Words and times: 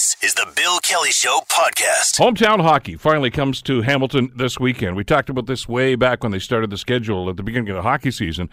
This 0.00 0.16
is 0.22 0.32
the 0.32 0.50
Bill 0.56 0.78
Kelly 0.78 1.10
Show 1.10 1.40
podcast. 1.50 2.18
Hometown 2.18 2.62
hockey 2.62 2.96
finally 2.96 3.30
comes 3.30 3.60
to 3.60 3.82
Hamilton 3.82 4.32
this 4.34 4.58
weekend. 4.58 4.96
We 4.96 5.04
talked 5.04 5.28
about 5.28 5.44
this 5.44 5.68
way 5.68 5.94
back 5.94 6.22
when 6.22 6.32
they 6.32 6.38
started 6.38 6.70
the 6.70 6.78
schedule 6.78 7.28
at 7.28 7.36
the 7.36 7.42
beginning 7.42 7.68
of 7.68 7.76
the 7.76 7.82
hockey 7.82 8.10
season, 8.10 8.48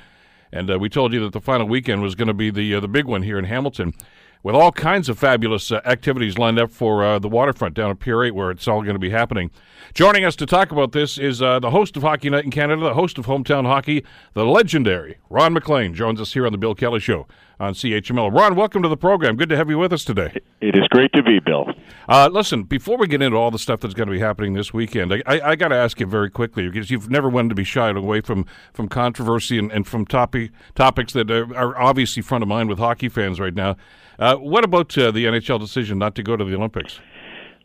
and 0.51 0.69
uh, 0.69 0.77
we 0.77 0.89
told 0.89 1.13
you 1.13 1.21
that 1.21 1.31
the 1.31 1.39
final 1.39 1.65
weekend 1.65 2.01
was 2.01 2.15
going 2.15 2.27
to 2.27 2.33
be 2.33 2.49
the 2.49 2.75
uh, 2.75 2.79
the 2.81 2.89
big 2.89 3.05
one 3.05 3.23
here 3.23 3.39
in 3.39 3.45
Hamilton, 3.45 3.93
with 4.43 4.55
all 4.55 4.71
kinds 4.71 5.09
of 5.09 5.17
fabulous 5.17 5.71
uh, 5.71 5.81
activities 5.85 6.37
lined 6.37 6.59
up 6.59 6.71
for 6.71 7.03
uh, 7.03 7.19
the 7.19 7.27
waterfront 7.27 7.75
down 7.75 7.91
at 7.91 7.99
Pier 7.99 8.23
8, 8.23 8.31
where 8.31 8.51
it's 8.51 8.67
all 8.67 8.81
going 8.81 8.95
to 8.95 8.99
be 8.99 9.09
happening. 9.09 9.51
Joining 9.93 10.23
us 10.23 10.35
to 10.37 10.45
talk 10.45 10.71
about 10.71 10.91
this 10.91 11.17
is 11.17 11.41
uh, 11.41 11.59
the 11.59 11.71
host 11.71 11.97
of 11.97 12.03
Hockey 12.03 12.29
Night 12.29 12.43
in 12.43 12.51
Canada, 12.51 12.81
the 12.81 12.93
host 12.93 13.17
of 13.17 13.25
Hometown 13.25 13.65
Hockey, 13.65 14.03
the 14.33 14.45
legendary 14.45 15.17
Ron 15.29 15.53
MacLean 15.53 15.93
joins 15.93 16.21
us 16.21 16.33
here 16.33 16.45
on 16.45 16.51
the 16.51 16.57
Bill 16.57 16.75
Kelly 16.75 16.99
Show 16.99 17.27
on 17.59 17.73
CHML. 17.73 18.31
Ron, 18.31 18.55
welcome 18.55 18.83
to 18.83 18.89
the 18.89 18.97
program. 18.97 19.35
Good 19.35 19.49
to 19.49 19.57
have 19.57 19.69
you 19.69 19.77
with 19.77 19.91
us 19.91 20.03
today. 20.03 20.39
It 20.61 20.77
is 20.77 20.87
great 20.89 21.11
to 21.13 21.23
be, 21.23 21.39
Bill. 21.39 21.65
Uh, 22.07 22.29
listen, 22.31 22.63
before 22.63 22.97
we 22.97 23.07
get 23.07 23.21
into 23.21 23.37
all 23.37 23.51
the 23.51 23.59
stuff 23.59 23.79
that's 23.79 23.93
going 23.93 24.07
to 24.07 24.13
be 24.13 24.19
happening 24.19 24.53
this 24.53 24.73
weekend, 24.73 25.13
I, 25.13 25.23
I, 25.25 25.49
I 25.49 25.55
got 25.55 25.69
to 25.69 25.75
ask 25.75 25.99
you 25.99 26.05
very 26.05 26.29
quickly 26.29 26.69
because 26.69 26.91
you've 26.91 27.09
never 27.09 27.29
wanted 27.29 27.49
to 27.49 27.55
be 27.55 27.63
shied 27.63 27.97
away 27.97 28.21
from, 28.21 28.45
from 28.73 28.87
controversy 28.87 29.57
and, 29.57 29.71
and 29.71 29.87
from 29.87 30.05
topi- 30.05 30.51
topics 30.75 31.13
that 31.13 31.31
are, 31.31 31.55
are, 31.55 31.77
obviously 31.77 32.21
front 32.21 32.43
of 32.43 32.47
mind 32.47 32.69
with 32.69 32.77
hockey 32.77 33.09
fans 33.09 33.39
right 33.39 33.55
now. 33.55 33.75
Uh, 34.19 34.35
what 34.35 34.63
about 34.63 34.97
uh, 34.97 35.11
the 35.11 35.25
NHL 35.25 35.59
decision 35.59 35.99
not 35.99 36.15
to 36.15 36.23
go 36.23 36.35
to 36.35 36.43
the 36.43 36.55
Olympics? 36.55 36.99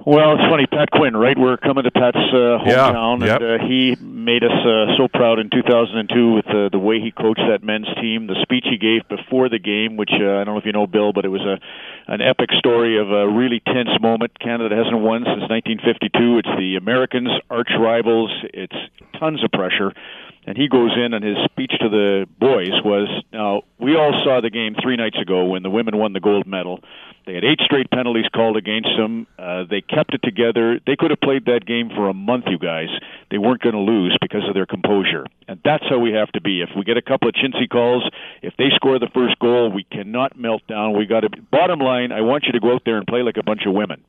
Well, 0.05 0.34
it's 0.34 0.42
funny, 0.51 0.66
Pat 0.66 0.91
Quinn, 0.91 1.16
right? 1.16 1.38
We're 1.38 1.56
coming 1.59 1.84
to 1.84 1.91
Pat's 1.92 2.16
uh, 2.16 2.59
hometown, 2.59 3.20
yeah, 3.20 3.27
yep. 3.27 3.41
and 3.41 3.62
uh, 3.62 3.65
he 3.65 3.95
made 4.01 4.42
us 4.42 4.51
uh, 4.51 4.97
so 4.98 5.06
proud 5.06 5.38
in 5.38 5.48
2002 5.48 6.34
with 6.34 6.47
uh, 6.48 6.69
the 6.73 6.78
way 6.78 6.98
he 6.98 7.12
coached 7.12 7.42
that 7.47 7.62
men's 7.62 7.87
team, 8.01 8.27
the 8.27 8.34
speech 8.42 8.66
he 8.69 8.78
gave 8.78 9.06
before 9.09 9.48
the 9.48 9.61
game, 9.61 9.97
which 9.97 10.11
uh, 10.11 10.42
I 10.42 10.45
don't 10.45 10.55
know 10.55 10.59
if 10.59 10.66
you 10.66 10.73
know, 10.73 10.88
Bill, 10.88 11.12
but 11.12 11.25
it 11.25 11.28
was 11.28 11.42
a 11.42 11.61
an 12.12 12.20
epic 12.20 12.51
story 12.59 12.98
of 12.98 13.12
a 13.12 13.28
really 13.28 13.62
tense 13.64 13.95
moment. 14.00 14.37
Canada 14.41 14.75
hasn't 14.75 14.98
won 14.98 15.23
since 15.23 15.47
1952. 15.47 16.39
It's 16.39 16.50
the 16.59 16.75
Americans' 16.75 17.30
arch 17.48 17.70
rivals. 17.78 18.30
It's 18.53 18.75
tons 19.20 19.45
of 19.45 19.53
pressure 19.53 19.95
and 20.47 20.57
he 20.57 20.69
goes 20.69 20.91
in 20.97 21.15
and 21.15 21.25
his 21.25 21.37
speech 21.45 21.73
to 21.81 21.89
the 21.89 22.27
boys 22.39 22.73
was 22.85 23.09
now 23.33 23.62
we 23.79 23.97
all 23.97 24.12
saw 24.25 24.41
the 24.41 24.51
game 24.51 24.75
three 24.83 24.97
nights 24.97 25.19
ago 25.21 25.45
when 25.45 25.62
the 25.62 25.71
women 25.71 25.97
won 25.97 26.12
the 26.12 26.21
gold 26.21 26.47
medal 26.47 26.81
they 27.27 27.34
had 27.34 27.45
eight 27.45 27.61
straight 27.65 27.91
penalties 27.91 28.27
called 28.34 28.56
against 28.56 28.89
them 28.97 29.27
uh, 29.39 29.65
they 29.69 29.81
kept 29.81 30.15
it 30.15 30.23
together 30.23 30.81
they 30.87 30.97
could 30.97 31.11
have 31.11 31.20
played 31.20 31.45
that 31.47 31.64
game 31.67 31.91
for 31.95 32.09
a 32.09 32.14
month 32.14 32.45
you 32.48 32.59
guys 32.59 32.89
they 33.31 33.39
weren't 33.39 33.61
going 33.61 33.75
to 33.75 33.81
lose 33.81 34.17
because 34.20 34.42
of 34.48 34.55
their 34.55 34.67
composure 34.67 35.27
and 35.48 35.61
that's 35.64 35.84
how 35.89 35.98
we 35.98 36.12
have 36.12 36.31
to 36.33 36.41
be 36.41 36.62
if 36.62 36.70
we 36.77 36.84
get 36.84 36.97
a 36.97 37.03
couple 37.03 37.29
of 37.29 37.34
chintzy 37.34 37.69
calls 37.69 38.09
if 38.42 38.55
they 38.56 38.70
score 38.75 38.98
the 38.98 39.11
first 39.14 39.39
goal 39.39 39.70
we 39.70 39.84
cannot 39.84 40.39
melt 40.39 40.67
down 40.67 40.97
we 40.97 41.06
got 41.06 41.20
to 41.20 41.29
bottom 41.51 41.79
line 41.79 42.12
i 42.12 42.20
want 42.20 42.45
you 42.45 42.53
to 42.53 42.61
go 42.61 42.75
out 42.75 42.83
there 42.84 42.97
and 42.97 43.06
play 43.06 43.23
like 43.23 43.36
a 43.36 43.42
bunch 43.42 43.62
of 43.67 43.73
women 43.75 44.03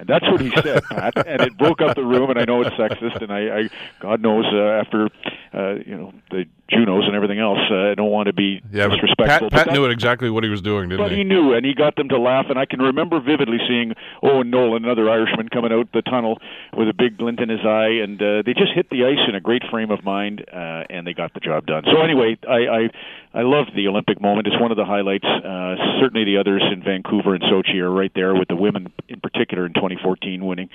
and 0.00 0.08
that's 0.08 0.24
what 0.24 0.40
he 0.40 0.50
said, 0.62 0.82
Pat. 0.84 1.26
And 1.26 1.42
it 1.42 1.58
broke 1.58 1.82
up 1.82 1.94
the 1.94 2.04
room. 2.04 2.30
And 2.30 2.38
I 2.38 2.44
know 2.44 2.62
it's 2.62 2.70
sexist, 2.70 3.22
and 3.22 3.30
I, 3.30 3.58
I 3.58 3.68
God 4.00 4.22
knows, 4.22 4.46
uh, 4.52 4.80
after 4.80 5.08
uh, 5.52 5.74
you 5.84 5.96
know 5.96 6.14
the 6.30 6.46
Junos 6.70 7.04
and 7.06 7.14
everything 7.14 7.38
else, 7.38 7.58
uh, 7.70 7.90
I 7.90 7.94
don't 7.94 8.10
want 8.10 8.26
to 8.26 8.32
be 8.32 8.62
yeah, 8.72 8.88
disrespectful. 8.88 9.50
Pat, 9.50 9.66
Pat 9.66 9.74
knew 9.74 9.84
exactly 9.84 10.30
what 10.30 10.42
he 10.42 10.50
was 10.50 10.62
doing, 10.62 10.88
didn't 10.88 11.04
but 11.04 11.10
he? 11.10 11.18
he 11.18 11.24
knew, 11.24 11.52
and 11.52 11.66
he 11.66 11.74
got 11.74 11.96
them 11.96 12.08
to 12.08 12.18
laugh. 12.18 12.46
And 12.48 12.58
I 12.60 12.66
can 12.66 12.80
remember 12.80 13.20
vividly 13.20 13.58
seeing 13.66 13.94
Owen 14.22 14.50
Nolan, 14.50 14.84
another 14.84 15.08
Irishman, 15.08 15.48
coming 15.48 15.72
out 15.72 15.88
the 15.92 16.02
tunnel 16.02 16.38
with 16.76 16.88
a 16.88 16.94
big 16.94 17.18
glint 17.18 17.40
in 17.40 17.48
his 17.48 17.64
eye, 17.64 18.04
and 18.04 18.20
uh, 18.20 18.42
they 18.44 18.52
just 18.52 18.72
hit 18.74 18.90
the 18.90 19.04
ice 19.04 19.24
in 19.28 19.34
a 19.34 19.40
great 19.40 19.62
frame 19.70 19.90
of 19.90 20.04
mind, 20.04 20.44
uh, 20.52 20.84
and 20.90 21.06
they 21.06 21.14
got 21.14 21.32
the 21.34 21.40
job 21.40 21.66
done. 21.66 21.84
So 21.90 22.00
anyway, 22.02 22.36
I. 22.48 22.60
I 22.68 22.90
I 23.32 23.42
love 23.42 23.66
the 23.76 23.86
Olympic 23.86 24.20
moment. 24.20 24.48
It's 24.48 24.60
one 24.60 24.72
of 24.72 24.76
the 24.76 24.84
highlights. 24.84 25.24
Uh, 25.24 25.76
certainly, 26.00 26.24
the 26.24 26.38
others 26.38 26.62
in 26.72 26.82
Vancouver 26.82 27.34
and 27.34 27.44
Sochi 27.44 27.78
are 27.78 27.90
right 27.90 28.10
there 28.12 28.34
with 28.34 28.48
the 28.48 28.56
women 28.56 28.92
in 29.08 29.20
particular 29.20 29.66
in 29.66 29.72
2014 29.72 30.44
winning. 30.44 30.68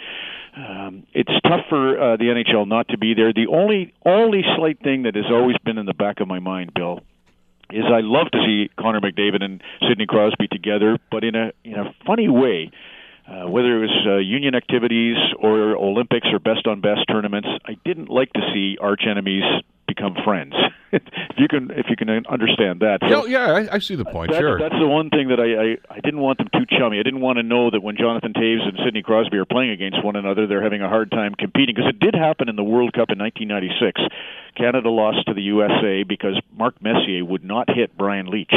Um, 0.55 1.05
it's 1.13 1.31
tough 1.43 1.65
for 1.67 2.13
uh, 2.13 2.17
the 2.17 2.25
NHL 2.25 2.65
not 2.67 2.87
to 2.89 2.97
be 2.97 3.13
there. 3.13 3.33
The 3.33 3.47
only 3.47 3.93
only 4.05 4.43
slight 4.55 4.79
thing 4.81 5.03
that 5.03 5.15
has 5.15 5.25
always 5.29 5.57
been 5.65 5.77
in 5.77 5.85
the 5.85 5.93
back 5.93 6.21
of 6.21 6.29
my 6.29 6.39
mind, 6.39 6.73
Bill, 6.73 7.01
is 7.71 7.83
I 7.85 8.01
love 8.01 8.31
to 8.31 8.39
see 8.45 8.69
Connor 8.79 9.01
McDavid 9.01 9.43
and 9.43 9.61
Sidney 9.87 10.05
Crosby 10.05 10.47
together, 10.47 10.97
but 11.11 11.23
in 11.23 11.35
a 11.35 11.51
in 11.63 11.75
a 11.75 11.93
funny 12.05 12.29
way. 12.29 12.71
Uh, 13.27 13.49
whether 13.49 13.77
it 13.77 13.89
was 13.89 14.05
uh, 14.05 14.17
union 14.17 14.53
activities 14.53 15.17
or 15.39 15.75
Olympics 15.75 16.27
or 16.31 16.37
best 16.37 16.67
on 16.67 16.79
best 16.79 17.07
tournaments, 17.09 17.49
I 17.65 17.75
didn't 17.83 18.07
like 18.07 18.31
to 18.33 18.41
see 18.53 18.77
arch 18.79 19.01
enemies 19.09 19.41
become 19.87 20.15
friends. 20.23 20.53
if 20.91 21.01
you 21.37 21.47
can, 21.47 21.71
if 21.71 21.87
you 21.89 21.95
can 21.95 22.09
understand 22.27 22.81
that. 22.81 22.99
So 23.01 23.25
yeah, 23.25 23.47
yeah, 23.47 23.67
I, 23.71 23.75
I 23.75 23.79
see 23.79 23.95
the 23.95 24.05
point. 24.05 24.31
That, 24.31 24.39
sure, 24.39 24.59
that's 24.59 24.75
the 24.79 24.87
one 24.87 25.09
thing 25.09 25.29
that 25.29 25.39
I, 25.39 25.73
I 25.73 25.97
I 25.97 25.99
didn't 26.01 26.21
want 26.21 26.37
them 26.37 26.47
too 26.53 26.65
chummy. 26.77 26.99
I 26.99 27.03
didn't 27.03 27.21
want 27.21 27.37
to 27.37 27.43
know 27.43 27.71
that 27.71 27.81
when 27.81 27.97
Jonathan 27.97 28.33
Toews 28.33 28.67
and 28.67 28.79
Sidney 28.85 29.01
Crosby 29.01 29.37
are 29.37 29.45
playing 29.45 29.71
against 29.71 30.03
one 30.03 30.15
another, 30.15 30.47
they're 30.47 30.63
having 30.63 30.81
a 30.81 30.89
hard 30.89 31.11
time 31.11 31.33
competing 31.35 31.75
because 31.75 31.89
it 31.89 31.99
did 31.99 32.15
happen 32.15 32.49
in 32.49 32.55
the 32.55 32.63
World 32.63 32.93
Cup 32.93 33.09
in 33.09 33.19
1996. 33.19 34.01
Canada 34.55 34.89
lost 34.89 35.27
to 35.27 35.33
the 35.33 35.41
USA 35.41 36.03
because 36.03 36.39
Mark 36.51 36.81
Messier 36.81 37.23
would 37.23 37.43
not 37.43 37.69
hit 37.69 37.97
Brian 37.97 38.27
Leetch. 38.27 38.53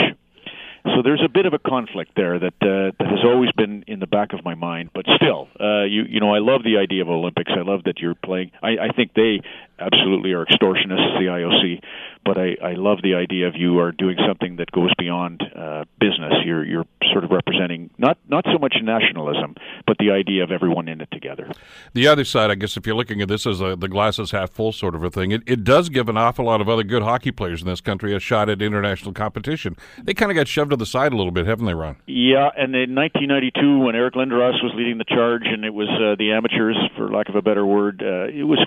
So 0.84 1.02
there's 1.02 1.22
a 1.24 1.28
bit 1.28 1.44
of 1.44 1.52
a 1.52 1.58
conflict 1.58 2.12
there 2.16 2.38
that 2.38 2.54
uh, 2.62 2.92
that 2.98 3.08
has 3.10 3.24
always 3.24 3.50
been 3.52 3.84
in 3.86 4.00
the 4.00 4.06
back 4.06 4.32
of 4.32 4.44
my 4.44 4.54
mind. 4.54 4.90
But 4.94 5.04
still, 5.16 5.48
uh, 5.60 5.84
you 5.84 6.04
you 6.08 6.20
know, 6.20 6.32
I 6.34 6.38
love 6.38 6.62
the 6.62 6.78
idea 6.78 7.02
of 7.02 7.08
Olympics. 7.08 7.52
I 7.54 7.62
love 7.62 7.84
that 7.84 7.98
you're 7.98 8.14
playing. 8.14 8.52
I, 8.62 8.68
I 8.68 8.88
think 8.94 9.12
they 9.14 9.40
absolutely 9.78 10.32
are 10.32 10.44
extortionists, 10.44 11.18
the 11.18 11.26
IOC. 11.26 11.82
But 12.24 12.36
I, 12.36 12.56
I 12.62 12.74
love 12.74 12.98
the 13.02 13.14
idea 13.14 13.48
of 13.48 13.54
you 13.56 13.78
are 13.78 13.92
doing 13.92 14.16
something 14.26 14.56
that 14.56 14.70
goes 14.72 14.92
beyond 14.98 15.42
uh, 15.56 15.84
business. 15.98 16.34
You're 16.44 16.64
you're 16.64 16.84
sort 17.12 17.24
of 17.24 17.30
representing 17.30 17.90
not 17.96 18.18
not 18.28 18.44
so 18.52 18.58
much 18.58 18.76
nationalism, 18.82 19.54
but 19.86 19.96
the 19.98 20.10
idea 20.10 20.42
of 20.44 20.50
everyone 20.50 20.88
in 20.88 21.00
it 21.00 21.08
together. 21.10 21.50
The 21.94 22.06
other 22.06 22.24
side, 22.24 22.50
I 22.50 22.54
guess, 22.54 22.76
if 22.76 22.86
you're 22.86 22.96
looking 22.96 23.22
at 23.22 23.28
this 23.28 23.46
as 23.46 23.60
a, 23.60 23.76
the 23.76 23.88
glass 23.88 24.18
is 24.18 24.32
half 24.32 24.50
full 24.50 24.72
sort 24.72 24.94
of 24.94 25.02
a 25.02 25.10
thing, 25.10 25.30
it, 25.30 25.42
it 25.46 25.64
does 25.64 25.88
give 25.88 26.08
an 26.08 26.16
awful 26.16 26.44
lot 26.44 26.60
of 26.60 26.68
other 26.68 26.82
good 26.82 27.02
hockey 27.02 27.30
players 27.30 27.62
in 27.62 27.68
this 27.68 27.80
country 27.80 28.14
a 28.14 28.20
shot 28.20 28.48
at 28.50 28.60
international 28.60 29.12
competition. 29.12 29.76
They 30.02 30.14
kind 30.14 30.30
of 30.30 30.36
got 30.36 30.48
shoved 30.48 30.70
to 30.70 30.76
the 30.76 30.86
side 30.86 31.12
a 31.12 31.16
little 31.16 31.32
bit, 31.32 31.46
haven't 31.46 31.66
they, 31.66 31.74
Ron? 31.74 31.96
Yeah, 32.06 32.50
and 32.56 32.74
in 32.74 32.94
1992, 32.94 33.78
when 33.78 33.94
Eric 33.94 34.14
Lindros 34.14 34.62
was 34.62 34.72
leading 34.76 34.98
the 34.98 35.04
charge, 35.04 35.44
and 35.44 35.64
it 35.64 35.72
was 35.72 35.88
uh, 35.88 36.16
the 36.18 36.32
amateurs, 36.32 36.76
for 36.96 37.10
lack 37.10 37.28
of 37.28 37.36
a 37.36 37.42
better 37.42 37.64
word, 37.64 38.02
uh, 38.02 38.28
it 38.28 38.44
was 38.44 38.58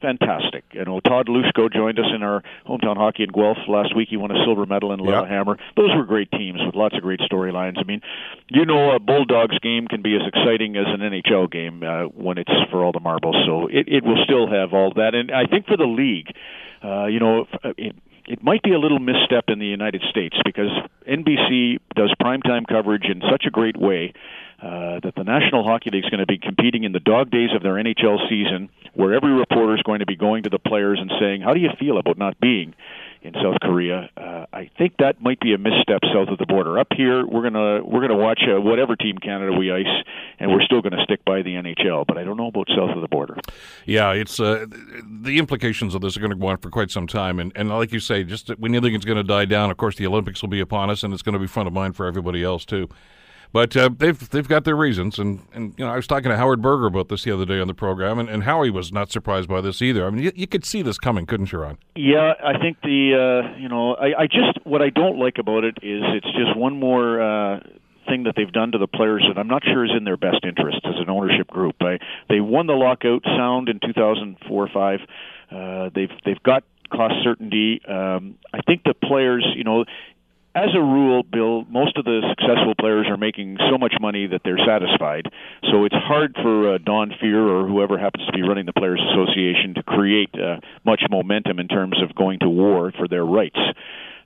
fantastic. 0.00 0.64
You 0.72 0.84
know, 0.84 1.00
Todd 1.00 1.26
Hlushko 1.28 1.72
joined 1.72 1.98
us 1.98 2.06
in 2.14 2.22
our 2.22 2.42
hometown 2.66 2.96
hockey 2.96 3.24
in 3.24 3.30
Guelph 3.30 3.58
last 3.68 3.94
week. 3.94 4.08
He 4.10 4.16
won 4.16 4.30
a 4.30 4.44
silver 4.44 4.66
medal 4.66 4.92
in 4.92 5.00
Lillehammer. 5.00 5.56
Yep. 5.58 5.74
Those 5.76 5.90
were 5.94 6.04
great 6.04 6.30
teams 6.30 6.60
with 6.64 6.74
lots 6.74 6.96
of 6.96 7.02
great 7.02 7.20
storylines. 7.20 7.78
I 7.78 7.84
mean, 7.84 8.00
you 8.48 8.64
know, 8.64 8.94
a 8.94 8.98
Bulldogs 8.98 9.58
game 9.60 9.86
can 9.86 10.02
be 10.02 10.14
as 10.16 10.22
exciting 10.26 10.76
as 10.76 10.86
an 10.88 11.00
NHL 11.00 11.50
game 11.50 11.82
uh, 11.82 12.04
when 12.04 12.38
it's 12.38 12.52
for 12.70 12.84
all 12.84 12.92
the 12.92 13.00
marbles. 13.00 13.36
So 13.46 13.66
it, 13.66 13.88
it 13.88 14.04
will 14.04 14.22
still 14.24 14.48
have 14.50 14.72
all 14.72 14.92
that. 14.94 15.14
And 15.14 15.30
I 15.30 15.46
think 15.46 15.66
for 15.66 15.76
the 15.76 15.84
league, 15.84 16.28
uh, 16.82 17.06
you 17.06 17.20
know, 17.20 17.46
it, 17.76 17.94
it 18.26 18.42
might 18.42 18.62
be 18.62 18.72
a 18.72 18.78
little 18.78 18.98
misstep 18.98 19.44
in 19.48 19.58
the 19.58 19.66
United 19.66 20.02
States 20.08 20.36
because 20.44 20.70
NBC 21.08 21.78
does 21.96 22.14
primetime 22.22 22.66
coverage 22.66 23.04
in 23.04 23.22
such 23.30 23.44
a 23.46 23.50
great 23.50 23.76
way 23.76 24.12
uh, 24.62 25.00
that 25.02 25.14
the 25.16 25.24
National 25.24 25.64
Hockey 25.64 25.90
League 25.90 26.04
is 26.04 26.10
going 26.10 26.20
to 26.20 26.26
be 26.26 26.38
competing 26.38 26.84
in 26.84 26.92
the 26.92 27.00
dog 27.00 27.30
days 27.30 27.50
of 27.54 27.62
their 27.62 27.74
NHL 27.74 28.28
season, 28.28 28.68
where 29.00 29.14
every 29.14 29.32
reporter 29.32 29.74
is 29.74 29.82
going 29.82 30.00
to 30.00 30.06
be 30.06 30.16
going 30.16 30.42
to 30.42 30.50
the 30.50 30.58
players 30.58 30.98
and 31.00 31.10
saying, 31.18 31.40
"How 31.40 31.54
do 31.54 31.60
you 31.60 31.70
feel 31.78 31.96
about 31.96 32.18
not 32.18 32.38
being 32.38 32.74
in 33.22 33.32
South 33.32 33.56
Korea?" 33.62 34.10
Uh, 34.14 34.44
I 34.52 34.70
think 34.76 34.98
that 34.98 35.22
might 35.22 35.40
be 35.40 35.54
a 35.54 35.58
misstep 35.58 36.00
south 36.12 36.28
of 36.28 36.36
the 36.36 36.44
border. 36.46 36.78
Up 36.78 36.88
here, 36.94 37.26
we're 37.26 37.42
gonna 37.42 37.82
we're 37.82 38.02
gonna 38.02 38.16
watch 38.16 38.42
uh, 38.46 38.60
whatever 38.60 38.96
team 38.96 39.16
Canada 39.16 39.56
we 39.56 39.72
ice, 39.72 40.04
and 40.38 40.50
we're 40.50 40.62
still 40.62 40.82
to 40.82 41.02
stick 41.04 41.24
by 41.24 41.40
the 41.40 41.54
NHL. 41.54 42.04
But 42.06 42.18
I 42.18 42.24
don't 42.24 42.36
know 42.36 42.48
about 42.48 42.68
south 42.68 42.90
of 42.94 43.00
the 43.00 43.08
border. 43.08 43.36
Yeah, 43.86 44.12
it's 44.12 44.38
uh, 44.38 44.66
the 45.22 45.38
implications 45.38 45.94
of 45.94 46.02
this 46.02 46.16
are 46.16 46.20
going 46.20 46.32
to 46.32 46.36
go 46.36 46.48
on 46.48 46.58
for 46.58 46.68
quite 46.68 46.90
some 46.90 47.06
time, 47.06 47.38
and 47.38 47.52
and 47.56 47.70
like 47.70 47.92
you 47.92 48.00
say, 48.00 48.22
just 48.22 48.50
when 48.58 48.74
you 48.74 48.80
think 48.82 48.94
it's 48.94 49.06
going 49.06 49.16
to 49.16 49.24
die 49.24 49.46
down, 49.46 49.70
of 49.70 49.78
course, 49.78 49.96
the 49.96 50.06
Olympics 50.06 50.42
will 50.42 50.50
be 50.50 50.60
upon 50.60 50.90
us, 50.90 51.02
and 51.02 51.14
it's 51.14 51.22
going 51.22 51.32
to 51.32 51.38
be 51.38 51.46
front 51.46 51.66
of 51.66 51.72
mind 51.72 51.96
for 51.96 52.06
everybody 52.06 52.44
else 52.44 52.64
too. 52.66 52.88
But 53.52 53.76
uh, 53.76 53.90
they've 53.96 54.30
they've 54.30 54.46
got 54.46 54.64
their 54.64 54.76
reasons, 54.76 55.18
and, 55.18 55.40
and 55.52 55.74
you 55.76 55.84
know 55.84 55.90
I 55.90 55.96
was 55.96 56.06
talking 56.06 56.30
to 56.30 56.36
Howard 56.36 56.62
Berger 56.62 56.86
about 56.86 57.08
this 57.08 57.24
the 57.24 57.32
other 57.32 57.44
day 57.44 57.60
on 57.60 57.66
the 57.66 57.74
program, 57.74 58.18
and, 58.18 58.28
and 58.28 58.44
Howie 58.44 58.70
was 58.70 58.92
not 58.92 59.10
surprised 59.10 59.48
by 59.48 59.60
this 59.60 59.82
either. 59.82 60.06
I 60.06 60.10
mean, 60.10 60.22
you, 60.22 60.32
you 60.34 60.46
could 60.46 60.64
see 60.64 60.82
this 60.82 60.98
coming, 60.98 61.26
couldn't 61.26 61.50
you, 61.50 61.58
Ron? 61.58 61.78
Yeah, 61.96 62.34
I 62.44 62.58
think 62.58 62.80
the 62.82 63.50
uh, 63.52 63.58
you 63.58 63.68
know 63.68 63.94
I, 63.94 64.22
I 64.22 64.26
just 64.26 64.64
what 64.64 64.82
I 64.82 64.90
don't 64.90 65.18
like 65.18 65.38
about 65.38 65.64
it 65.64 65.78
is 65.82 66.02
it's 66.14 66.26
just 66.26 66.56
one 66.56 66.78
more. 66.78 67.20
Uh, 67.20 67.60
thing 68.08 68.24
that 68.24 68.34
they've 68.36 68.50
done 68.50 68.72
to 68.72 68.78
the 68.78 68.88
players 68.88 69.24
that 69.28 69.38
I'm 69.38 69.46
not 69.46 69.62
sure 69.62 69.84
is 69.84 69.92
in 69.96 70.02
their 70.02 70.16
best 70.16 70.38
interest 70.42 70.80
as 70.84 70.94
an 70.98 71.08
ownership 71.08 71.46
group. 71.46 71.76
I, 71.80 71.98
they 72.28 72.40
won 72.40 72.66
the 72.66 72.72
lockout 72.72 73.22
sound 73.24 73.68
in 73.68 73.78
2004 73.78 74.50
or 74.50 74.68
five. 74.72 75.00
Uh, 75.48 75.90
they've 75.94 76.10
they've 76.24 76.42
got 76.42 76.64
cost 76.90 77.14
certainty. 77.22 77.80
Um, 77.86 78.36
I 78.52 78.60
think 78.62 78.82
the 78.84 78.94
players, 78.94 79.46
you 79.54 79.64
know, 79.64 79.84
as 80.54 80.70
a 80.74 80.80
rule, 80.80 81.22
Bill, 81.22 81.64
most 81.66 81.96
of 81.96 82.04
the 82.04 82.22
successful 82.30 82.74
players 82.78 83.06
are 83.08 83.16
making 83.16 83.58
so 83.70 83.78
much 83.78 83.94
money 84.00 84.26
that 84.26 84.40
they're 84.44 84.58
satisfied. 84.66 85.26
So 85.70 85.84
it's 85.84 85.94
hard 85.94 86.34
for 86.34 86.74
uh, 86.74 86.78
Don 86.78 87.10
Fehr 87.22 87.48
or 87.48 87.68
whoever 87.68 87.98
happens 87.98 88.26
to 88.26 88.32
be 88.32 88.42
running 88.42 88.66
the 88.66 88.72
Players 88.72 89.00
Association 89.12 89.74
to 89.74 89.82
create 89.84 90.30
uh, 90.34 90.56
much 90.84 91.02
momentum 91.08 91.60
in 91.60 91.68
terms 91.68 92.02
of 92.02 92.14
going 92.16 92.40
to 92.40 92.48
war 92.48 92.92
for 92.98 93.06
their 93.06 93.24
rights. 93.24 93.58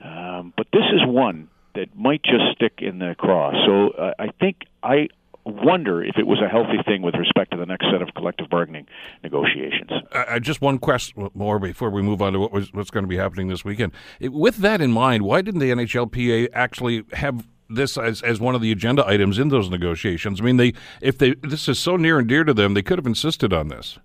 Um, 0.02 0.54
but 0.56 0.66
this 0.72 0.84
is 0.94 1.00
one 1.06 1.48
that 1.74 1.94
might 1.94 2.22
just 2.22 2.56
stick 2.56 2.78
in 2.78 2.98
the 2.98 3.14
craw. 3.18 3.52
So 3.66 3.90
uh, 3.90 4.14
I 4.18 4.28
think 4.40 4.62
I 4.82 5.08
wonder 5.44 6.02
if 6.02 6.16
it 6.18 6.26
was 6.26 6.40
a 6.40 6.48
healthy 6.48 6.78
thing 6.86 7.02
with 7.02 7.14
respect 7.14 7.50
to 7.50 7.56
the 7.56 7.66
next 7.66 7.86
set 7.90 8.02
of 8.02 8.14
collective 8.14 8.48
bargaining 8.48 8.86
negotiations. 9.22 9.90
Uh, 10.12 10.38
just 10.38 10.60
one 10.60 10.78
question 10.78 11.28
more 11.34 11.58
before 11.58 11.90
we 11.90 12.02
move 12.02 12.22
on 12.22 12.32
to 12.32 12.40
what 12.40 12.52
was, 12.52 12.72
what's 12.72 12.90
going 12.90 13.04
to 13.04 13.08
be 13.08 13.16
happening 13.16 13.48
this 13.48 13.64
weekend. 13.64 13.92
It, 14.20 14.32
with 14.32 14.56
that 14.58 14.80
in 14.80 14.92
mind, 14.92 15.22
why 15.22 15.42
didn't 15.42 15.60
the 15.60 15.70
NHLPA 15.70 16.48
actually 16.54 17.04
have 17.12 17.46
this 17.68 17.98
as, 17.98 18.22
as 18.22 18.40
one 18.40 18.54
of 18.54 18.60
the 18.60 18.72
agenda 18.72 19.06
items 19.06 19.38
in 19.38 19.48
those 19.48 19.68
negotiations? 19.68 20.40
I 20.40 20.44
mean, 20.44 20.56
they 20.56 20.72
if 21.00 21.18
they 21.18 21.34
this 21.42 21.68
is 21.68 21.78
so 21.78 21.96
near 21.96 22.18
and 22.18 22.28
dear 22.28 22.44
to 22.44 22.54
them, 22.54 22.74
they 22.74 22.82
could 22.82 22.98
have 22.98 23.06
insisted 23.06 23.52
on 23.52 23.68
this. 23.68 23.98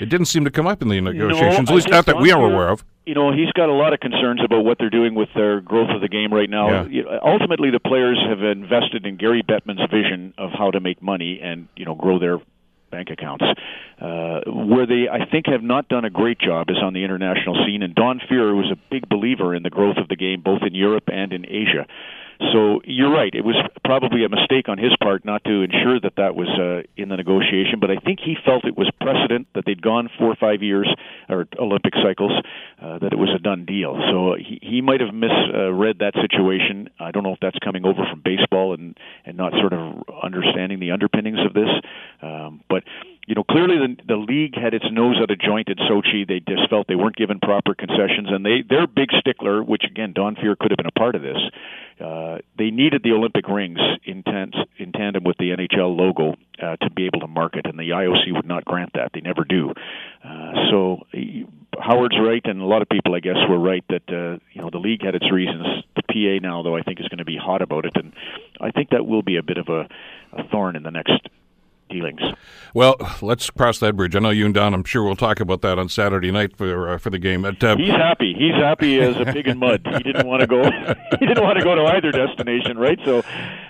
It 0.00 0.08
didn't 0.08 0.26
seem 0.26 0.44
to 0.44 0.50
come 0.50 0.66
up 0.66 0.82
in 0.82 0.88
the 0.88 1.00
negotiations, 1.00 1.68
no, 1.68 1.74
at 1.74 1.76
least 1.76 1.90
not 1.90 2.06
that 2.06 2.18
we 2.18 2.32
are 2.32 2.42
aware 2.42 2.68
of. 2.68 2.84
You 3.04 3.14
know, 3.14 3.32
he's 3.32 3.50
got 3.52 3.68
a 3.68 3.72
lot 3.72 3.92
of 3.92 4.00
concerns 4.00 4.40
about 4.44 4.64
what 4.64 4.78
they're 4.78 4.90
doing 4.90 5.14
with 5.14 5.28
their 5.34 5.60
growth 5.60 5.90
of 5.90 6.00
the 6.00 6.08
game 6.08 6.32
right 6.32 6.48
now. 6.48 6.84
Yeah. 6.84 7.18
Ultimately, 7.22 7.70
the 7.70 7.80
players 7.80 8.18
have 8.28 8.42
invested 8.42 9.04
in 9.04 9.16
Gary 9.16 9.42
Bettman's 9.42 9.90
vision 9.90 10.34
of 10.38 10.50
how 10.56 10.70
to 10.70 10.80
make 10.80 11.02
money 11.02 11.40
and 11.42 11.68
you 11.76 11.84
know 11.84 11.94
grow 11.94 12.18
their 12.18 12.38
bank 12.92 13.10
accounts. 13.10 13.44
Uh, 14.00 14.40
where 14.46 14.86
they, 14.86 15.08
I 15.10 15.26
think, 15.26 15.46
have 15.46 15.62
not 15.62 15.88
done 15.88 16.04
a 16.04 16.10
great 16.10 16.38
job 16.38 16.70
is 16.70 16.76
on 16.80 16.92
the 16.92 17.02
international 17.02 17.56
scene. 17.66 17.82
And 17.82 17.94
Don 17.94 18.20
Fehr 18.20 18.54
was 18.54 18.70
a 18.70 18.76
big 18.90 19.08
believer 19.08 19.54
in 19.54 19.62
the 19.62 19.70
growth 19.70 19.96
of 19.96 20.08
the 20.08 20.16
game, 20.16 20.42
both 20.42 20.62
in 20.62 20.74
Europe 20.74 21.04
and 21.08 21.32
in 21.32 21.44
Asia. 21.46 21.86
So 22.52 22.80
you're 22.84 23.12
right. 23.12 23.32
It 23.34 23.44
was 23.44 23.56
probably 23.84 24.24
a 24.24 24.28
mistake 24.28 24.68
on 24.68 24.78
his 24.78 24.92
part 25.02 25.24
not 25.24 25.44
to 25.44 25.62
ensure 25.62 26.00
that 26.00 26.16
that 26.16 26.34
was 26.34 26.48
uh, 26.48 26.82
in 26.96 27.08
the 27.08 27.16
negotiation. 27.16 27.78
But 27.80 27.90
I 27.90 27.96
think 27.96 28.20
he 28.20 28.36
felt 28.44 28.64
it 28.64 28.76
was 28.76 28.90
precedent 29.00 29.48
that 29.54 29.64
they'd 29.66 29.80
gone 29.80 30.08
four 30.18 30.28
or 30.28 30.36
five 30.36 30.62
years 30.62 30.88
or 31.28 31.46
Olympic 31.58 31.94
cycles 32.02 32.32
uh, 32.80 32.98
that 32.98 33.12
it 33.12 33.18
was 33.18 33.30
a 33.34 33.38
done 33.38 33.64
deal. 33.64 33.94
So 34.10 34.34
he 34.36 34.58
he 34.62 34.80
might 34.80 35.00
have 35.00 35.14
misread 35.14 35.98
that 36.00 36.14
situation. 36.20 36.90
I 36.98 37.10
don't 37.10 37.22
know 37.22 37.32
if 37.32 37.40
that's 37.40 37.58
coming 37.62 37.84
over 37.84 38.04
from 38.10 38.22
baseball 38.24 38.74
and 38.74 38.96
and 39.24 39.36
not 39.36 39.52
sort 39.52 39.72
of 39.72 40.02
understanding 40.22 40.80
the 40.80 40.90
underpinnings 40.90 41.38
of 41.44 41.54
this. 41.54 41.70
Um, 42.22 42.62
but 42.68 42.82
you 43.26 43.36
know, 43.36 43.44
clearly 43.44 43.76
the 43.78 43.96
the 44.06 44.16
league 44.16 44.54
had 44.56 44.74
its 44.74 44.84
nose 44.90 45.16
out 45.22 45.30
of 45.30 45.38
joint 45.38 45.68
at 45.70 45.76
Sochi. 45.78 46.26
They 46.26 46.40
just 46.40 46.68
felt 46.68 46.88
they 46.88 46.96
weren't 46.96 47.14
given 47.14 47.38
proper 47.38 47.74
concessions, 47.74 48.28
and 48.30 48.44
they 48.44 48.62
their 48.68 48.86
big 48.86 49.10
stickler, 49.20 49.62
which 49.62 49.84
again 49.84 50.12
Don 50.12 50.34
Fehr 50.34 50.58
could 50.58 50.72
have 50.72 50.76
been 50.76 50.86
a 50.86 50.98
part 50.98 51.14
of 51.14 51.22
this. 51.22 51.38
Uh, 52.00 52.38
they 52.58 52.70
needed 52.70 53.02
the 53.04 53.12
Olympic 53.12 53.46
rings 53.46 53.78
in, 54.04 54.24
ten, 54.24 54.50
in 54.76 54.90
tandem 54.90 55.22
with 55.22 55.36
the 55.38 55.50
NHL 55.50 55.96
logo 55.96 56.34
uh, 56.60 56.76
to 56.76 56.90
be 56.90 57.06
able 57.06 57.20
to 57.20 57.28
market, 57.28 57.64
and 57.66 57.78
the 57.78 57.90
IOC 57.90 58.34
would 58.34 58.46
not 58.46 58.64
grant 58.64 58.90
that. 58.94 59.10
They 59.14 59.20
never 59.20 59.44
do. 59.44 59.72
Uh, 60.24 60.52
so 60.70 61.06
Howard's 61.78 62.18
right, 62.18 62.42
and 62.44 62.60
a 62.60 62.66
lot 62.66 62.82
of 62.82 62.88
people, 62.88 63.14
I 63.14 63.20
guess, 63.20 63.36
were 63.48 63.58
right 63.58 63.84
that 63.88 64.08
uh, 64.08 64.38
you 64.52 64.62
know 64.62 64.70
the 64.70 64.78
league 64.78 65.04
had 65.04 65.14
its 65.14 65.30
reasons. 65.30 65.84
The 65.94 66.02
PA 66.02 66.44
now, 66.44 66.62
though, 66.62 66.76
I 66.76 66.82
think 66.82 66.98
is 66.98 67.06
going 67.06 67.18
to 67.18 67.24
be 67.24 67.36
hot 67.36 67.62
about 67.62 67.84
it, 67.84 67.92
and 67.94 68.12
I 68.60 68.72
think 68.72 68.90
that 68.90 69.06
will 69.06 69.22
be 69.22 69.36
a 69.36 69.42
bit 69.44 69.58
of 69.58 69.68
a, 69.68 69.88
a 70.32 70.48
thorn 70.50 70.74
in 70.74 70.82
the 70.82 70.90
next 70.90 71.28
dealings. 71.92 72.20
Well, 72.74 72.96
let's 73.20 73.50
cross 73.50 73.78
that 73.80 73.96
bridge. 73.96 74.16
I 74.16 74.18
know 74.18 74.30
you 74.30 74.46
and 74.46 74.54
Don. 74.54 74.72
I'm 74.72 74.84
sure 74.84 75.04
we'll 75.04 75.14
talk 75.14 75.40
about 75.40 75.60
that 75.60 75.78
on 75.78 75.88
Saturday 75.88 76.30
night 76.30 76.56
for 76.56 76.88
uh, 76.88 76.98
for 76.98 77.10
the 77.10 77.18
game. 77.18 77.42
But, 77.42 77.62
uh, 77.62 77.76
he's 77.76 77.90
happy. 77.90 78.34
He's 78.36 78.54
happy 78.54 78.98
as 78.98 79.16
a 79.16 79.26
pig 79.26 79.46
in 79.46 79.58
mud. 79.58 79.86
He 80.02 80.12
didn't 80.12 80.26
want 80.26 80.40
to 80.40 80.46
go. 80.46 80.62
he 81.20 81.26
didn't 81.26 81.44
want 81.44 81.58
to 81.58 81.64
go 81.64 81.74
to 81.74 81.84
either 81.84 82.10
destination, 82.10 82.78
right? 82.78 82.98
So, 83.04 83.22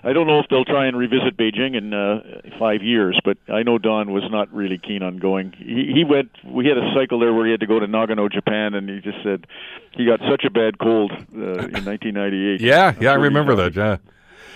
I 0.04 0.12
don't 0.12 0.26
know 0.26 0.38
if 0.38 0.46
they'll 0.48 0.64
try 0.64 0.86
and 0.86 0.96
revisit 0.96 1.36
Beijing 1.36 1.76
in 1.76 1.92
uh, 1.92 2.20
five 2.58 2.82
years. 2.82 3.20
But 3.24 3.38
I 3.48 3.62
know 3.62 3.76
Don 3.76 4.12
was 4.12 4.22
not 4.30 4.52
really 4.54 4.78
keen 4.78 5.02
on 5.02 5.18
going. 5.18 5.52
He, 5.58 5.92
he 5.94 6.04
went. 6.04 6.30
We 6.44 6.66
had 6.66 6.78
a 6.78 6.92
cycle 6.94 7.18
there 7.18 7.34
where 7.34 7.44
he 7.44 7.50
had 7.50 7.60
to 7.60 7.66
go 7.66 7.80
to 7.80 7.86
Nagano, 7.86 8.32
Japan, 8.32 8.74
and 8.74 8.88
he 8.88 9.00
just 9.00 9.18
said 9.22 9.46
he 9.92 10.06
got 10.06 10.20
such 10.30 10.44
a 10.44 10.50
bad 10.50 10.78
cold 10.78 11.10
uh, 11.12 11.66
in 11.74 11.84
1998. 11.84 12.60
Yeah, 12.60 12.94
yeah, 13.00 13.10
I 13.10 13.14
remember 13.14 13.56
that. 13.56 13.74
Yeah. 13.74 13.96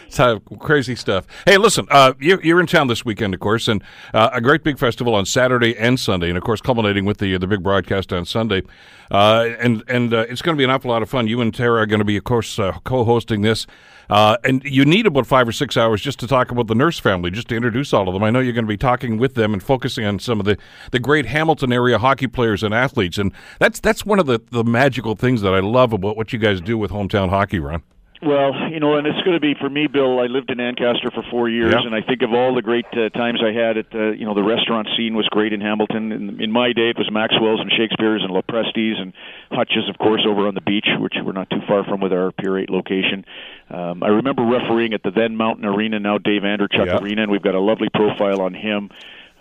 So 0.08 0.40
crazy 0.58 0.94
stuff. 0.94 1.26
Hey, 1.44 1.58
listen, 1.58 1.86
uh, 1.90 2.14
you're, 2.18 2.42
you're, 2.42 2.60
in 2.60 2.66
town 2.66 2.86
this 2.86 3.04
weekend, 3.04 3.34
of 3.34 3.40
course, 3.40 3.68
and 3.68 3.82
uh, 4.14 4.30
a 4.32 4.40
great 4.40 4.62
big 4.62 4.78
festival 4.78 5.14
on 5.14 5.26
Saturday 5.26 5.76
and 5.76 5.98
Sunday, 5.98 6.28
and 6.28 6.38
of 6.38 6.44
course, 6.44 6.60
culminating 6.60 7.04
with 7.04 7.18
the 7.18 7.36
the 7.38 7.46
big 7.46 7.62
broadcast 7.62 8.12
on 8.12 8.24
Sunday. 8.24 8.62
Uh, 9.10 9.50
and 9.58 9.82
and 9.88 10.14
uh, 10.14 10.24
it's 10.28 10.42
going 10.42 10.56
to 10.56 10.58
be 10.58 10.64
an 10.64 10.70
awful 10.70 10.90
lot 10.90 11.02
of 11.02 11.10
fun. 11.10 11.26
You 11.26 11.40
and 11.40 11.54
Tara 11.54 11.82
are 11.82 11.86
going 11.86 11.98
to 11.98 12.04
be, 12.04 12.16
of 12.16 12.24
course, 12.24 12.58
uh, 12.58 12.72
co-hosting 12.84 13.42
this. 13.42 13.66
Uh, 14.08 14.36
and 14.44 14.62
you 14.64 14.84
need 14.84 15.06
about 15.06 15.26
five 15.26 15.48
or 15.48 15.52
six 15.52 15.76
hours 15.76 16.00
just 16.00 16.20
to 16.20 16.26
talk 16.26 16.50
about 16.50 16.68
the 16.68 16.74
Nurse 16.74 16.98
family, 16.98 17.30
just 17.30 17.48
to 17.48 17.56
introduce 17.56 17.92
all 17.92 18.06
of 18.06 18.14
them. 18.14 18.22
I 18.22 18.30
know 18.30 18.38
you're 18.38 18.52
going 18.52 18.64
to 18.64 18.68
be 18.68 18.76
talking 18.76 19.18
with 19.18 19.34
them 19.34 19.52
and 19.52 19.62
focusing 19.62 20.04
on 20.04 20.20
some 20.20 20.38
of 20.38 20.46
the, 20.46 20.56
the 20.92 21.00
great 21.00 21.26
Hamilton 21.26 21.72
area 21.72 21.98
hockey 21.98 22.28
players 22.28 22.62
and 22.62 22.72
athletes. 22.72 23.18
And 23.18 23.32
that's 23.58 23.80
that's 23.80 24.06
one 24.06 24.20
of 24.20 24.26
the, 24.26 24.40
the 24.50 24.62
magical 24.62 25.16
things 25.16 25.42
that 25.42 25.54
I 25.54 25.60
love 25.60 25.92
about 25.92 26.16
what 26.16 26.32
you 26.32 26.38
guys 26.38 26.60
do 26.60 26.78
with 26.78 26.90
hometown 26.92 27.30
hockey, 27.30 27.58
Ron. 27.58 27.82
Well, 28.22 28.70
you 28.70 28.80
know, 28.80 28.96
and 28.96 29.06
it's 29.06 29.20
going 29.22 29.36
to 29.36 29.40
be 29.40 29.54
for 29.54 29.68
me, 29.68 29.88
Bill. 29.88 30.18
I 30.20 30.26
lived 30.26 30.50
in 30.50 30.58
Ancaster 30.58 31.10
for 31.10 31.22
four 31.30 31.48
years, 31.48 31.74
yeah. 31.74 31.84
and 31.84 31.94
I 31.94 32.00
think 32.00 32.22
of 32.22 32.32
all 32.32 32.54
the 32.54 32.62
great 32.62 32.86
uh, 32.92 33.10
times 33.10 33.40
I 33.44 33.52
had 33.52 33.76
at, 33.76 33.94
uh, 33.94 34.12
you 34.12 34.24
know, 34.24 34.34
the 34.34 34.42
restaurant 34.42 34.88
scene 34.96 35.14
was 35.14 35.28
great 35.28 35.52
in 35.52 35.60
Hamilton. 35.60 36.12
In, 36.12 36.42
in 36.42 36.50
my 36.50 36.72
day, 36.72 36.90
it 36.90 36.98
was 36.98 37.10
Maxwell's 37.10 37.60
and 37.60 37.70
Shakespeare's 37.70 38.22
and 38.22 38.32
Lopresti's 38.32 38.98
and 38.98 39.12
Hutch's, 39.50 39.88
of 39.88 39.98
course, 39.98 40.22
over 40.26 40.48
on 40.48 40.54
the 40.54 40.62
beach, 40.62 40.88
which 40.98 41.14
we're 41.22 41.32
not 41.32 41.50
too 41.50 41.60
far 41.68 41.84
from 41.84 42.00
with 42.00 42.12
our 42.12 42.32
Pier 42.32 42.58
8 42.58 42.70
location. 42.70 43.24
Um, 43.68 44.02
I 44.02 44.08
remember 44.08 44.44
refereeing 44.44 44.94
at 44.94 45.02
the 45.02 45.10
then 45.10 45.36
Mountain 45.36 45.66
Arena, 45.66 46.00
now 46.00 46.16
Dave 46.16 46.42
Andreychuk 46.42 46.86
yeah. 46.86 46.98
Arena, 46.98 47.24
and 47.24 47.30
we've 47.30 47.42
got 47.42 47.54
a 47.54 47.60
lovely 47.60 47.88
profile 47.92 48.40
on 48.40 48.54
him. 48.54 48.90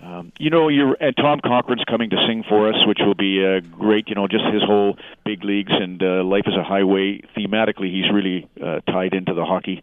Um, 0.05 0.31
you 0.37 0.51
know, 0.51 0.67
you're 0.67 0.95
and 0.99 1.15
Tom 1.17 1.39
Cochrane's 1.39 1.83
coming 1.89 2.11
to 2.11 2.17
sing 2.27 2.43
for 2.47 2.69
us, 2.69 2.75
which 2.85 2.99
will 2.99 3.15
be 3.15 3.43
uh, 3.43 3.59
great. 3.75 4.07
You 4.07 4.15
know, 4.15 4.27
just 4.27 4.45
his 4.53 4.61
whole 4.61 4.97
big 5.23 5.43
leagues 5.43 5.71
and 5.73 6.01
uh, 6.01 6.23
life 6.23 6.43
is 6.45 6.53
a 6.55 6.63
highway. 6.63 7.21
Thematically, 7.35 7.91
he's 7.91 8.11
really 8.13 8.47
uh, 8.63 8.81
tied 8.81 9.13
into 9.13 9.33
the 9.33 9.45
hockey. 9.45 9.81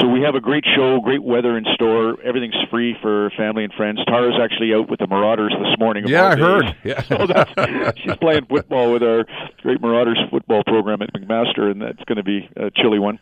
So 0.00 0.08
we 0.08 0.22
have 0.22 0.34
a 0.36 0.40
great 0.40 0.64
show, 0.64 1.00
great 1.00 1.22
weather 1.22 1.58
in 1.58 1.66
store. 1.74 2.16
Everything's 2.22 2.56
free 2.70 2.96
for 3.02 3.30
family 3.36 3.64
and 3.64 3.72
friends. 3.74 4.02
Tara's 4.06 4.38
actually 4.40 4.72
out 4.72 4.88
with 4.88 5.00
the 5.00 5.06
Marauders 5.06 5.52
this 5.52 5.78
morning. 5.78 6.06
Yeah, 6.06 6.28
I 6.28 6.34
days. 6.34 6.44
heard. 6.44 6.76
Yeah, 6.84 7.02
so 7.02 7.26
that's, 7.26 7.98
she's 8.00 8.16
playing 8.16 8.46
football 8.46 8.92
with 8.92 9.02
our 9.02 9.26
great 9.60 9.80
Marauders 9.82 10.18
football 10.30 10.62
program 10.64 11.02
at 11.02 11.12
McMaster, 11.12 11.70
and 11.70 11.82
that's 11.82 12.02
going 12.04 12.16
to 12.16 12.22
be 12.22 12.48
a 12.56 12.70
chilly 12.70 13.00
one. 13.00 13.18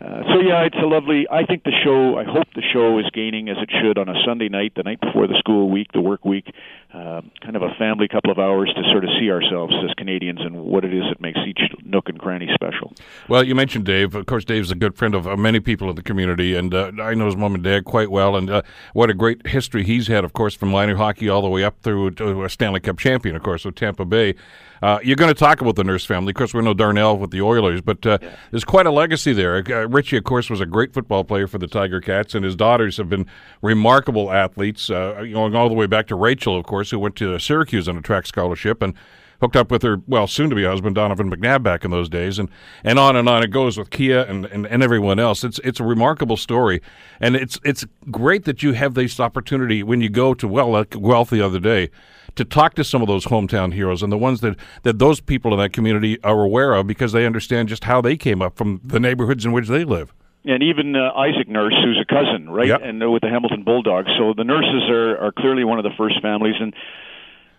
Uh, 0.00 0.22
so 0.34 0.40
yeah, 0.40 0.64
it's 0.64 0.76
a 0.76 0.86
lovely. 0.86 1.26
I 1.30 1.44
think 1.44 1.62
the 1.62 1.72
show. 1.84 2.18
I 2.18 2.24
hope 2.24 2.46
the 2.54 2.62
show 2.72 2.98
is 2.98 3.06
gaining 3.12 3.48
as 3.48 3.56
it 3.58 3.70
should 3.80 3.96
on 3.96 4.08
a 4.08 4.14
Sunday 4.26 4.48
night, 4.48 4.72
the 4.76 4.82
night 4.82 5.00
before 5.00 5.26
the 5.26 5.36
school 5.38 5.70
week, 5.70 5.92
the 5.92 6.00
work 6.00 6.24
week. 6.24 6.52
Uh, 6.92 7.22
kind 7.42 7.56
of 7.56 7.62
a 7.62 7.74
family 7.76 8.06
couple 8.06 8.30
of 8.30 8.38
hours 8.38 8.72
to 8.74 8.82
sort 8.92 9.04
of 9.04 9.10
see 9.18 9.30
ourselves 9.30 9.74
as 9.84 9.92
Canadians 9.96 10.40
and 10.40 10.56
what 10.56 10.84
it 10.84 10.94
is 10.94 11.02
that 11.08 11.20
makes 11.20 11.38
each 11.46 11.60
nook 11.84 12.08
and 12.08 12.20
cranny 12.20 12.48
special. 12.54 12.92
Well, 13.28 13.42
you 13.42 13.54
mentioned 13.54 13.84
Dave. 13.84 14.14
Of 14.14 14.26
course, 14.26 14.44
Dave's 14.44 14.70
a 14.70 14.76
good 14.76 14.96
friend 14.96 15.14
of 15.14 15.26
many 15.38 15.58
people 15.58 15.90
in 15.90 15.96
the 15.96 16.02
community, 16.02 16.54
and 16.54 16.72
uh, 16.72 16.92
I 17.00 17.14
know 17.14 17.26
his 17.26 17.36
mom 17.36 17.54
and 17.54 17.64
dad 17.64 17.84
quite 17.84 18.10
well. 18.10 18.36
And 18.36 18.50
uh, 18.50 18.62
what 18.92 19.10
a 19.10 19.14
great 19.14 19.46
history 19.46 19.84
he's 19.84 20.06
had, 20.06 20.24
of 20.24 20.32
course, 20.32 20.54
from 20.54 20.70
minor 20.70 20.96
hockey 20.96 21.28
all 21.28 21.42
the 21.42 21.48
way 21.48 21.64
up 21.64 21.80
through 21.82 22.12
to 22.12 22.44
a 22.44 22.48
Stanley 22.48 22.80
Cup 22.80 22.98
champion, 22.98 23.34
of 23.34 23.42
course, 23.42 23.64
with 23.64 23.74
Tampa 23.74 24.04
Bay. 24.04 24.34
Uh, 24.82 24.98
you're 25.02 25.16
going 25.16 25.32
to 25.32 25.38
talk 25.38 25.62
about 25.62 25.76
the 25.76 25.84
Nurse 25.84 26.04
family. 26.04 26.30
Of 26.30 26.36
course, 26.36 26.52
we 26.52 26.60
know 26.60 26.74
Darnell 26.74 27.16
with 27.16 27.30
the 27.30 27.40
Oilers, 27.40 27.80
but 27.80 28.04
uh, 28.04 28.18
yeah. 28.20 28.36
there's 28.50 28.64
quite 28.64 28.84
a 28.84 28.90
legacy 28.90 29.32
there. 29.32 29.83
Uh, 29.84 29.88
Richie, 29.88 30.16
of 30.16 30.24
course, 30.24 30.50
was 30.50 30.60
a 30.60 30.66
great 30.66 30.92
football 30.92 31.24
player 31.24 31.46
for 31.46 31.58
the 31.58 31.66
Tiger 31.66 32.00
Cats, 32.00 32.34
and 32.34 32.44
his 32.44 32.56
daughters 32.56 32.96
have 32.96 33.08
been 33.08 33.26
remarkable 33.62 34.32
athletes, 34.32 34.90
uh, 34.90 35.24
going 35.30 35.54
all 35.54 35.68
the 35.68 35.74
way 35.74 35.86
back 35.86 36.06
to 36.08 36.14
Rachel, 36.14 36.56
of 36.56 36.64
course, 36.64 36.90
who 36.90 36.98
went 36.98 37.16
to 37.16 37.38
Syracuse 37.38 37.88
on 37.88 37.96
a 37.96 38.02
track 38.02 38.26
scholarship 38.26 38.82
and 38.82 38.94
hooked 39.40 39.56
up 39.56 39.70
with 39.70 39.82
her, 39.82 40.00
well, 40.06 40.26
soon 40.26 40.48
to 40.48 40.56
be 40.56 40.64
husband, 40.64 40.94
Donovan 40.94 41.30
McNabb, 41.30 41.62
back 41.62 41.84
in 41.84 41.90
those 41.90 42.08
days, 42.08 42.38
and, 42.38 42.48
and 42.82 42.98
on 42.98 43.16
and 43.16 43.28
on 43.28 43.42
it 43.42 43.50
goes 43.50 43.76
with 43.76 43.90
Kia 43.90 44.22
and, 44.22 44.46
and, 44.46 44.66
and 44.66 44.82
everyone 44.82 45.18
else. 45.18 45.44
It's 45.44 45.58
it's 45.64 45.80
a 45.80 45.84
remarkable 45.84 46.36
story, 46.36 46.80
and 47.20 47.36
it's 47.36 47.58
it's 47.64 47.84
great 48.10 48.44
that 48.44 48.62
you 48.62 48.72
have 48.72 48.94
this 48.94 49.20
opportunity 49.20 49.82
when 49.82 50.00
you 50.00 50.08
go 50.08 50.34
to, 50.34 50.48
well, 50.48 50.70
like 50.70 50.90
Guelph 50.90 51.30
the 51.30 51.42
other 51.42 51.60
day 51.60 51.90
to 52.36 52.44
talk 52.44 52.74
to 52.74 52.84
some 52.84 53.02
of 53.02 53.08
those 53.08 53.26
hometown 53.26 53.72
heroes 53.72 54.02
and 54.02 54.10
the 54.12 54.18
ones 54.18 54.40
that, 54.40 54.56
that 54.82 54.98
those 54.98 55.20
people 55.20 55.52
in 55.52 55.58
that 55.58 55.72
community 55.72 56.22
are 56.22 56.42
aware 56.42 56.74
of 56.74 56.86
because 56.86 57.12
they 57.12 57.26
understand 57.26 57.68
just 57.68 57.84
how 57.84 58.00
they 58.00 58.16
came 58.16 58.42
up 58.42 58.56
from 58.56 58.80
the 58.84 59.00
neighborhoods 59.00 59.44
in 59.44 59.52
which 59.52 59.68
they 59.68 59.84
live 59.84 60.12
and 60.44 60.62
even 60.62 60.94
uh, 60.94 61.12
Isaac 61.12 61.48
Nurse, 61.48 61.74
who's 61.82 61.98
a 62.00 62.04
cousin, 62.04 62.50
right? 62.50 62.68
Yep. 62.68 62.80
And 62.82 63.02
uh, 63.02 63.10
with 63.10 63.22
the 63.22 63.30
Hamilton 63.30 63.64
Bulldogs. 63.64 64.10
So 64.18 64.34
the 64.36 64.44
Nurses 64.44 64.88
are, 64.90 65.16
are 65.18 65.32
clearly 65.32 65.64
one 65.64 65.78
of 65.78 65.84
the 65.84 65.92
first 65.96 66.20
families. 66.20 66.54
And, 66.60 66.74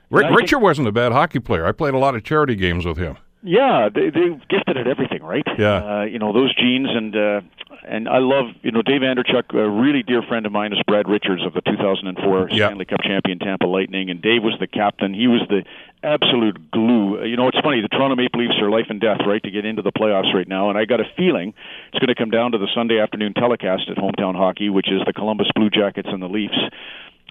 Rick, 0.10 0.28
and 0.28 0.36
Richard 0.36 0.60
wasn't 0.60 0.88
a 0.88 0.92
bad 0.92 1.12
hockey 1.12 1.40
player. 1.40 1.66
I 1.66 1.72
played 1.72 1.94
a 1.94 1.98
lot 1.98 2.16
of 2.16 2.24
charity 2.24 2.56
games 2.56 2.86
with 2.86 2.98
him. 2.98 3.18
Yeah, 3.42 3.90
they 3.94 4.10
they 4.10 4.30
gifted 4.50 4.76
at 4.76 4.88
everything, 4.88 5.22
right? 5.22 5.46
Yeah. 5.58 6.00
Uh, 6.00 6.04
you 6.04 6.18
know 6.18 6.34
those 6.34 6.56
genes, 6.56 6.88
and 6.90 7.16
uh, 7.16 7.42
and 7.88 8.10
I 8.10 8.20
love 8.20 8.46
you 8.62 8.72
know 8.72 8.82
Dave 8.82 9.02
Andreychuk, 9.02 9.54
a 9.54 9.70
really 9.70 10.04
dear 10.04 10.22
friend 10.22 10.46
of 10.46 10.52
mine, 10.52 10.74
is 10.74 10.80
Brad 10.88 11.08
Richards 11.08 11.46
of 11.46 11.54
the 11.54 11.62
2004 11.62 12.50
yeah. 12.50 12.68
Stanley 12.68 12.86
Cup 12.86 13.02
champion 13.04 13.40
Tampa 13.40 13.68
Lightning, 13.68 14.10
and 14.10 14.22
Dave 14.22 14.44
was 14.44 14.56
the 14.60 14.68
captain. 14.68 15.14
He 15.14 15.28
was 15.28 15.42
the 15.50 15.64
absolute 16.04 16.72
glue. 16.72 17.24
You 17.24 17.36
know, 17.36 17.48
it's 17.48 17.60
funny. 17.60 17.82
The 17.82 17.88
Toronto 17.88 18.16
Maple 18.16 18.40
Leafs 18.42 18.60
are 18.62 18.70
life 18.70 18.88
and 18.90 19.00
death, 19.02 19.22
right, 19.26 19.42
to 19.44 19.52
get 19.52 19.66
into 19.66 19.82
the 19.82 19.92
playoffs 19.92 20.34
right 20.34 20.48
now. 20.48 20.70
And 20.70 20.78
I 20.78 20.86
got 20.86 21.00
a 21.00 21.06
feeling 21.18 21.54
it's 21.90 22.00
going 22.00 22.14
to 22.14 22.16
come 22.16 22.30
down 22.30 22.52
to 22.52 22.58
the 22.58 22.68
Sunday 22.74 23.00
afternoon 23.00 23.34
telecast 23.34 23.90
at 23.90 23.98
Hometown 23.98 24.36
Hockey, 24.36 24.70
which 24.70 24.92
is 24.92 25.02
the 25.06 25.14
Columbus 25.14 25.48
Blue 25.56 25.70
Jackets 25.70 26.10
and 26.12 26.22
the 26.22 26.30
Leafs. 26.30 26.58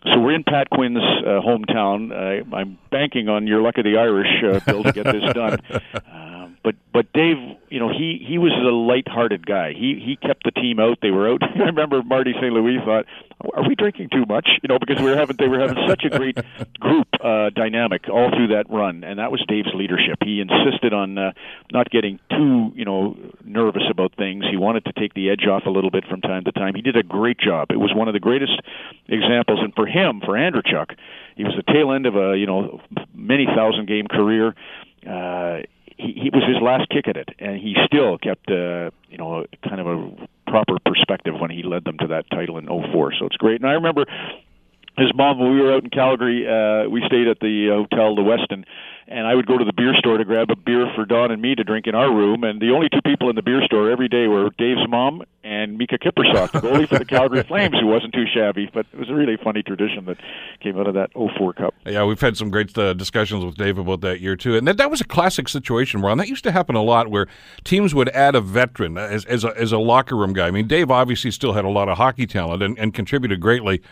So 0.05 0.21
we're 0.21 0.35
in 0.35 0.45
Pat 0.45 0.69
Quinn's 0.69 0.99
uh, 0.99 1.41
hometown. 1.41 2.13
Uh, 2.13 2.55
I'm 2.55 2.79
banking 2.91 3.31
on 3.31 3.47
your 3.47 3.63
luck 3.63 3.79
of 3.79 3.85
the 3.85 3.97
Irish, 3.97 4.29
uh, 4.45 4.61
Bill, 4.67 4.83
to 4.83 4.93
get 4.93 5.05
this 5.05 5.33
done. 5.33 5.59
Um, 5.71 6.34
but 6.65 6.75
but 6.95 7.13
Dave, 7.13 7.37
you 7.69 7.79
know, 7.79 7.91
he 7.91 8.25
he 8.27 8.39
was 8.39 8.53
a 8.53 8.73
light-hearted 8.73 9.47
guy. 9.47 9.75
He 9.75 10.01
he 10.03 10.17
kept 10.17 10.45
the 10.45 10.51
team 10.51 10.81
out. 10.81 10.99
They 11.03 11.11
were 11.11 11.31
out. 11.31 11.43
I 11.55 11.65
remember 11.65 12.03
Marty 12.03 12.33
St. 12.33 12.53
Louis 12.53 12.79
thought, 12.83 13.05
"Are 13.53 13.69
we 13.69 13.75
drinking 13.75 14.09
too 14.11 14.25
much?" 14.27 14.49
You 14.63 14.69
know, 14.69 14.79
because 14.79 14.97
we 14.99 15.11
were 15.11 15.17
having 15.17 15.37
they 15.37 15.47
were 15.47 15.61
having 15.61 15.77
such 15.87 16.05
a 16.05 16.11
great 16.11 16.39
group 16.81 17.07
uh, 17.23 17.51
dynamic 17.51 18.09
all 18.09 18.31
through 18.31 18.49
that 18.49 18.65
run, 18.71 19.05
and 19.05 19.19
that 19.19 19.31
was 19.31 19.45
Dave's 19.47 19.75
leadership. 19.75 20.19
He 20.25 20.41
insisted 20.41 20.95
on 20.95 21.19
uh, 21.19 21.33
not 21.71 21.91
getting 21.91 22.19
too 22.31 22.73
you 22.75 22.87
know 22.87 23.15
nervous 23.45 23.85
about 23.91 24.17
things. 24.17 24.45
He 24.51 24.57
wanted 24.57 24.87
to 24.87 24.93
take 24.95 25.13
the 25.13 25.29
edge 25.29 25.47
off 25.47 25.65
a 25.67 25.71
little 25.71 25.91
bit 25.91 26.05
from 26.09 26.23
time 26.23 26.45
to 26.45 26.53
time. 26.53 26.75
He 26.75 26.83
did 26.83 26.97
a 26.97 27.03
great 27.03 27.39
job. 27.39 27.73
It 27.73 27.79
was 27.79 27.93
one 27.95 28.09
of 28.09 28.15
the 28.15 28.21
greatest 28.21 28.59
examples, 29.07 29.61
and 29.63 29.75
for 29.75 29.87
him, 29.87 30.23
for 30.25 30.33
Andreychuk, 30.33 30.97
he 31.37 31.45
was 31.45 31.53
the 31.57 31.73
tail 31.73 31.93
end 31.93 32.07
of 32.07 32.17
a 32.17 32.39
you 32.39 32.47
know 32.47 32.81
many 33.13 33.45
thousand 33.45 33.87
game 33.87 34.07
career. 34.07 34.55
Uh, 35.07 35.61
he, 35.97 36.13
he 36.13 36.31
was 36.33 36.43
his 36.47 36.61
last 36.63 36.89
kick 36.89 37.09
at 37.09 37.17
it, 37.17 37.29
and 37.39 37.59
he 37.59 37.77
still 37.87 38.19
kept 38.19 38.51
uh, 38.51 38.91
you 39.09 39.19
know 39.19 39.47
kind 39.67 39.81
of 39.81 39.87
a 39.87 40.29
proper 40.47 40.79
perspective 40.85 41.35
when 41.39 41.51
he 41.51 41.63
led 41.63 41.85
them 41.85 41.99
to 41.99 42.09
that 42.09 42.29
title 42.31 42.59
in 42.59 42.67
'04. 42.67 43.15
So 43.19 43.27
it's 43.27 43.37
great. 43.37 43.61
And 43.61 43.69
I 43.69 43.75
remember 43.75 44.05
his 44.97 45.13
mom 45.15 45.39
when 45.39 45.55
we 45.55 45.61
were 45.61 45.75
out 45.75 45.85
in 45.85 45.91
Calgary. 45.91 46.47
Uh, 46.47 46.89
we 46.89 47.03
stayed 47.07 47.29
at 47.29 47.41
the 47.41 47.69
hotel, 47.69 48.15
the 48.15 48.23
Westin, 48.23 48.65
and 49.07 49.27
I 49.27 49.35
would 49.35 49.47
go 49.47 49.59
to 49.59 49.65
the 49.65 49.73
beer 49.73 49.95
store 49.99 50.17
to 50.17 50.25
grab 50.25 50.51
a 50.51 50.57
beer 50.57 50.91
for 50.95 51.05
Don 51.05 51.31
and 51.31 51.41
me 51.41 51.55
to 51.55 51.65
drink 51.65 51.87
in 51.87 51.95
our 51.95 52.13
room. 52.13 52.43
And 52.43 52.61
the 52.61 52.71
only 52.71 52.89
two 52.89 53.03
people 53.03 53.29
in 53.29 53.37
the 53.37 53.43
beer 53.43 53.63
store 53.65 53.91
every 53.91 54.09
day 54.09 54.27
were 54.27 54.51
Dave's 54.57 54.89
mom 54.89 55.23
and 55.43 55.79
Miikka 55.79 56.03
Kiprusoff, 56.03 56.53
the 56.53 56.61
goalie 56.61 56.89
for 56.89 56.99
the 56.99 57.05
Calgary 57.05 57.43
Flames, 57.49 57.79
who 57.79 57.87
wasn't 57.87 58.15
too 58.15 58.25
shabby. 58.33 58.71
But 58.73 58.87
it 58.93 58.99
was 58.99 59.11
a 59.11 59.15
really 59.15 59.37
funny 59.37 59.63
tradition 59.63 60.07
that 60.07 60.17
came 60.61 60.79
out 60.79 60.87
of 60.87 60.95
that 60.95 61.11
04 61.13 61.53
Cup. 61.53 61.75
Yeah, 61.85 62.05
we've 62.05 62.21
had 62.21 62.37
some 62.39 62.51
great 62.51 62.77
uh, 62.79 62.95
discussions 62.95 63.45
with 63.45 63.57
Dave 63.57 63.77
about 63.77 64.01
that 64.01 64.21
year 64.21 64.37
too, 64.37 64.57
and 64.57 64.67
that, 64.67 64.79
that 64.79 64.91
was 64.91 65.03
a 65.03 65.05
classic 65.05 65.49
situation, 65.49 66.01
Ron. 66.01 66.17
That 66.17 66.29
used 66.29 66.45
to 66.45 66.53
happen 66.53 66.75
a 66.75 66.83
lot, 66.83 67.11
where 67.11 67.27
teams 67.63 67.95
would 67.95 68.09
add 68.11 68.35
a 68.35 68.41
veteran 68.41 68.97
as 68.97 69.25
as 69.27 69.45
a, 69.45 69.55
as 69.59 69.73
a 69.73 69.79
locker 69.79 70.17
room 70.17 70.33
guy. 70.33 70.47
I 70.47 70.51
mean, 70.51 70.67
Dave 70.67 70.91
obviously 70.91 71.31
still 71.31 71.53
had 71.53 71.65
a 71.65 71.71
lot 71.71 71.89
of 71.89 71.99
hockey 71.99 72.27
talent 72.27 72.63
and, 72.63 72.79
and 72.79 72.95
contributed 72.95 73.41
greatly 73.41 73.83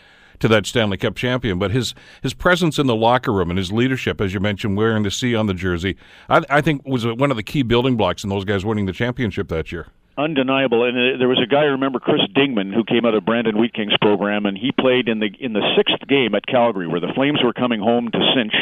to 0.43 0.49
that 0.49 0.65
Stanley 0.65 0.97
Cup 0.97 1.15
champion. 1.15 1.57
But 1.57 1.71
his 1.71 1.95
his 2.21 2.33
presence 2.33 2.77
in 2.77 2.85
the 2.85 2.95
locker 2.95 3.31
room 3.31 3.49
and 3.49 3.57
his 3.57 3.71
leadership, 3.71 4.19
as 4.19 4.33
you 4.33 4.41
mentioned, 4.41 4.75
wearing 4.75 5.03
the 5.03 5.11
C 5.11 5.35
on 5.35 5.47
the 5.47 5.53
jersey, 5.53 5.95
I, 6.29 6.41
I 6.49 6.61
think 6.61 6.85
was 6.85 7.07
one 7.07 7.31
of 7.31 7.37
the 7.37 7.43
key 7.43 7.63
building 7.63 7.95
blocks 7.95 8.23
in 8.25 8.29
those 8.29 8.43
guys 8.43 8.65
winning 8.65 8.85
the 8.85 8.93
championship 8.93 9.47
that 9.47 9.71
year 9.71 9.87
undeniable. 10.17 10.83
And 10.83 10.95
uh, 10.95 11.17
there 11.17 11.27
was 11.27 11.39
a 11.41 11.47
guy, 11.47 11.61
I 11.61 11.73
remember 11.73 11.99
Chris 11.99 12.21
Dingman, 12.35 12.71
who 12.71 12.83
came 12.83 13.03
out 13.03 13.15
of 13.15 13.25
Brandon 13.25 13.57
Wheat 13.57 13.73
King's 13.73 13.97
program, 13.99 14.45
and 14.45 14.55
he 14.55 14.71
played 14.71 15.07
in 15.07 15.19
the 15.19 15.29
in 15.39 15.53
the 15.53 15.63
sixth 15.75 16.07
game 16.07 16.35
at 16.35 16.45
Calgary, 16.45 16.87
where 16.87 16.99
the 16.99 17.11
Flames 17.15 17.39
were 17.43 17.53
coming 17.53 17.79
home 17.79 18.11
to 18.11 18.19
cinch 18.35 18.53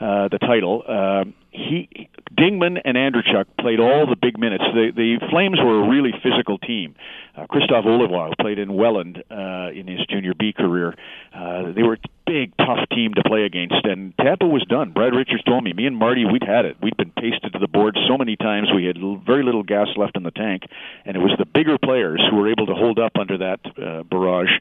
uh, 0.00 0.28
the 0.28 0.38
title. 0.38 0.82
Uh, 0.86 1.24
he 1.52 2.08
Dingman 2.34 2.80
and 2.84 2.96
Andreychuk 2.96 3.44
played 3.60 3.78
all 3.78 4.06
the 4.06 4.16
big 4.16 4.38
minutes. 4.38 4.64
The 4.72 4.90
the 4.94 5.20
Flames 5.30 5.58
were 5.62 5.84
a 5.84 5.88
really 5.88 6.12
physical 6.22 6.58
team. 6.58 6.94
Uh, 7.36 7.46
Krzysztof 7.46 7.84
Oliwa 7.84 8.32
played 8.40 8.58
in 8.58 8.74
Welland 8.74 9.22
uh, 9.30 9.70
in 9.72 9.86
his 9.86 10.00
junior 10.08 10.32
B 10.34 10.52
career. 10.52 10.94
Uh, 11.34 11.72
they 11.72 11.82
were 11.82 11.94
a 11.94 12.08
big, 12.26 12.56
tough 12.56 12.88
team 12.90 13.14
to 13.14 13.22
play 13.24 13.44
against, 13.44 13.84
and 13.84 14.14
Tampa 14.18 14.46
was 14.46 14.64
done. 14.68 14.92
Brad 14.92 15.14
Richards 15.14 15.42
told 15.44 15.64
me, 15.64 15.72
me 15.72 15.86
and 15.86 15.96
Marty, 15.96 16.24
we'd 16.24 16.44
had 16.44 16.64
it. 16.64 16.76
We'd 16.82 16.96
been 16.96 17.10
pasted 17.10 17.52
to 17.52 17.58
the 17.58 17.68
board 17.68 17.96
so 18.08 18.16
many 18.16 18.36
times. 18.36 18.68
We 18.74 18.84
had 18.84 18.96
very 19.26 19.42
little 19.42 19.62
gas 19.62 19.88
left 19.96 20.16
in 20.16 20.22
the 20.22 20.30
tank, 20.30 20.64
and 21.04 21.16
it 21.16 21.20
was 21.20 21.32
the 21.38 21.46
bigger 21.46 21.78
players 21.78 22.22
who 22.30 22.36
were 22.36 22.50
able 22.50 22.66
to 22.66 22.74
hold 22.74 22.98
up 22.98 23.12
under 23.18 23.38
that 23.38 23.60
uh, 23.76 24.02
barrage 24.04 24.52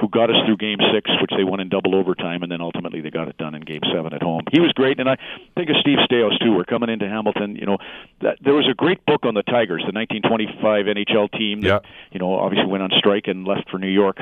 who 0.00 0.08
got 0.08 0.30
us 0.30 0.36
through 0.46 0.56
Game 0.56 0.78
Six, 0.94 1.10
which 1.20 1.30
they 1.36 1.44
won 1.44 1.60
in 1.60 1.68
double 1.68 1.94
overtime, 1.94 2.42
and 2.42 2.50
then 2.50 2.60
ultimately 2.60 3.00
they 3.00 3.10
got 3.10 3.28
it 3.28 3.36
done 3.36 3.54
in 3.54 3.62
Game 3.62 3.82
Seven 3.92 4.14
at 4.14 4.22
home. 4.22 4.42
He 4.50 4.60
was 4.60 4.72
great, 4.72 4.98
and 4.98 5.08
I 5.08 5.16
think 5.56 5.68
of 5.68 5.76
Steve 5.80 5.98
Staios 6.10 6.38
too. 6.40 6.54
We're 6.54 6.64
coming 6.64 6.90
into 6.90 7.08
Hamilton. 7.08 7.56
You 7.56 7.66
know, 7.66 7.78
that, 8.20 8.38
there 8.42 8.54
was 8.54 8.68
a 8.70 8.74
great 8.74 9.04
book 9.06 9.24
on 9.24 9.34
the 9.34 9.42
Tigers, 9.42 9.82
the 9.86 9.92
1925 9.92 10.86
NHL 10.86 11.30
team. 11.38 11.60
That, 11.60 11.68
yeah. 11.68 11.90
You 12.12 12.18
know, 12.18 12.34
obviously 12.34 12.70
went 12.70 12.82
on 12.82 12.90
strike 12.98 13.26
and 13.26 13.46
left 13.46 13.70
for 13.70 13.78
New 13.78 13.88
York. 13.88 14.18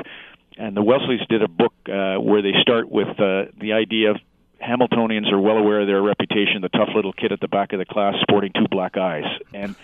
And 0.57 0.75
the 0.75 0.83
Wesleys 0.83 1.21
did 1.29 1.41
a 1.41 1.47
book 1.47 1.73
uh, 1.87 2.15
where 2.17 2.41
they 2.41 2.53
start 2.61 2.89
with 2.89 3.07
uh, 3.19 3.45
the 3.59 3.73
idea 3.73 4.11
of 4.11 4.17
Hamiltonians 4.61 5.31
are 5.31 5.39
well 5.39 5.57
aware 5.57 5.81
of 5.81 5.87
their 5.87 6.01
reputation, 6.01 6.61
the 6.61 6.69
tough 6.69 6.89
little 6.93 7.13
kid 7.13 7.31
at 7.31 7.39
the 7.39 7.47
back 7.47 7.71
of 7.71 7.79
the 7.79 7.85
class 7.85 8.15
sporting 8.21 8.51
two 8.53 8.67
black 8.69 8.97
eyes. 8.97 9.23
And 9.53 9.75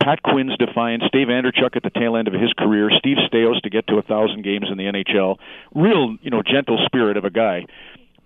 Pat 0.00 0.22
Quinn's 0.22 0.56
defiance, 0.58 1.02
Dave 1.12 1.28
Andreychuk 1.28 1.76
at 1.76 1.82
the 1.82 1.90
tail 1.90 2.16
end 2.16 2.28
of 2.28 2.34
his 2.34 2.52
career, 2.52 2.90
Steve 2.98 3.16
Staios 3.30 3.60
to 3.62 3.70
get 3.70 3.86
to 3.88 3.96
a 3.96 4.02
thousand 4.02 4.42
games 4.42 4.66
in 4.70 4.78
the 4.78 4.84
NHL, 4.84 5.36
real 5.74 6.16
you 6.22 6.30
know 6.30 6.42
gentle 6.42 6.78
spirit 6.86 7.16
of 7.16 7.24
a 7.24 7.30
guy 7.30 7.66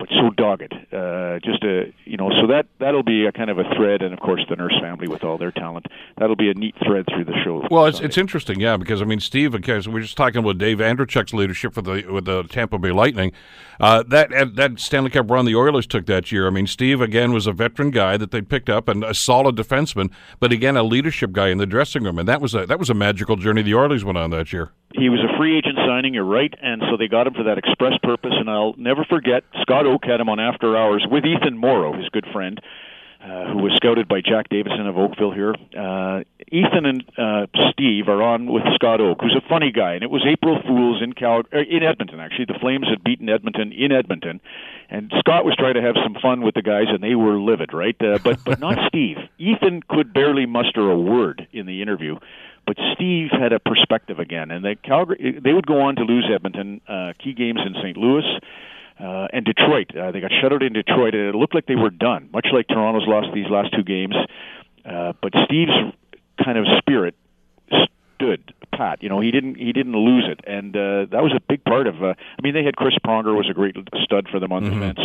but 0.03 0.09
so 0.17 0.31
dogged. 0.31 0.75
Uh, 0.93 1.39
just 1.45 1.63
a 1.63 1.93
you 2.05 2.17
know, 2.17 2.31
so 2.41 2.49
that 2.49 2.67
that'll 2.81 3.05
be 3.05 3.25
a 3.25 3.31
kind 3.31 3.51
of 3.51 3.59
a 3.59 3.65
thread, 3.77 4.03
and 4.03 4.13
of 4.13 4.19
course 4.19 4.45
the 4.51 4.57
Nurse 4.57 4.75
family 4.81 5.07
with 5.07 5.23
all 5.23 5.39
their 5.39 5.53
talent. 5.53 5.87
That'll 6.19 6.35
be 6.35 6.51
a 6.51 6.55
neat 6.55 6.75
thread 6.85 7.07
through 7.07 7.25
the 7.27 7.37
show. 7.45 7.65
Well, 7.71 7.87
it's 7.87 8.01
it's 8.01 8.19
interesting, 8.19 8.59
yeah, 8.59 8.77
because 8.77 9.01
I 9.01 9.05
mean, 9.05 9.21
Steve, 9.21 9.53
because 9.53 9.87
we're 9.87 10.01
just 10.01 10.17
talking 10.17 10.41
about 10.41 10.59
Dave 10.59 10.81
Andreychuk's 10.81 11.33
leadership 11.33 11.73
for 11.73 11.83
the 11.83 12.05
with 12.11 12.25
the 12.25 12.43
Tampa 12.45 12.81
Bay 12.81 12.91
Lightning. 12.91 13.31
Uh, 13.79 14.03
that 14.09 14.31
that 14.57 14.81
Stanley 14.81 15.11
Cup 15.11 15.31
run 15.31 15.45
the 15.45 15.55
Oilers 15.55 15.87
took 15.87 16.07
that 16.07 16.33
year. 16.33 16.49
I 16.49 16.51
mean, 16.51 16.67
Steve 16.67 17.01
again 17.01 17.33
was 17.33 17.47
a 17.47 17.53
veteran 17.53 17.93
guy 17.93 18.17
that 18.17 18.33
they 18.33 18.43
picked 18.43 18.69
up 18.69 18.89
and 18.89 19.05
a 19.05 19.15
solid 19.15 19.55
defenseman, 19.55 20.11
but 20.41 20.51
again 20.51 20.77
a 20.77 20.83
leadership 20.83 21.31
guy 21.31 21.49
in 21.49 21.59
the 21.59 21.67
dressing 21.67 22.03
room, 22.03 22.19
and 22.19 22.29
that 22.29 22.41
was 22.41 22.57
a 22.57 22.67
that 22.67 22.81
was 22.81 22.91
a 22.91 22.95
magical 22.95 23.37
journey 23.37 23.63
the 23.63 23.75
Oilers 23.75 24.05
went 24.05 24.19
on 24.19 24.31
that 24.31 24.53
year 24.53 24.73
he 24.95 25.09
was 25.09 25.21
a 25.21 25.37
free 25.37 25.57
agent 25.57 25.79
signing. 25.87 26.15
You're 26.15 26.25
right, 26.25 26.53
and 26.63 26.83
so 26.91 26.97
they 26.97 27.09
got 27.09 27.27
him 27.27 27.35
for 27.35 27.45
that 27.45 27.59
express 27.59 27.95
purpose. 28.03 28.33
And 28.35 28.49
I'll 28.49 28.75
never 28.77 29.05
forget 29.05 29.45
Scott 29.63 29.87
Oake 29.93 30.09
had 30.09 30.21
him 30.21 30.29
on 30.29 30.41
After 30.41 30.77
Hours 30.77 31.07
with 31.11 31.25
Ethan 31.25 31.57
Moreau, 31.59 31.93
his 31.93 32.09
good 32.09 32.27
friend, 32.33 32.61
uh, 33.23 33.53
who 33.53 33.59
was 33.59 33.73
scouted 33.77 34.09
by 34.09 34.21
Jack 34.21 34.49
Davison 34.49 34.87
of 34.87 34.97
Oakville 34.99 35.33
here. 35.33 35.55
Uh, 35.77 36.25
Ethan 36.51 36.87
and 36.87 37.05
uh, 37.17 37.47
Steve 37.71 38.09
are 38.09 38.23
on 38.23 38.47
with 38.47 38.65
Scott 38.75 39.01
Oake, 39.01 39.21
who's 39.21 39.37
a 39.37 39.49
funny 39.49 39.71
guy, 39.71 39.95
and 39.95 40.03
it 40.03 40.11
was 40.11 40.25
April 40.27 40.61
Fools 40.67 41.03
in 41.03 41.13
Cal 41.13 41.43
uh, 41.53 41.59
in 41.59 41.83
Edmonton. 41.83 42.21
Actually, 42.21 42.47
the 42.47 42.59
Flames 42.61 42.87
had 42.89 43.05
beaten 43.05 43.29
Edmonton 43.29 43.73
in 43.73 43.93
Edmonton, 43.93 44.41
and 44.91 45.13
Scott 45.21 45.45
was 45.45 45.55
trying 45.57 45.75
to 45.75 45.83
have 45.83 45.95
some 46.03 46.17
fun 46.21 46.43
with 46.43 46.55
the 46.55 46.63
guys, 46.63 46.87
and 46.89 47.03
they 47.03 47.15
were 47.15 47.39
livid, 47.39 47.73
right? 47.73 47.97
Uh, 48.01 48.19
but 48.25 48.43
but 48.45 48.59
not 48.59 48.79
Steve. 48.89 49.19
Ethan 49.39 49.83
could 49.89 50.13
barely 50.13 50.47
muster 50.47 50.91
a 50.91 50.99
word 50.99 51.47
in 51.53 51.67
the 51.67 51.81
interview. 51.81 52.19
But 52.67 52.77
Steve 52.95 53.31
had 53.33 53.53
a 53.53 53.59
perspective 53.59 54.21
again, 54.21 54.51
and 54.51 54.65
the 54.65 54.77
Calgary 54.83 55.39
they 55.43 55.53
would 55.53 55.67
go 55.67 55.83
on 55.83 55.97
to 55.97 56.03
lose 56.03 56.29
Edmonton 56.33 56.81
uh, 56.89 57.13
key 57.23 57.35
games 57.35 57.61
in 57.65 57.75
St. 57.75 57.97
Louis 57.97 58.25
uh, 58.99 59.29
and 59.33 59.45
Detroit. 59.45 59.97
Uh, 59.97 60.13
they 60.13 60.21
got 60.21 60.31
shut 60.41 60.53
out 60.53 60.63
in 60.63 60.73
Detroit, 60.73 61.15
and 61.15 61.29
it 61.29 61.35
looked 61.35 61.55
like 61.55 61.67
they 61.67 61.77
were 61.77 61.91
done, 61.91 62.29
much 62.33 62.47
like 62.53 62.69
Toronto's 62.69 63.07
lost 63.07 63.29
these 63.35 63.49
last 63.51 63.73
two 63.75 63.83
games. 63.83 64.15
Uh, 64.85 65.13
but 65.21 65.33
Steve's 65.45 65.73
kind 66.43 66.59
of 66.59 66.67
spirit 66.79 67.15
stood 68.17 68.53
pat. 68.73 69.03
You 69.03 69.09
know, 69.09 69.21
he 69.21 69.31
didn't 69.31 69.57
he 69.57 69.73
didn't 69.73 69.95
lose 69.95 70.27
it, 70.29 70.41
and 70.47 70.75
uh, 70.77 71.07
that 71.11 71.23
was 71.23 71.33
a 71.37 71.41
big 71.49 71.65
part 71.65 71.87
of. 71.87 72.03
Uh, 72.03 72.15
I 72.17 72.43
mean, 72.43 72.55
they 72.55 72.65
had 72.65 72.77
Chris 72.77 72.95
Pronger 73.07 73.37
was 73.37 73.49
a 73.51 73.55
great 73.55 73.77
stud 74.03 74.29
for 74.31 74.41
them 74.41 74.53
on 74.53 74.65
mm-hmm. 74.65 74.81
defense, 74.81 75.01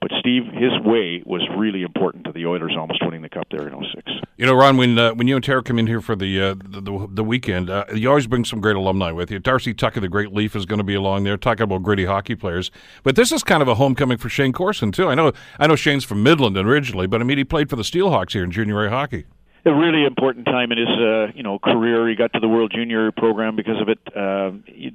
but 0.00 0.10
Steve 0.18 0.44
his 0.52 0.78
way 0.84 1.22
was 1.24 1.42
really 1.56 1.82
important 1.82 2.24
to 2.24 2.32
the 2.32 2.46
Oilers 2.46 2.74
almost 2.76 3.04
winning 3.04 3.22
the 3.22 3.28
cup 3.28 3.46
there 3.50 3.68
in 3.68 3.74
06. 3.74 4.12
You 4.36 4.46
know, 4.46 4.54
Ron, 4.54 4.76
when 4.76 4.98
uh, 4.98 5.12
when 5.14 5.28
you 5.28 5.36
and 5.36 5.44
Tara 5.44 5.62
come 5.62 5.78
in 5.78 5.86
here 5.86 6.00
for 6.00 6.16
the 6.16 6.40
uh, 6.40 6.54
the, 6.54 6.80
the, 6.80 7.08
the, 7.10 7.24
weekend, 7.24 7.70
uh, 7.70 7.84
you 7.94 8.08
always 8.08 8.26
bring 8.26 8.44
some 8.44 8.60
great 8.60 8.76
alumni 8.76 9.12
with 9.12 9.30
you. 9.30 9.38
Darcy 9.38 9.74
Tucker, 9.74 10.00
the 10.00 10.08
great 10.08 10.32
Leaf, 10.32 10.56
is 10.56 10.66
going 10.66 10.78
to 10.78 10.84
be 10.84 10.94
along 10.94 11.24
there 11.24 11.36
talking 11.36 11.64
about 11.64 11.82
gritty 11.82 12.06
hockey 12.06 12.34
players. 12.34 12.70
But 13.02 13.16
this 13.16 13.32
is 13.32 13.42
kind 13.42 13.62
of 13.62 13.68
a 13.68 13.74
homecoming 13.74 14.18
for 14.18 14.28
Shayne 14.28 14.52
Corson 14.52 14.92
too. 14.92 15.08
I 15.08 15.14
know 15.14 15.32
I 15.58 15.66
know 15.66 15.76
Shayne's 15.76 16.04
from 16.04 16.22
Midland 16.22 16.56
originally, 16.56 17.06
but 17.06 17.20
I 17.20 17.24
mean 17.24 17.38
he 17.38 17.44
played 17.44 17.68
for 17.70 17.76
the 17.76 17.82
Steelhawks 17.82 18.32
here 18.32 18.44
in 18.44 18.50
junior 18.50 18.84
A 18.84 18.90
hockey 18.90 19.26
a 19.64 19.74
really 19.74 20.04
important 20.04 20.46
time 20.46 20.72
in 20.72 20.78
his 20.78 20.88
uh, 20.88 21.26
you 21.34 21.42
know 21.42 21.58
career. 21.58 22.08
He 22.08 22.14
got 22.14 22.32
to 22.32 22.40
the 22.40 22.48
World 22.48 22.72
Junior 22.74 23.12
program 23.12 23.56
because 23.56 23.80
of 23.80 23.88
it. 23.88 23.98
Uh, 24.08 24.52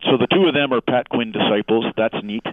so 0.09 0.17
the 0.17 0.27
two 0.31 0.47
of 0.47 0.53
them 0.53 0.73
are 0.73 0.81
Pat 0.81 1.09
Quinn 1.09 1.31
disciples. 1.31 1.85
That's 1.97 2.15
neat. 2.23 2.45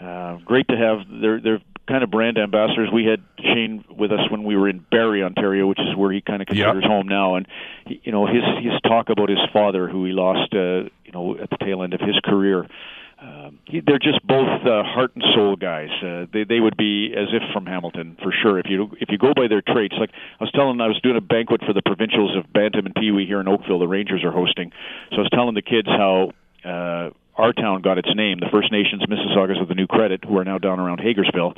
Uh, 0.00 0.36
great 0.44 0.68
to 0.68 0.76
have. 0.76 1.06
They're 1.08 1.40
they're 1.40 1.60
kind 1.86 2.04
of 2.04 2.10
brand 2.10 2.38
ambassadors. 2.38 2.88
We 2.92 3.04
had 3.04 3.22
Shayne 3.38 3.84
with 3.90 4.12
us 4.12 4.30
when 4.30 4.44
we 4.44 4.56
were 4.56 4.68
in 4.68 4.84
Barrie, 4.90 5.22
Ontario, 5.22 5.66
which 5.66 5.80
is 5.80 5.96
where 5.96 6.12
he 6.12 6.20
kind 6.20 6.42
of 6.42 6.48
considers 6.48 6.82
yep. 6.82 6.90
home 6.90 7.08
now. 7.08 7.36
And 7.36 7.46
he, 7.86 8.00
you 8.04 8.12
know 8.12 8.26
his 8.26 8.42
his 8.62 8.80
talk 8.82 9.08
about 9.10 9.28
his 9.28 9.38
father, 9.52 9.88
who 9.88 10.04
he 10.04 10.12
lost, 10.12 10.52
uh, 10.54 10.88
you 11.04 11.12
know, 11.12 11.36
at 11.38 11.50
the 11.50 11.56
tail 11.58 11.82
end 11.82 11.94
of 11.94 12.00
his 12.00 12.18
career 12.24 12.66
um, 13.20 13.58
he, 13.66 13.80
they're 13.80 13.98
just 13.98 14.26
both 14.26 14.48
uh, 14.64 14.82
heart 14.82 15.12
and 15.14 15.24
soul 15.34 15.56
guys. 15.56 15.90
Uh, 16.02 16.26
they 16.32 16.44
they 16.44 16.60
would 16.60 16.76
be 16.76 17.12
as 17.12 17.28
if 17.32 17.42
from 17.52 17.66
Hamilton 17.66 18.16
for 18.22 18.32
sure. 18.32 18.58
If 18.58 18.66
you 18.68 18.96
if 19.00 19.10
you 19.10 19.18
go 19.18 19.34
by 19.34 19.46
their 19.48 19.60
traits, 19.60 19.94
like 19.98 20.10
I 20.40 20.44
was 20.44 20.50
telling, 20.52 20.80
I 20.80 20.86
was 20.86 20.98
doing 21.02 21.16
a 21.16 21.20
banquet 21.20 21.60
for 21.66 21.72
the 21.72 21.82
provincials 21.82 22.36
of 22.36 22.50
Bantam 22.52 22.86
and 22.86 22.94
Pee 22.94 23.10
Wee 23.10 23.26
here 23.26 23.40
in 23.40 23.48
Oakville. 23.48 23.78
The 23.78 23.88
Rangers 23.88 24.24
are 24.24 24.32
hosting, 24.32 24.72
so 25.10 25.16
I 25.16 25.20
was 25.20 25.30
telling 25.32 25.54
the 25.54 25.62
kids 25.62 25.88
how. 25.88 26.32
Uh, 26.64 27.10
our 27.36 27.54
town 27.54 27.80
got 27.80 27.96
its 27.96 28.10
name. 28.14 28.38
The 28.38 28.50
First 28.52 28.70
Nations 28.70 29.02
Mississaugas 29.08 29.62
of 29.62 29.68
the 29.68 29.74
New 29.74 29.86
Credit, 29.86 30.22
who 30.24 30.36
are 30.36 30.44
now 30.44 30.58
down 30.58 30.78
around 30.78 31.00
Hagersville, 31.00 31.56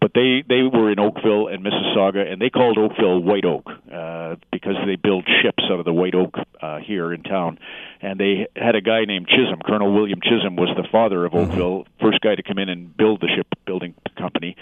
but 0.00 0.12
they 0.14 0.44
they 0.48 0.62
were 0.62 0.90
in 0.90 0.98
Oakville 0.98 1.48
and 1.48 1.64
Mississauga, 1.64 2.30
and 2.30 2.40
they 2.40 2.50
called 2.50 2.78
Oakville 2.78 3.20
White 3.20 3.44
Oak 3.44 3.66
uh, 3.92 4.36
because 4.52 4.76
they 4.86 4.96
build 4.96 5.28
ships 5.42 5.64
out 5.70 5.78
of 5.78 5.84
the 5.84 5.92
white 5.92 6.14
oak 6.14 6.34
uh, 6.60 6.78
here 6.78 7.12
in 7.12 7.22
town. 7.22 7.58
And 8.00 8.18
they 8.18 8.46
had 8.54 8.76
a 8.76 8.80
guy 8.80 9.04
named 9.06 9.26
Chisholm, 9.26 9.60
Colonel 9.64 9.92
William 9.92 10.20
Chisholm, 10.22 10.54
was 10.54 10.68
the 10.76 10.86
father 10.90 11.24
of 11.24 11.32
mm-hmm. 11.32 11.50
Oakville, 11.50 11.86
first 12.00 12.20
guy 12.20 12.36
to 12.36 12.42
come 12.42 12.58
in 12.58 12.68
and 12.68 12.96
build 12.96 13.20
the 13.20 13.28
shipbuilding 13.34 13.94
company, 14.16 14.56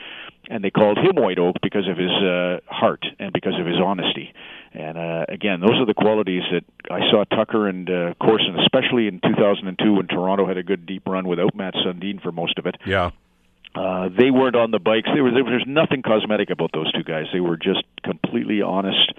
and 0.49 0.64
they 0.64 0.71
called 0.71 0.99
him 0.99 1.16
White 1.16 1.38
Oak 1.38 1.57
because 1.62 1.87
of 1.88 1.99
his 1.99 2.11
uh, 2.11 2.61
heart 2.66 3.05
and 3.19 3.33
because 3.33 3.59
of 3.59 3.66
his 3.66 3.76
honesty 3.83 4.33
And 4.73 4.97
uh, 4.97 5.26
again, 5.28 5.61
those 5.61 5.78
are 5.81 5.87
the 5.87 5.95
qualities 5.95 6.43
that 6.50 6.64
I 6.90 7.00
saw 7.11 7.25
Tucker 7.25 7.69
and 7.69 7.90
uh, 7.90 8.14
Corson, 8.21 8.59
especially 8.61 9.07
in 9.07 9.21
2002 9.21 9.95
when 9.95 10.07
Toronto 10.07 10.47
had 10.47 10.57
a 10.57 10.62
good 10.62 10.87
deep 10.87 11.07
run 11.07 11.26
without 11.26 11.55
Mats 11.55 11.76
Sundin 11.85 12.21
for 12.23 12.33
most 12.33 12.59
of 12.59 12.66
it. 12.66 12.76
Yeah. 12.87 13.11
Uh, 13.76 14.09
they 14.16 14.30
weren't 14.30 14.56
on 14.56 14.71
the 14.71 14.78
bikes. 14.78 15.09
There 15.12 15.23
was, 15.23 15.35
there 15.35 15.45
was 15.45 15.64
nothing 15.66 16.02
cosmetic 16.02 16.50
about 16.50 16.71
those 16.73 16.90
two 16.92 17.02
guys. 17.02 17.26
They 17.33 17.40
were 17.40 17.56
just 17.56 17.85
completely 18.02 18.62
honest, 18.62 19.12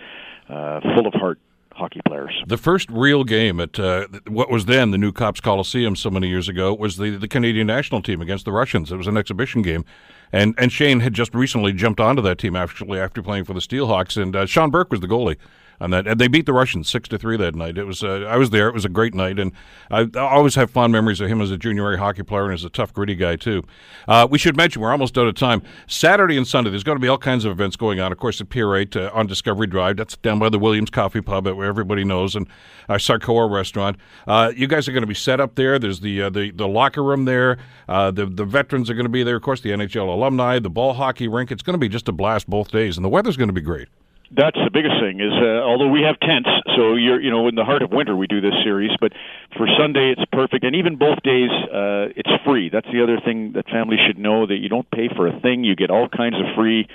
uh, 0.49 0.81
full 0.95 1.05
of 1.05 1.13
heart 1.13 1.39
hockey 1.71 2.01
players. 2.07 2.33
The 2.47 2.57
first 2.57 2.89
real 2.89 3.23
game 3.23 3.59
at 3.59 3.79
uh, 3.79 4.07
what 4.27 4.49
was 4.49 4.65
then 4.65 4.89
the 4.89 4.97
new 4.97 5.11
Copps 5.11 5.39
Coliseum 5.39 5.95
so 5.95 6.09
many 6.09 6.27
years 6.27 6.49
ago 6.49 6.73
was 6.73 6.97
the, 6.97 7.11
the 7.17 7.27
Canadian 7.27 7.67
national 7.67 8.01
team 8.01 8.19
against 8.19 8.45
the 8.45 8.51
Russians. 8.51 8.91
It 8.91 8.97
was 8.97 9.05
an 9.05 9.15
exhibition 9.15 9.61
game. 9.61 9.85
And 10.31 10.55
and 10.57 10.71
Shayne 10.71 10.99
had 11.01 11.13
just 11.13 11.33
recently 11.35 11.71
jumped 11.71 11.99
onto 11.99 12.21
that 12.23 12.39
team 12.39 12.55
actually 12.55 12.99
after 12.99 13.21
playing 13.21 13.45
for 13.45 13.53
the 13.53 13.61
Steelhawks, 13.61 14.21
and 14.21 14.35
uh, 14.35 14.45
Sean 14.45 14.71
Burke 14.71 14.91
was 14.91 14.99
the 14.99 15.07
goalie 15.07 15.37
on 15.79 15.91
that. 15.91 16.07
And 16.07 16.19
they 16.19 16.27
beat 16.27 16.45
the 16.45 16.53
Russians 16.53 16.89
six 16.89 17.07
to 17.09 17.17
three 17.17 17.37
that 17.37 17.55
night. 17.55 17.77
It 17.77 17.85
was 17.85 18.03
uh, 18.03 18.25
I 18.27 18.37
was 18.37 18.49
there. 18.49 18.67
It 18.67 18.73
was 18.73 18.85
a 18.85 18.89
great 18.89 19.13
night, 19.13 19.39
and 19.39 19.51
I, 19.91 20.07
I, 20.15 20.19
always 20.19 20.55
have 20.55 20.71
fond 20.71 20.91
memories 20.91 21.21
of 21.21 21.29
him 21.29 21.41
as 21.41 21.51
a 21.51 21.57
junior 21.57 21.97
hockey 21.97 22.23
player 22.23 22.45
and 22.45 22.53
as 22.53 22.63
a 22.63 22.69
tough, 22.69 22.93
gritty 22.93 23.15
guy 23.15 23.35
too. 23.35 23.63
Uh, 24.07 24.27
we 24.29 24.37
should 24.37 24.57
mention 24.57 24.81
we're 24.81 24.91
almost 24.91 25.17
out 25.17 25.27
of 25.27 25.35
time. 25.35 25.61
Saturday 25.87 26.37
and 26.37 26.47
Sunday, 26.47 26.69
there's 26.69 26.83
going 26.83 26.97
to 26.97 27.01
be 27.01 27.07
all 27.07 27.17
kinds 27.17 27.45
of 27.45 27.51
events 27.51 27.75
going 27.75 27.99
on. 27.99 28.11
Of 28.11 28.17
course, 28.17 28.41
at 28.41 28.49
Pier 28.49 28.75
Eight 28.75 28.95
uh, 28.95 29.11
on 29.13 29.27
Discovery 29.27 29.67
Drive. 29.67 29.97
That's 29.97 30.17
down 30.17 30.39
by 30.39 30.49
the 30.49 30.59
Williams 30.59 30.89
Coffee 30.89 31.21
Pub, 31.21 31.47
where 31.47 31.67
everybody 31.67 32.03
knows, 32.03 32.35
and 32.35 32.47
our 32.89 32.97
Sarcoa 32.97 33.49
Restaurant. 33.49 33.97
Uh, 34.25 34.51
you 34.55 34.67
guys 34.67 34.87
are 34.87 34.91
going 34.91 35.01
to 35.01 35.07
be 35.07 35.13
set 35.13 35.39
up 35.39 35.55
there. 35.55 35.77
There's 35.79 35.99
the 35.99 36.23
uh, 36.23 36.29
the, 36.29 36.51
the 36.51 36.67
locker 36.67 37.03
room 37.03 37.25
there. 37.25 37.57
Uh, 37.87 38.11
the 38.11 38.25
the 38.25 38.45
veterans 38.45 38.89
are 38.89 38.93
going 38.93 39.05
to 39.05 39.09
be 39.09 39.23
there. 39.23 39.35
Of 39.35 39.43
course, 39.43 39.61
the 39.61 39.69
NHL 39.69 40.07
alumni, 40.07 40.59
the 40.59 40.69
ball 40.69 40.93
hockey 40.93 41.27
rink. 41.27 41.51
It's 41.51 41.63
going 41.63 41.75
to 41.75 41.79
be 41.79 41.89
just 41.89 42.07
a 42.07 42.11
blast 42.11 42.49
both 42.49 42.71
days, 42.71 42.97
and 42.97 43.05
the 43.05 43.09
weather's 43.09 43.37
going 43.37 43.49
to 43.49 43.53
be 43.53 43.61
great. 43.61 43.87
That's 44.29 44.57
the 44.59 44.71
biggest 44.71 44.99
thing. 44.99 45.21
Is 45.21 45.31
uh, 45.31 45.63
although 45.63 45.87
we 45.87 46.01
have 46.03 46.19
tents, 46.19 46.49
so 46.75 46.95
you're 46.95 47.19
you 47.19 47.31
know 47.31 47.47
in 47.47 47.55
the 47.55 47.63
heart 47.63 47.81
of 47.81 47.91
winter 47.91 48.15
we 48.15 48.27
do 48.27 48.41
this 48.41 48.53
series, 48.63 48.91
but 48.99 49.13
for 49.55 49.67
Sunday 49.79 50.11
it's 50.11 50.23
perfect, 50.31 50.65
and 50.65 50.75
even 50.75 50.97
both 50.97 51.23
days 51.23 51.49
uh, 51.71 52.11
it's 52.11 52.29
free. 52.43 52.69
That's 52.69 52.87
the 52.91 53.03
other 53.03 53.19
thing 53.23 53.53
that 53.53 53.69
families 53.69 53.99
should 54.05 54.17
know 54.17 54.45
that 54.45 54.57
you 54.59 54.67
don't 54.67 54.89
pay 54.91 55.07
for 55.15 55.27
a 55.27 55.39
thing. 55.39 55.63
You 55.63 55.75
get 55.75 55.91
all 55.91 56.09
kinds 56.09 56.35
of 56.35 56.43
free 56.55 56.87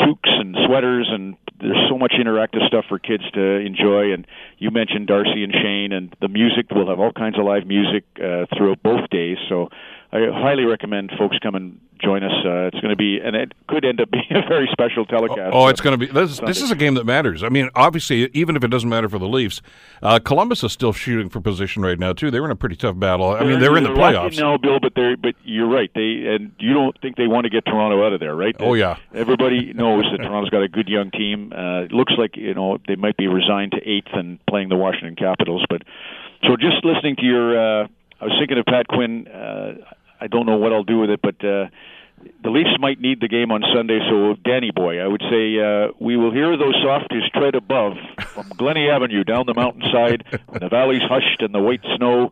toques 0.00 0.30
and 0.30 0.54
sweaters, 0.66 1.08
and 1.10 1.36
there's 1.60 1.88
so 1.90 1.98
much 1.98 2.12
interactive 2.14 2.66
stuff 2.68 2.84
for 2.88 2.98
kids 2.98 3.24
to 3.34 3.42
enjoy. 3.42 4.12
And 4.12 4.26
you 4.58 4.70
mentioned 4.70 5.08
Darcy 5.08 5.42
and 5.42 5.52
Shayne, 5.52 5.92
and 5.92 6.14
the 6.20 6.28
music. 6.28 6.66
We'll 6.70 6.88
have 6.88 7.00
all 7.00 7.12
kinds 7.12 7.38
of 7.38 7.44
live 7.44 7.66
music 7.66 8.04
uh, 8.22 8.46
throughout 8.56 8.82
both 8.82 9.10
days. 9.10 9.38
So 9.48 9.68
I 10.10 10.20
highly 10.32 10.64
recommend 10.64 11.12
folks 11.18 11.36
come 11.42 11.54
and 11.54 11.80
join 12.02 12.22
us. 12.22 12.32
Uh, 12.44 12.68
it's 12.68 12.80
going 12.80 12.90
to 12.90 12.96
be, 12.96 13.18
and 13.22 13.36
it 13.36 13.52
could 13.66 13.84
end 13.84 14.00
up 14.00 14.10
being 14.12 14.24
a 14.30 14.46
very 14.48 14.68
special 14.72 15.04
telecast. 15.04 15.50
Oh, 15.52 15.68
it's 15.68 15.80
going 15.80 15.98
to 15.98 16.06
be. 16.06 16.10
This, 16.10 16.40
this, 16.40 16.62
is 16.62 16.70
a 16.70 16.76
game 16.76 16.94
that 16.94 17.04
matters. 17.04 17.42
I 17.42 17.50
mean, 17.50 17.68
obviously, 17.74 18.30
even 18.32 18.56
if 18.56 18.64
it 18.64 18.68
doesn't 18.68 18.88
matter 18.88 19.08
for 19.08 19.18
the 19.18 19.28
Leafs, 19.28 19.60
uh, 20.02 20.18
Columbus 20.18 20.64
is 20.64 20.72
still 20.72 20.92
shooting 20.92 21.28
for 21.28 21.40
position 21.40 21.82
right 21.82 21.98
now 21.98 22.12
too. 22.12 22.30
They 22.30 22.40
were 22.40 22.46
in 22.46 22.52
a 22.52 22.56
pretty 22.56 22.76
tough 22.76 22.98
battle. 22.98 23.30
I 23.30 23.40
mean, 23.40 23.60
they're, 23.60 23.60
they're 23.60 23.76
in 23.76 23.84
the 23.84 23.90
playoffs 23.90 24.38
now, 24.38 24.56
Bill. 24.56 24.80
But 24.80 24.94
they 24.94 25.14
but 25.14 25.34
you're 25.44 25.68
right. 25.68 25.90
They 25.94 26.24
and 26.26 26.52
you 26.58 26.72
don't 26.72 26.98
think 27.00 27.16
they 27.16 27.26
want 27.26 27.44
to 27.44 27.50
get 27.50 27.64
Toronto 27.66 28.04
out 28.04 28.12
of 28.12 28.20
there, 28.20 28.34
right? 28.34 28.56
Oh 28.60 28.74
yeah. 28.74 28.96
Everybody 29.14 29.72
knows 29.74 30.04
that 30.10 30.22
Toronto's 30.22 30.50
got 30.50 30.62
a 30.62 30.68
good 30.68 30.88
young 30.88 31.10
team. 31.10 31.52
Uh, 31.52 31.82
it 31.82 31.92
looks 31.92 32.14
like 32.16 32.36
you 32.36 32.54
know 32.54 32.78
they 32.86 32.96
might 32.96 33.16
be 33.16 33.26
resigned 33.26 33.72
to 33.72 33.78
eighth 33.86 34.12
and 34.12 34.38
playing 34.46 34.68
the 34.70 34.76
Washington 34.76 35.16
Capitals, 35.16 35.64
but 35.68 35.82
so 36.46 36.56
just 36.56 36.84
listening 36.84 37.16
to 37.16 37.24
your. 37.24 37.82
Uh, 37.82 37.88
I 38.20 38.24
was 38.24 38.34
thinking 38.40 38.58
of 38.58 38.64
Pat 38.64 38.88
Quinn. 38.88 39.28
Uh, 39.28 39.74
I 40.20 40.26
don't 40.26 40.46
know 40.46 40.56
what 40.56 40.72
I'll 40.72 40.84
do 40.84 40.98
with 40.98 41.10
it, 41.10 41.20
but 41.22 41.36
uh, 41.44 41.66
the 42.42 42.50
Leafs 42.50 42.76
might 42.78 43.00
need 43.00 43.20
the 43.20 43.28
game 43.28 43.50
on 43.50 43.62
Sunday. 43.74 44.00
So, 44.08 44.34
Danny 44.44 44.70
boy, 44.70 44.98
I 44.98 45.06
would 45.06 45.22
say 45.30 45.58
uh, 45.58 45.92
we 46.00 46.16
will 46.16 46.32
hear 46.32 46.56
those 46.56 46.74
softies 46.82 47.22
tread 47.34 47.54
above 47.54 47.94
from 48.18 48.48
Glennie 48.56 48.88
Avenue 48.88 49.24
down 49.24 49.46
the 49.46 49.54
mountainside 49.54 50.24
when 50.46 50.60
the 50.60 50.68
valley's 50.68 51.02
hushed 51.02 51.40
and 51.40 51.54
the 51.54 51.60
white 51.60 51.82
snow. 51.96 52.30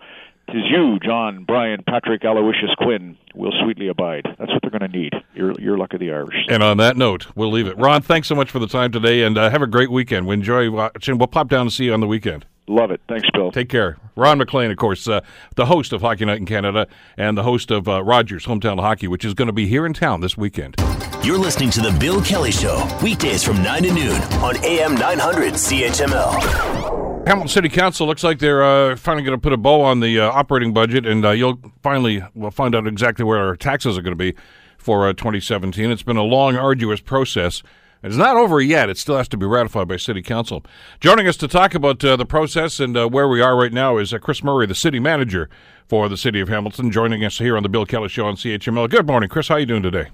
Tis 0.48 0.62
you, 0.70 1.00
John, 1.00 1.42
Brian, 1.42 1.82
Patrick, 1.82 2.22
Aloysius 2.24 2.72
Quinn, 2.78 3.18
will 3.34 3.52
sweetly 3.64 3.88
abide. 3.88 4.26
That's 4.38 4.52
what 4.52 4.62
they're 4.62 4.70
going 4.70 4.88
to 4.88 4.96
need. 4.96 5.12
Your, 5.34 5.60
your 5.60 5.76
luck 5.76 5.92
of 5.92 5.98
the 5.98 6.12
Irish. 6.12 6.36
And 6.48 6.62
on 6.62 6.76
that 6.76 6.96
note, 6.96 7.26
we'll 7.34 7.50
leave 7.50 7.66
it. 7.66 7.76
Ron, 7.76 8.00
thanks 8.00 8.28
so 8.28 8.36
much 8.36 8.48
for 8.52 8.60
the 8.60 8.68
time 8.68 8.92
today, 8.92 9.24
and 9.24 9.36
uh, 9.36 9.50
have 9.50 9.62
a 9.62 9.66
great 9.66 9.90
weekend. 9.90 10.28
We 10.28 10.34
enjoy 10.34 10.70
watching. 10.70 11.18
We'll 11.18 11.26
pop 11.26 11.48
down 11.48 11.62
and 11.62 11.72
see 11.72 11.86
you 11.86 11.94
on 11.94 11.98
the 12.00 12.06
weekend. 12.06 12.46
Love 12.68 12.90
it. 12.90 13.00
Thanks, 13.08 13.28
Bill. 13.32 13.52
Take 13.52 13.68
care. 13.68 13.96
Ron 14.16 14.38
MacLean, 14.38 14.70
of 14.70 14.76
course, 14.76 15.06
uh, 15.06 15.20
the 15.54 15.66
host 15.66 15.92
of 15.92 16.00
Hockey 16.00 16.24
Night 16.24 16.38
in 16.38 16.46
Canada 16.46 16.88
and 17.16 17.38
the 17.38 17.44
host 17.44 17.70
of 17.70 17.88
uh, 17.88 18.02
Rogers 18.02 18.46
Hometown 18.46 18.80
Hockey, 18.80 19.06
which 19.06 19.24
is 19.24 19.34
going 19.34 19.46
to 19.46 19.52
be 19.52 19.66
here 19.66 19.86
in 19.86 19.92
town 19.92 20.20
this 20.20 20.36
weekend. 20.36 20.74
You're 21.22 21.38
listening 21.38 21.70
to 21.70 21.80
The 21.80 21.96
Bill 22.00 22.20
Kelly 22.22 22.50
Show, 22.50 22.86
weekdays 23.02 23.44
from 23.44 23.62
9 23.62 23.82
to 23.84 23.92
noon 23.92 24.20
on 24.42 24.56
AM 24.64 24.94
900 24.94 25.54
CHML. 25.54 27.26
Hamilton 27.26 27.48
City 27.48 27.68
Council 27.68 28.06
looks 28.06 28.22
like 28.22 28.38
they're 28.38 28.62
uh, 28.62 28.96
finally 28.96 29.24
going 29.24 29.36
to 29.36 29.42
put 29.42 29.52
a 29.52 29.56
bow 29.56 29.82
on 29.82 30.00
the 30.00 30.20
uh, 30.20 30.30
operating 30.30 30.72
budget, 30.72 31.04
and 31.06 31.24
uh, 31.24 31.30
you'll 31.30 31.58
finally 31.82 32.22
we'll 32.34 32.52
find 32.52 32.74
out 32.74 32.86
exactly 32.86 33.24
where 33.24 33.38
our 33.38 33.56
taxes 33.56 33.98
are 33.98 34.02
going 34.02 34.16
to 34.16 34.16
be 34.16 34.34
for 34.78 35.08
uh, 35.08 35.12
2017. 35.12 35.90
It's 35.90 36.04
been 36.04 36.16
a 36.16 36.22
long, 36.22 36.56
arduous 36.56 37.00
process. 37.00 37.64
It's 38.06 38.16
not 38.16 38.36
over 38.36 38.60
yet. 38.60 38.88
It 38.88 38.98
still 38.98 39.16
has 39.16 39.26
to 39.28 39.36
be 39.36 39.46
ratified 39.46 39.88
by 39.88 39.96
City 39.96 40.22
Council. 40.22 40.64
Joining 41.00 41.26
us 41.26 41.36
to 41.38 41.48
talk 41.48 41.74
about 41.74 42.04
uh, 42.04 42.14
the 42.14 42.24
process 42.24 42.78
and 42.78 42.96
uh, 42.96 43.08
where 43.08 43.26
we 43.26 43.40
are 43.40 43.56
right 43.56 43.72
now 43.72 43.98
is 43.98 44.14
uh, 44.14 44.18
Chris 44.18 44.44
Murray, 44.44 44.64
the 44.66 44.76
city 44.76 45.00
manager 45.00 45.50
for 45.88 46.08
the 46.08 46.16
City 46.16 46.40
of 46.40 46.48
Hamilton, 46.48 46.92
joining 46.92 47.24
us 47.24 47.38
here 47.38 47.56
on 47.56 47.64
the 47.64 47.68
Bill 47.68 47.84
Kelly 47.84 48.08
Show 48.08 48.26
on 48.26 48.36
CHML. 48.36 48.88
Good 48.88 49.08
morning, 49.08 49.28
Chris. 49.28 49.48
How 49.48 49.56
are 49.56 49.58
you 49.58 49.66
doing 49.66 49.82
today? 49.82 50.10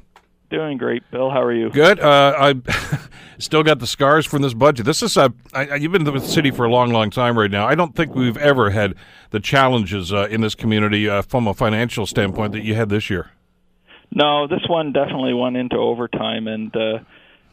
Doing 0.48 0.78
great, 0.78 1.02
Bill. 1.11 1.28
How 1.28 1.42
are 1.42 1.52
you? 1.52 1.68
Good. 1.68 2.00
Uh, 2.00 2.35
I 2.38 2.55
still 3.38 3.62
got 3.62 3.78
the 3.78 3.87
scars 3.87 4.24
from 4.24 4.40
this 4.40 4.55
budget. 4.55 4.87
This 4.87 5.02
is 5.02 5.18
a. 5.18 5.31
I, 5.52 5.74
you've 5.74 5.92
been 5.92 6.05
with 6.05 6.22
the 6.22 6.28
city 6.28 6.50
for 6.50 6.64
a 6.64 6.70
long, 6.70 6.92
long 6.92 7.11
time 7.11 7.38
right 7.38 7.50
now. 7.50 7.66
I 7.66 7.74
don't 7.74 7.94
think 7.94 8.14
we've 8.14 8.38
ever 8.38 8.70
had 8.70 8.94
the 9.31 9.40
challenges 9.40 10.14
uh, 10.14 10.28
in 10.31 10.40
this 10.40 10.55
community 10.55 11.11
uh, 11.11 11.20
from 11.20 11.46
a 11.46 11.52
financial 11.52 12.07
standpoint 12.07 12.52
that 12.52 12.64
you 12.64 12.74
had 12.74 12.88
this 12.88 13.11
year. 13.11 13.33
No, 14.14 14.46
this 14.46 14.62
one 14.66 14.92
definitely 14.92 15.35
went 15.35 15.57
into 15.59 15.76
overtime, 15.76 16.48
and 16.48 16.74
uh, 16.74 16.98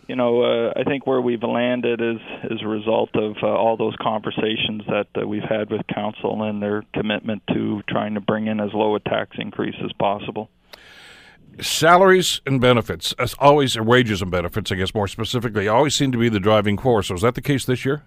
you 0.10 0.16
know, 0.16 0.42
uh, 0.42 0.74
I 0.76 0.86
think 0.86 1.06
where 1.06 1.22
we've 1.22 1.44
landed 1.44 2.02
is 2.02 2.18
is 2.50 2.64
a 2.64 2.68
result 2.68 3.12
of 3.14 3.36
uh, 3.44 3.46
all 3.46 3.78
those 3.78 3.96
conversations 4.02 4.82
that 4.88 5.06
uh, 5.16 5.28
we've 5.28 5.44
had 5.44 5.70
with 5.70 5.86
council 5.94 6.42
and 6.42 6.60
their 6.64 6.84
commitment 6.96 7.44
to 7.54 7.84
trying 7.88 8.16
to 8.16 8.20
bring 8.20 8.48
in 8.48 8.60
as 8.60 8.72
low 8.74 8.96
a 8.96 9.00
tax 9.00 9.38
increase 9.38 9.76
as 9.86 9.92
possible. 9.94 10.50
Salaries 11.62 12.42
and 12.48 12.60
benefits, 12.60 13.14
as 13.20 13.36
always, 13.38 13.80
wages 13.80 14.24
and 14.24 14.32
benefits, 14.32 14.72
I 14.72 14.76
guess 14.76 14.96
more 14.96 15.08
specifically, 15.08 15.68
always 15.68 15.94
seem 15.94 16.12
to 16.12 16.18
be 16.18 16.28
the 16.28 16.40
driving 16.40 16.80
force. 16.80 17.10
So 17.10 17.14
is 17.14 17.22
that 17.22 17.36
the 17.36 17.42
case 17.42 17.66
this 17.66 17.86
year? 17.86 18.02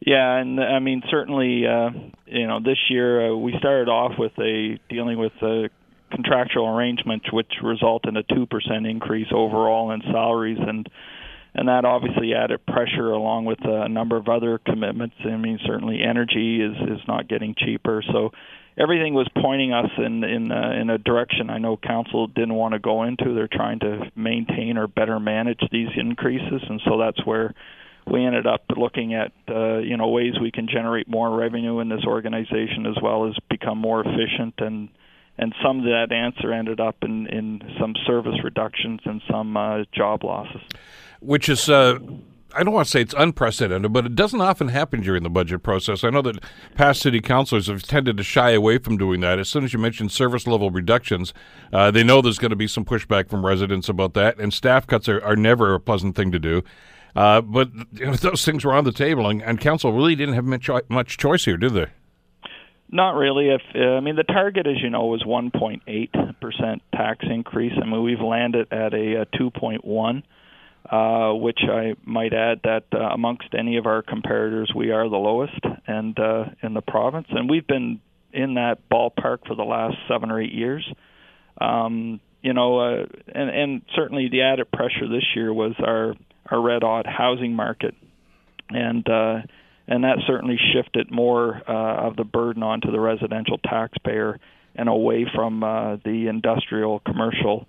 Yeah, 0.00 0.36
and 0.36 0.60
I 0.60 0.80
mean 0.80 1.02
certainly, 1.08 1.66
uh, 1.66 1.90
you 2.26 2.46
know, 2.46 2.60
this 2.60 2.78
year 2.90 3.32
uh, 3.32 3.36
we 3.36 3.54
started 3.58 3.88
off 3.88 4.18
with 4.18 4.38
a 4.38 4.78
dealing 4.90 5.18
with 5.18 5.32
a 5.40 5.70
contractual 6.10 6.68
arrangements, 6.68 7.32
which 7.32 7.52
result 7.62 8.06
in 8.06 8.16
a 8.16 8.22
two 8.22 8.46
percent 8.46 8.86
increase 8.86 9.28
overall 9.32 9.90
in 9.92 10.02
salaries, 10.12 10.58
and 10.60 10.88
and 11.54 11.68
that 11.68 11.84
obviously 11.84 12.34
added 12.34 12.64
pressure 12.66 13.10
along 13.10 13.46
with 13.46 13.58
a 13.64 13.88
number 13.88 14.16
of 14.16 14.28
other 14.28 14.58
commitments. 14.58 15.16
I 15.24 15.36
mean, 15.36 15.58
certainly 15.66 16.02
energy 16.02 16.60
is 16.60 16.76
is 16.88 17.00
not 17.08 17.28
getting 17.28 17.54
cheaper, 17.56 18.02
so 18.12 18.30
everything 18.78 19.14
was 19.14 19.26
pointing 19.40 19.72
us 19.72 19.90
in 19.98 20.22
in 20.22 20.52
uh, 20.52 20.72
in 20.80 20.90
a 20.90 20.98
direction 20.98 21.50
I 21.50 21.58
know 21.58 21.76
council 21.76 22.26
didn't 22.26 22.54
want 22.54 22.74
to 22.74 22.78
go 22.78 23.04
into. 23.04 23.34
They're 23.34 23.48
trying 23.48 23.80
to 23.80 24.10
maintain 24.14 24.76
or 24.76 24.86
better 24.86 25.18
manage 25.18 25.60
these 25.72 25.88
increases, 25.96 26.62
and 26.68 26.80
so 26.84 26.98
that's 26.98 27.24
where 27.24 27.54
we 28.06 28.24
ended 28.24 28.46
up 28.46 28.62
looking 28.76 29.14
at 29.14 29.32
uh, 29.48 29.78
you 29.78 29.96
know 29.96 30.08
ways 30.08 30.34
we 30.40 30.50
can 30.50 30.68
generate 30.68 31.08
more 31.08 31.34
revenue 31.34 31.80
in 31.80 31.88
this 31.88 32.04
organization 32.06 32.86
as 32.86 32.96
well 33.02 33.28
as 33.28 33.34
become 33.48 33.78
more 33.78 34.00
efficient 34.00 34.54
and 34.58 34.88
and 35.38 35.54
some 35.62 35.80
of 35.80 35.84
that 35.84 36.12
answer 36.12 36.52
ended 36.52 36.80
up 36.80 36.96
in, 37.02 37.26
in 37.26 37.62
some 37.78 37.94
service 38.06 38.42
reductions 38.42 39.00
and 39.04 39.20
some 39.30 39.56
uh, 39.56 39.84
job 39.92 40.24
losses. 40.24 40.62
Which 41.20 41.48
is, 41.48 41.68
uh, 41.68 41.98
I 42.54 42.62
don't 42.62 42.72
want 42.72 42.86
to 42.86 42.90
say 42.90 43.02
it's 43.02 43.14
unprecedented, 43.16 43.92
but 43.92 44.06
it 44.06 44.14
doesn't 44.14 44.40
often 44.40 44.68
happen 44.68 45.02
during 45.02 45.22
the 45.22 45.30
budget 45.30 45.62
process. 45.62 46.04
I 46.04 46.10
know 46.10 46.22
that 46.22 46.42
past 46.74 47.02
city 47.02 47.20
councilors 47.20 47.66
have 47.66 47.82
tended 47.82 48.16
to 48.16 48.22
shy 48.22 48.50
away 48.50 48.78
from 48.78 48.96
doing 48.96 49.20
that. 49.20 49.38
As 49.38 49.48
soon 49.48 49.64
as 49.64 49.72
you 49.72 49.78
mention 49.78 50.08
service 50.08 50.46
level 50.46 50.70
reductions, 50.70 51.34
uh, 51.72 51.90
they 51.90 52.02
know 52.02 52.22
there's 52.22 52.38
going 52.38 52.50
to 52.50 52.56
be 52.56 52.68
some 52.68 52.84
pushback 52.84 53.28
from 53.28 53.44
residents 53.44 53.88
about 53.88 54.14
that, 54.14 54.38
and 54.38 54.54
staff 54.54 54.86
cuts 54.86 55.08
are, 55.08 55.22
are 55.22 55.36
never 55.36 55.74
a 55.74 55.80
pleasant 55.80 56.16
thing 56.16 56.32
to 56.32 56.38
do. 56.38 56.62
Uh, 57.14 57.40
but 57.40 57.70
you 57.92 58.06
know, 58.06 58.14
those 58.14 58.44
things 58.44 58.64
were 58.64 58.74
on 58.74 58.84
the 58.84 58.92
table, 58.92 59.28
and, 59.28 59.42
and 59.42 59.60
council 59.60 59.92
really 59.92 60.14
didn't 60.14 60.34
have 60.34 60.44
much, 60.44 60.70
much 60.88 61.18
choice 61.18 61.44
here, 61.44 61.56
did 61.56 61.72
they? 61.72 61.86
Not 62.90 63.16
really. 63.16 63.48
If 63.48 63.62
uh, 63.74 63.96
I 63.96 64.00
mean 64.00 64.16
the 64.16 64.22
target, 64.22 64.66
as 64.66 64.80
you 64.82 64.90
know, 64.90 65.06
was 65.06 65.22
1.8 65.22 66.40
percent 66.40 66.82
tax 66.94 67.24
increase. 67.28 67.72
I 67.80 67.84
mean 67.84 68.02
we've 68.02 68.20
landed 68.20 68.72
at 68.72 68.94
a, 68.94 69.22
a 69.22 69.26
2.1, 69.26 70.22
uh, 70.90 71.34
which 71.34 71.60
I 71.68 71.94
might 72.04 72.32
add 72.32 72.60
that 72.64 72.84
uh, 72.94 72.98
amongst 72.98 73.48
any 73.58 73.76
of 73.78 73.86
our 73.86 74.02
comparators, 74.02 74.74
we 74.74 74.92
are 74.92 75.08
the 75.08 75.16
lowest 75.16 75.58
and 75.86 76.18
uh, 76.18 76.44
in 76.62 76.74
the 76.74 76.82
province, 76.82 77.26
and 77.30 77.50
we've 77.50 77.66
been 77.66 78.00
in 78.32 78.54
that 78.54 78.88
ballpark 78.90 79.46
for 79.46 79.56
the 79.56 79.64
last 79.64 79.96
seven 80.08 80.30
or 80.30 80.40
eight 80.40 80.52
years. 80.52 80.86
Um, 81.60 82.20
you 82.42 82.52
know, 82.52 82.78
uh, 82.78 83.06
and 83.34 83.50
and 83.50 83.82
certainly 83.96 84.28
the 84.30 84.42
added 84.42 84.70
pressure 84.70 85.08
this 85.08 85.24
year 85.34 85.52
was 85.52 85.74
our 85.80 86.14
our 86.48 86.60
red 86.60 86.82
hot 86.82 87.06
housing 87.06 87.52
market 87.54 87.94
and 88.70 89.08
uh, 89.08 89.38
and 89.88 90.04
that 90.04 90.18
certainly 90.26 90.58
shifted 90.72 91.10
more 91.10 91.62
uh, 91.68 92.06
of 92.08 92.16
the 92.16 92.24
burden 92.24 92.62
onto 92.62 92.90
the 92.90 93.00
residential 93.00 93.58
taxpayer 93.58 94.38
and 94.74 94.88
away 94.88 95.26
from 95.34 95.62
uh, 95.62 95.96
the 96.04 96.26
industrial 96.28 97.00
commercial 97.00 97.66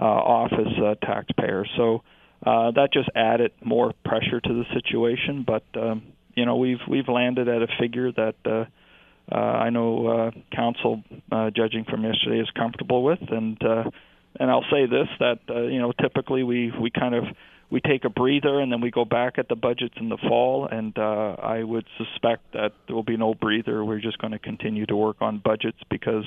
uh, 0.00 0.04
office 0.04 0.72
uh, 0.82 0.94
taxpayer. 1.04 1.66
So 1.76 2.02
uh, 2.44 2.70
that 2.72 2.92
just 2.92 3.10
added 3.14 3.52
more 3.62 3.92
pressure 4.04 4.40
to 4.40 4.48
the 4.54 4.64
situation. 4.72 5.44
But 5.46 5.64
um, 5.74 6.02
you 6.34 6.46
know 6.46 6.56
we've 6.56 6.80
we've 6.88 7.08
landed 7.08 7.48
at 7.48 7.62
a 7.62 7.68
figure 7.80 8.12
that 8.12 8.36
uh, 8.44 8.64
uh, 9.30 9.34
I 9.34 9.70
know 9.70 10.06
uh, 10.06 10.30
council, 10.54 11.02
uh, 11.30 11.50
judging 11.50 11.84
from 11.84 12.04
yesterday, 12.04 12.40
is 12.40 12.50
comfortable 12.56 13.02
with, 13.02 13.18
and 13.28 13.62
uh, 13.62 13.84
and 14.38 14.50
I'll 14.50 14.64
say 14.70 14.86
this 14.86 15.08
that 15.18 15.40
uh, 15.50 15.62
you 15.62 15.80
know 15.80 15.92
typically 15.92 16.42
we 16.44 16.72
we 16.80 16.90
kind 16.90 17.14
of 17.14 17.24
we 17.70 17.80
take 17.80 18.04
a 18.04 18.10
breather 18.10 18.60
and 18.60 18.72
then 18.72 18.80
we 18.80 18.90
go 18.90 19.04
back 19.04 19.34
at 19.38 19.48
the 19.48 19.56
budgets 19.56 19.94
in 19.98 20.08
the 20.08 20.16
fall. 20.16 20.66
And 20.70 20.96
uh, 20.98 21.36
I 21.42 21.62
would 21.62 21.86
suspect 21.96 22.52
that 22.52 22.72
there 22.86 22.96
will 22.96 23.02
be 23.02 23.16
no 23.16 23.34
breather. 23.34 23.84
We're 23.84 24.00
just 24.00 24.18
going 24.18 24.32
to 24.32 24.38
continue 24.38 24.86
to 24.86 24.96
work 24.96 25.16
on 25.20 25.38
budgets 25.38 25.78
because 25.90 26.24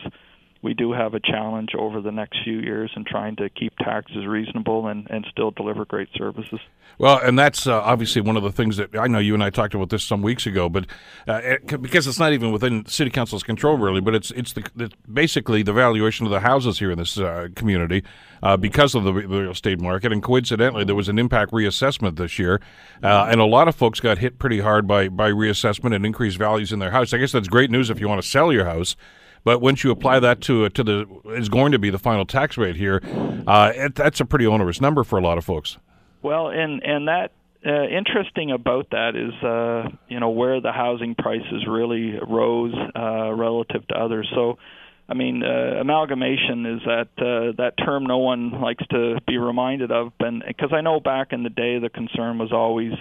we 0.61 0.73
do 0.73 0.91
have 0.91 1.13
a 1.13 1.19
challenge 1.19 1.69
over 1.77 2.01
the 2.01 2.11
next 2.11 2.43
few 2.43 2.59
years 2.59 2.91
in 2.95 3.03
trying 3.03 3.35
to 3.37 3.49
keep 3.49 3.75
taxes 3.77 4.25
reasonable 4.27 4.87
and, 4.87 5.07
and 5.09 5.25
still 5.29 5.51
deliver 5.51 5.85
great 5.85 6.09
services. 6.15 6.59
Well, 6.97 7.19
and 7.19 7.39
that's 7.39 7.65
uh, 7.65 7.81
obviously 7.81 8.21
one 8.21 8.37
of 8.37 8.43
the 8.43 8.51
things 8.51 8.77
that 8.77 8.95
I 8.95 9.07
know 9.07 9.17
you 9.17 9.33
and 9.33 9.43
I 9.43 9.49
talked 9.49 9.73
about 9.73 9.89
this 9.89 10.03
some 10.03 10.21
weeks 10.21 10.45
ago, 10.45 10.69
but 10.69 10.85
uh, 11.27 11.41
it, 11.43 11.81
because 11.81 12.05
it's 12.05 12.19
not 12.19 12.33
even 12.33 12.51
within 12.51 12.85
City 12.85 13.09
Council's 13.09 13.43
control, 13.43 13.77
really, 13.77 14.01
but 14.01 14.13
it's 14.13 14.29
it's 14.31 14.53
the, 14.53 14.63
the 14.75 14.91
basically 15.11 15.63
the 15.63 15.73
valuation 15.73 16.27
of 16.27 16.31
the 16.31 16.41
houses 16.41 16.77
here 16.77 16.91
in 16.91 16.99
this 16.99 17.17
uh, 17.17 17.47
community 17.55 18.03
uh, 18.43 18.55
because 18.55 18.93
of 18.93 19.03
the 19.03 19.13
real 19.13 19.51
estate 19.51 19.79
market. 19.79 20.11
And 20.11 20.21
coincidentally, 20.21 20.83
there 20.83 20.95
was 20.95 21.09
an 21.09 21.17
impact 21.17 21.51
reassessment 21.51 22.17
this 22.17 22.37
year, 22.37 22.61
uh, 23.01 23.27
and 23.31 23.41
a 23.41 23.45
lot 23.45 23.67
of 23.67 23.75
folks 23.75 23.99
got 23.99 24.19
hit 24.19 24.37
pretty 24.37 24.59
hard 24.59 24.85
by 24.85 25.09
by 25.09 25.31
reassessment 25.31 25.95
and 25.95 26.05
increased 26.05 26.37
values 26.37 26.71
in 26.71 26.79
their 26.79 26.91
house. 26.91 27.13
I 27.13 27.17
guess 27.17 27.31
that's 27.31 27.47
great 27.47 27.71
news 27.71 27.89
if 27.89 27.99
you 27.99 28.07
want 28.07 28.21
to 28.21 28.27
sell 28.27 28.53
your 28.53 28.65
house. 28.65 28.95
But 29.43 29.61
once 29.61 29.83
you 29.83 29.91
apply 29.91 30.19
that 30.19 30.41
to 30.41 30.69
to 30.69 30.83
the 30.83 31.07
is 31.25 31.49
going 31.49 31.71
to 31.71 31.79
be 31.79 31.89
the 31.89 31.99
final 31.99 32.25
tax 32.25 32.57
rate 32.57 32.75
here, 32.75 33.01
uh, 33.47 33.71
it, 33.75 33.95
that's 33.95 34.19
a 34.19 34.25
pretty 34.25 34.45
onerous 34.45 34.79
number 34.79 35.03
for 35.03 35.17
a 35.17 35.21
lot 35.21 35.37
of 35.37 35.45
folks. 35.45 35.77
Well, 36.21 36.49
and 36.49 36.83
and 36.83 37.07
that 37.07 37.31
uh, 37.65 37.87
interesting 37.87 38.51
about 38.51 38.89
that 38.91 39.15
is 39.15 39.33
uh, 39.43 39.89
you 40.07 40.19
know 40.19 40.29
where 40.29 40.61
the 40.61 40.71
housing 40.71 41.15
prices 41.15 41.65
really 41.67 42.19
rose 42.27 42.73
uh, 42.95 43.33
relative 43.33 43.87
to 43.87 43.95
others. 43.95 44.29
So. 44.33 44.57
I 45.09 45.13
mean, 45.13 45.43
uh, 45.43 45.81
amalgamation 45.81 46.65
is 46.65 46.81
that 46.85 47.09
uh, 47.17 47.51
that 47.57 47.73
term 47.83 48.05
no 48.05 48.19
one 48.19 48.61
likes 48.61 48.85
to 48.91 49.19
be 49.27 49.37
reminded 49.37 49.91
of, 49.91 50.13
and 50.21 50.41
because 50.47 50.69
I 50.71 50.79
know 50.79 51.01
back 51.01 51.33
in 51.33 51.43
the 51.43 51.49
day 51.49 51.79
the 51.79 51.89
concern 51.89 52.37
was 52.37 52.53
always, 52.53 52.93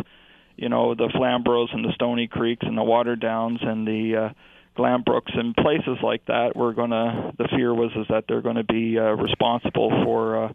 you 0.56 0.68
know, 0.68 0.96
the 0.96 1.08
Flamborough 1.14 1.68
and 1.72 1.84
the 1.84 1.92
Stoney 1.94 2.26
Creeks 2.26 2.66
and 2.66 2.76
the 2.76 2.82
Waterdowns 2.82 3.64
and 3.64 3.86
the 3.86 4.16
uh, 4.16 4.28
Glanbrooks 4.76 5.36
and 5.36 5.54
places 5.54 5.98
like 6.02 6.24
that 6.26 6.56
were 6.56 6.72
going 6.72 6.90
to. 6.90 7.32
The 7.38 7.48
fear 7.48 7.74
was 7.74 7.90
is 7.96 8.06
that 8.08 8.24
they're 8.28 8.42
going 8.42 8.56
to 8.56 8.64
be 8.64 8.98
uh, 8.98 9.14
responsible 9.14 9.90
for. 10.04 10.44
Uh, 10.44 10.52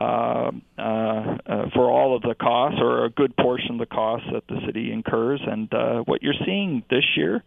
uh, 0.00 0.50
uh, 0.76 0.82
uh, 0.82 1.70
for 1.72 1.88
all 1.88 2.16
of 2.16 2.22
the 2.22 2.34
costs 2.34 2.80
or 2.80 3.04
a 3.04 3.10
good 3.10 3.36
portion 3.36 3.72
of 3.72 3.78
the 3.78 3.86
costs 3.86 4.26
that 4.32 4.42
the 4.48 4.60
city 4.66 4.90
incurs. 4.90 5.40
And 5.46 5.72
uh, 5.72 6.00
what 6.00 6.20
you're 6.20 6.34
seeing 6.44 6.82
this 6.90 7.04
year 7.16 7.44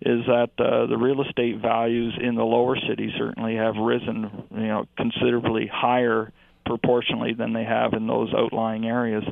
is 0.00 0.24
that 0.26 0.50
uh, 0.58 0.86
the 0.86 0.96
real 0.96 1.20
estate 1.22 1.60
values 1.60 2.16
in 2.22 2.36
the 2.36 2.44
lower 2.44 2.76
cities 2.88 3.10
certainly 3.18 3.56
have 3.56 3.74
risen, 3.76 4.30
you 4.54 4.68
know, 4.68 4.86
considerably 4.96 5.66
higher 5.66 6.32
proportionally 6.64 7.34
than 7.34 7.52
they 7.52 7.64
have 7.64 7.94
in 7.94 8.06
those 8.06 8.32
outlying 8.32 8.86
areas. 8.86 9.24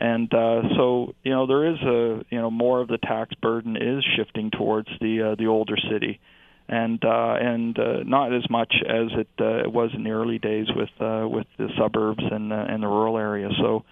And 0.00 0.32
uh, 0.32 0.62
so, 0.76 1.14
you 1.24 1.32
know, 1.32 1.46
there 1.46 1.66
is 1.66 1.80
a, 1.82 2.24
you 2.30 2.38
know, 2.38 2.50
more 2.50 2.80
of 2.80 2.88
the 2.88 2.98
tax 2.98 3.34
burden 3.42 3.76
is 3.76 4.04
shifting 4.16 4.50
towards 4.50 4.88
the 5.00 5.32
uh, 5.32 5.34
the 5.34 5.46
older 5.48 5.76
city 5.90 6.20
and 6.68 7.02
uh, 7.04 7.34
and 7.40 7.78
uh, 7.78 8.02
not 8.04 8.34
as 8.34 8.48
much 8.50 8.74
as 8.86 9.06
it 9.12 9.28
uh, 9.38 9.68
was 9.68 9.90
in 9.94 10.04
the 10.04 10.10
early 10.10 10.38
days 10.38 10.66
with 10.74 10.90
uh, 11.00 11.26
with 11.26 11.46
the 11.56 11.68
suburbs 11.78 12.22
and 12.30 12.52
uh, 12.52 12.66
and 12.68 12.82
the 12.82 12.86
rural 12.86 13.16
areas. 13.16 13.52
So 13.58 13.84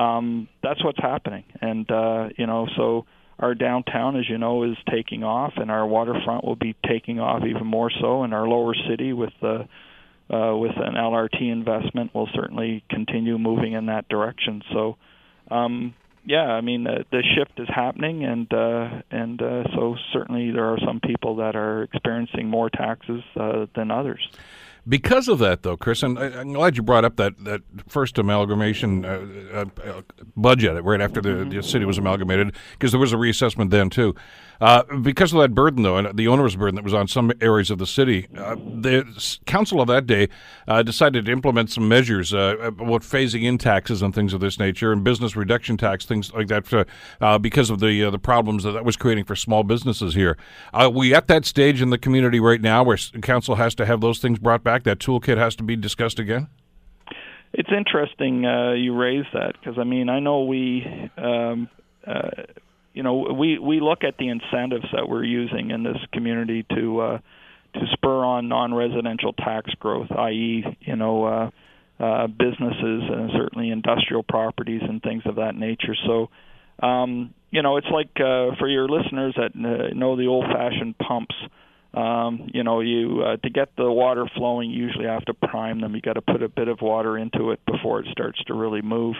um, 0.00 0.48
that's 0.62 0.82
what's 0.84 1.00
happening, 1.00 1.44
and 1.60 1.90
uh, 1.90 2.28
you 2.36 2.46
know, 2.46 2.68
so 2.76 3.06
our 3.38 3.54
downtown, 3.54 4.16
as 4.16 4.28
you 4.28 4.38
know, 4.38 4.62
is 4.62 4.76
taking 4.90 5.24
off, 5.24 5.54
and 5.56 5.70
our 5.70 5.86
waterfront 5.86 6.44
will 6.44 6.56
be 6.56 6.76
taking 6.86 7.18
off 7.18 7.42
even 7.44 7.66
more 7.66 7.90
so, 8.00 8.22
and 8.22 8.32
our 8.32 8.46
lower 8.46 8.74
city 8.88 9.12
with 9.12 9.32
the 9.40 9.66
uh, 10.32 10.56
with 10.56 10.76
an 10.76 10.94
LRT 10.94 11.40
investment 11.50 12.14
will 12.14 12.28
certainly 12.32 12.84
continue 12.88 13.38
moving 13.38 13.72
in 13.72 13.86
that 13.86 14.08
direction. 14.08 14.62
So. 14.72 14.96
Um, 15.50 15.94
yeah, 16.24 16.44
I 16.44 16.60
mean 16.60 16.84
the, 16.84 17.04
the 17.10 17.22
shift 17.34 17.58
is 17.58 17.68
happening, 17.68 18.24
and 18.24 18.52
uh, 18.52 19.02
and 19.10 19.40
uh, 19.40 19.64
so 19.74 19.96
certainly 20.12 20.50
there 20.50 20.66
are 20.66 20.78
some 20.84 21.00
people 21.00 21.36
that 21.36 21.56
are 21.56 21.82
experiencing 21.82 22.48
more 22.48 22.70
taxes 22.70 23.22
uh, 23.36 23.66
than 23.74 23.90
others. 23.90 24.28
Because 24.88 25.28
of 25.28 25.38
that, 25.40 25.62
though, 25.62 25.76
Chris, 25.76 26.02
and 26.02 26.18
I, 26.18 26.40
am 26.40 26.54
glad 26.54 26.76
you 26.76 26.82
brought 26.82 27.04
up 27.04 27.16
that, 27.16 27.44
that 27.44 27.60
first 27.86 28.18
amalgamation 28.18 29.04
uh, 29.04 29.26
uh, 29.52 29.64
uh 29.84 30.02
budget 30.36 30.82
right 30.84 31.02
after 31.02 31.20
the, 31.20 31.28
mm-hmm. 31.28 31.50
the, 31.50 31.62
city 31.62 31.84
was 31.84 31.98
amalgamated, 31.98 32.54
because 32.72 32.90
there 32.90 33.00
was 33.00 33.12
a 33.12 33.16
reassessment 33.16 33.70
then, 33.70 33.90
too. 33.90 34.14
Uh, 34.60 34.82
because 34.98 35.32
of 35.32 35.40
that 35.40 35.54
burden, 35.54 35.82
though, 35.82 35.96
and 35.96 36.16
the 36.18 36.28
onerous 36.28 36.54
burden 36.54 36.74
that 36.74 36.84
was 36.84 36.92
on 36.92 37.08
some 37.08 37.32
areas 37.40 37.70
of 37.70 37.78
the 37.78 37.86
city, 37.86 38.26
uh, 38.36 38.54
the 38.56 39.04
council 39.46 39.80
of 39.80 39.88
that 39.88 40.06
day 40.06 40.28
uh, 40.68 40.82
decided 40.82 41.24
to 41.24 41.32
implement 41.32 41.70
some 41.70 41.88
measures 41.88 42.32
about 42.32 43.02
phasing 43.02 43.44
in 43.44 43.56
taxes 43.56 44.02
and 44.02 44.14
things 44.14 44.34
of 44.34 44.40
this 44.40 44.58
nature, 44.58 44.92
and 44.92 45.02
business 45.02 45.34
reduction 45.34 45.76
tax, 45.76 46.04
things 46.04 46.32
like 46.34 46.48
that, 46.48 46.86
because 47.40 47.70
of 47.70 47.80
the 47.80 48.10
the 48.10 48.18
problems 48.18 48.64
that 48.64 48.72
that 48.72 48.84
was 48.84 48.96
creating 48.96 49.24
for 49.24 49.36
small 49.36 49.62
businesses 49.62 50.14
here. 50.14 50.36
We 50.92 51.14
at 51.14 51.26
that 51.28 51.44
stage 51.44 51.80
in 51.80 51.90
the 51.90 51.98
community 51.98 52.40
right 52.40 52.60
now 52.60 52.82
where 52.82 52.98
council 53.22 53.54
has 53.54 53.74
to 53.76 53.86
have 53.86 54.00
those 54.00 54.18
things 54.18 54.38
brought 54.38 54.62
back? 54.64 54.84
That 54.84 54.98
toolkit 54.98 55.36
has 55.36 55.54
to 55.56 55.62
be 55.62 55.76
discussed 55.76 56.18
again. 56.18 56.48
It's 57.52 57.70
interesting 57.76 58.44
uh, 58.44 58.72
you 58.72 58.96
raise 58.96 59.26
that 59.32 59.54
because 59.58 59.78
I 59.78 59.84
mean 59.84 60.08
I 60.08 60.20
know 60.20 60.44
we, 60.44 61.10
um, 61.16 61.68
uh, 62.06 62.30
you 62.92 63.02
know, 63.02 63.34
we 63.38 63.58
we 63.58 63.80
look 63.80 64.04
at 64.04 64.16
the 64.18 64.28
incentives 64.28 64.86
that 64.92 65.08
we're 65.08 65.24
using 65.24 65.70
in 65.70 65.82
this 65.82 65.98
community 66.12 66.64
to 66.74 67.00
uh, 67.00 67.18
to 67.74 67.80
spur 67.92 68.24
on 68.24 68.48
non-residential 68.48 69.32
tax 69.32 69.70
growth, 69.74 70.10
i.e., 70.10 70.64
you 70.80 70.96
know, 70.96 71.24
uh, 71.24 71.50
uh, 72.02 72.26
businesses 72.26 73.02
and 73.08 73.30
certainly 73.36 73.70
industrial 73.70 74.24
properties 74.24 74.82
and 74.82 75.02
things 75.02 75.22
of 75.24 75.36
that 75.36 75.54
nature. 75.54 75.94
So, 76.06 76.30
um, 76.84 77.32
you 77.50 77.62
know, 77.62 77.76
it's 77.76 77.86
like 77.92 78.10
uh, 78.16 78.56
for 78.58 78.68
your 78.68 78.88
listeners 78.88 79.34
that 79.36 79.52
uh, 79.54 79.94
know 79.94 80.16
the 80.16 80.26
old-fashioned 80.26 80.98
pumps 80.98 81.34
um, 81.92 82.50
you 82.54 82.62
know, 82.62 82.80
you 82.80 83.22
uh, 83.22 83.36
to 83.38 83.50
get 83.50 83.74
the 83.76 83.90
water 83.90 84.24
flowing, 84.36 84.70
you 84.70 84.84
usually 84.84 85.06
have 85.06 85.24
to 85.24 85.34
prime 85.34 85.80
them. 85.80 85.94
You 85.94 86.00
got 86.00 86.12
to 86.12 86.22
put 86.22 86.42
a 86.42 86.48
bit 86.48 86.68
of 86.68 86.80
water 86.80 87.18
into 87.18 87.50
it 87.50 87.60
before 87.66 88.00
it 88.00 88.06
starts 88.12 88.42
to 88.44 88.54
really 88.54 88.82
move. 88.82 89.16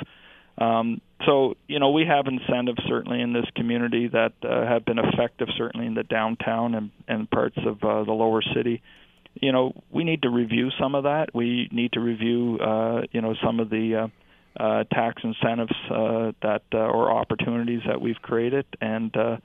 Um, 0.61 1.01
so, 1.27 1.55
you 1.67 1.79
know, 1.79 1.91
we 1.91 2.05
have 2.07 2.27
incentives 2.27 2.83
certainly 2.87 3.21
in 3.21 3.33
this 3.33 3.47
community 3.57 4.09
that 4.09 4.33
uh, 4.43 4.67
have 4.67 4.85
been 4.85 4.99
effective, 4.99 5.49
certainly 5.57 5.87
in 5.87 5.95
the 5.95 6.03
downtown 6.03 6.75
and, 6.75 6.91
and 7.09 7.31
parts 7.31 7.57
of 7.67 7.83
uh, 7.83 8.05
the 8.05 8.13
lower 8.13 8.43
city. 8.55 8.83
You 9.35 9.53
know, 9.53 9.73
we 9.91 10.05
need 10.05 10.23
to 10.23 10.31
review 10.31 10.71
some 10.79 10.95
of 10.95 11.05
that. 11.05 11.35
We 11.35 11.69
need 11.73 11.93
to 11.93 12.01
review, 12.01 12.59
uh, 12.59 13.03
you 13.13 13.21
know, 13.21 13.35
some 13.45 13.61
of 13.61 13.71
the 13.71 14.09
uh, 14.57 14.63
uh, 14.63 14.85
tax 14.93 15.23
incentives 15.23 15.75
uh, 15.91 16.33
that 16.43 16.63
uh, 16.75 16.79
or 16.79 17.13
opportunities 17.13 17.81
that 17.87 18.01
we've 18.01 18.21
created, 18.21 18.67
and 18.81 19.17
uh, 19.17 19.37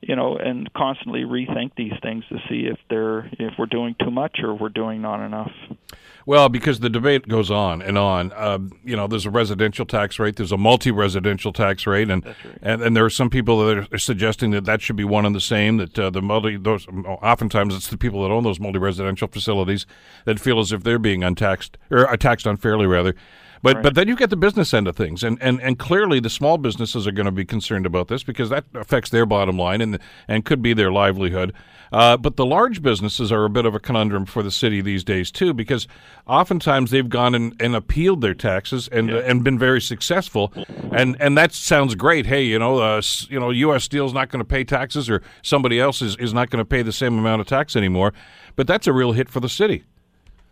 you 0.00 0.16
know, 0.16 0.36
and 0.36 0.72
constantly 0.74 1.20
rethink 1.20 1.72
these 1.76 1.92
things 2.02 2.24
to 2.28 2.36
see 2.48 2.68
if 2.70 2.78
they're 2.90 3.26
if 3.38 3.54
we're 3.58 3.66
doing 3.66 3.96
too 3.98 4.10
much 4.10 4.40
or 4.42 4.54
we're 4.54 4.68
doing 4.68 5.00
not 5.00 5.24
enough. 5.24 5.52
Well, 6.26 6.48
because 6.48 6.80
the 6.80 6.90
debate 6.90 7.28
goes 7.28 7.50
on 7.50 7.82
and 7.82 7.98
on. 7.98 8.32
Um, 8.34 8.72
you 8.84 8.96
know, 8.96 9.06
there's 9.06 9.26
a 9.26 9.30
residential 9.30 9.84
tax 9.84 10.18
rate, 10.18 10.36
there's 10.36 10.52
a 10.52 10.56
multi-residential 10.56 11.52
tax 11.52 11.86
rate, 11.86 12.10
and 12.10 12.24
right. 12.24 12.36
and, 12.62 12.82
and 12.82 12.96
there 12.96 13.04
are 13.04 13.10
some 13.10 13.30
people 13.30 13.64
that 13.64 13.92
are 13.92 13.98
suggesting 13.98 14.50
that 14.52 14.64
that 14.64 14.82
should 14.82 14.96
be 14.96 15.04
one 15.04 15.26
and 15.26 15.34
the 15.34 15.40
same. 15.40 15.78
That 15.78 15.98
uh, 15.98 16.10
the 16.10 16.22
multi, 16.22 16.56
those 16.56 16.86
oftentimes 16.88 17.74
it's 17.74 17.88
the 17.88 17.98
people 17.98 18.22
that 18.22 18.30
own 18.30 18.44
those 18.44 18.60
multi-residential 18.60 19.28
facilities 19.28 19.86
that 20.24 20.38
feel 20.38 20.60
as 20.60 20.72
if 20.72 20.82
they're 20.82 20.98
being 20.98 21.24
untaxed 21.24 21.78
or 21.90 22.08
uh, 22.08 22.16
taxed 22.16 22.46
unfairly, 22.46 22.86
rather. 22.86 23.14
But 23.62 23.76
right. 23.76 23.82
but 23.84 23.94
then 23.94 24.08
you 24.08 24.16
get 24.16 24.30
the 24.30 24.36
business 24.36 24.74
end 24.74 24.88
of 24.88 24.96
things, 24.96 25.22
and, 25.22 25.38
and, 25.40 25.60
and 25.60 25.78
clearly 25.78 26.18
the 26.18 26.30
small 26.30 26.58
businesses 26.58 27.06
are 27.06 27.12
going 27.12 27.26
to 27.26 27.32
be 27.32 27.44
concerned 27.44 27.86
about 27.86 28.08
this 28.08 28.24
because 28.24 28.50
that 28.50 28.64
affects 28.74 29.10
their 29.10 29.24
bottom 29.24 29.56
line 29.56 29.80
and 29.80 29.98
and 30.26 30.44
could 30.44 30.62
be 30.62 30.74
their 30.74 30.90
livelihood. 30.90 31.54
Uh, 31.92 32.16
but 32.16 32.36
the 32.36 32.46
large 32.46 32.80
businesses 32.80 33.30
are 33.30 33.44
a 33.44 33.50
bit 33.50 33.66
of 33.66 33.74
a 33.74 33.78
conundrum 33.78 34.24
for 34.24 34.42
the 34.42 34.50
city 34.50 34.80
these 34.80 35.04
days 35.04 35.30
too, 35.30 35.52
because 35.52 35.86
oftentimes 36.26 36.90
they've 36.90 37.10
gone 37.10 37.34
and, 37.34 37.54
and 37.60 37.76
appealed 37.76 38.22
their 38.22 38.34
taxes 38.34 38.88
and 38.88 39.10
yeah. 39.10 39.18
and 39.18 39.44
been 39.44 39.58
very 39.58 39.80
successful, 39.80 40.52
and 40.90 41.20
and 41.20 41.36
that 41.36 41.52
sounds 41.52 41.94
great. 41.94 42.24
Hey, 42.24 42.44
you 42.44 42.58
know, 42.58 42.78
uh, 42.78 43.02
you 43.28 43.38
know, 43.38 43.50
U.S. 43.50 43.84
Steel's 43.84 44.14
not 44.14 44.30
going 44.30 44.40
to 44.40 44.48
pay 44.48 44.64
taxes, 44.64 45.10
or 45.10 45.22
somebody 45.42 45.78
else 45.78 46.00
is, 46.00 46.16
is 46.16 46.32
not 46.32 46.48
going 46.48 46.60
to 46.60 46.68
pay 46.68 46.80
the 46.80 46.92
same 46.92 47.18
amount 47.18 47.42
of 47.42 47.46
tax 47.46 47.76
anymore. 47.76 48.14
But 48.56 48.66
that's 48.66 48.86
a 48.86 48.92
real 48.92 49.12
hit 49.12 49.28
for 49.28 49.40
the 49.40 49.48
city. 49.48 49.84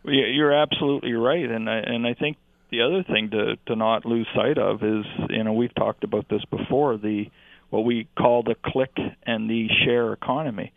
Yeah, 0.04 0.26
You're 0.26 0.52
absolutely 0.52 1.14
right, 1.14 1.50
and 1.50 1.68
I, 1.68 1.78
and 1.78 2.06
I 2.06 2.14
think 2.14 2.36
the 2.70 2.82
other 2.82 3.02
thing 3.02 3.30
to 3.30 3.56
to 3.66 3.76
not 3.76 4.04
lose 4.04 4.26
sight 4.34 4.58
of 4.58 4.82
is 4.82 5.06
you 5.30 5.42
know 5.42 5.54
we've 5.54 5.74
talked 5.74 6.04
about 6.04 6.28
this 6.28 6.44
before 6.50 6.98
the 6.98 7.30
what 7.70 7.84
we 7.84 8.08
call 8.18 8.42
the 8.42 8.56
click 8.64 8.96
and 9.24 9.48
the 9.48 9.68
share 9.84 10.12
economy. 10.12 10.72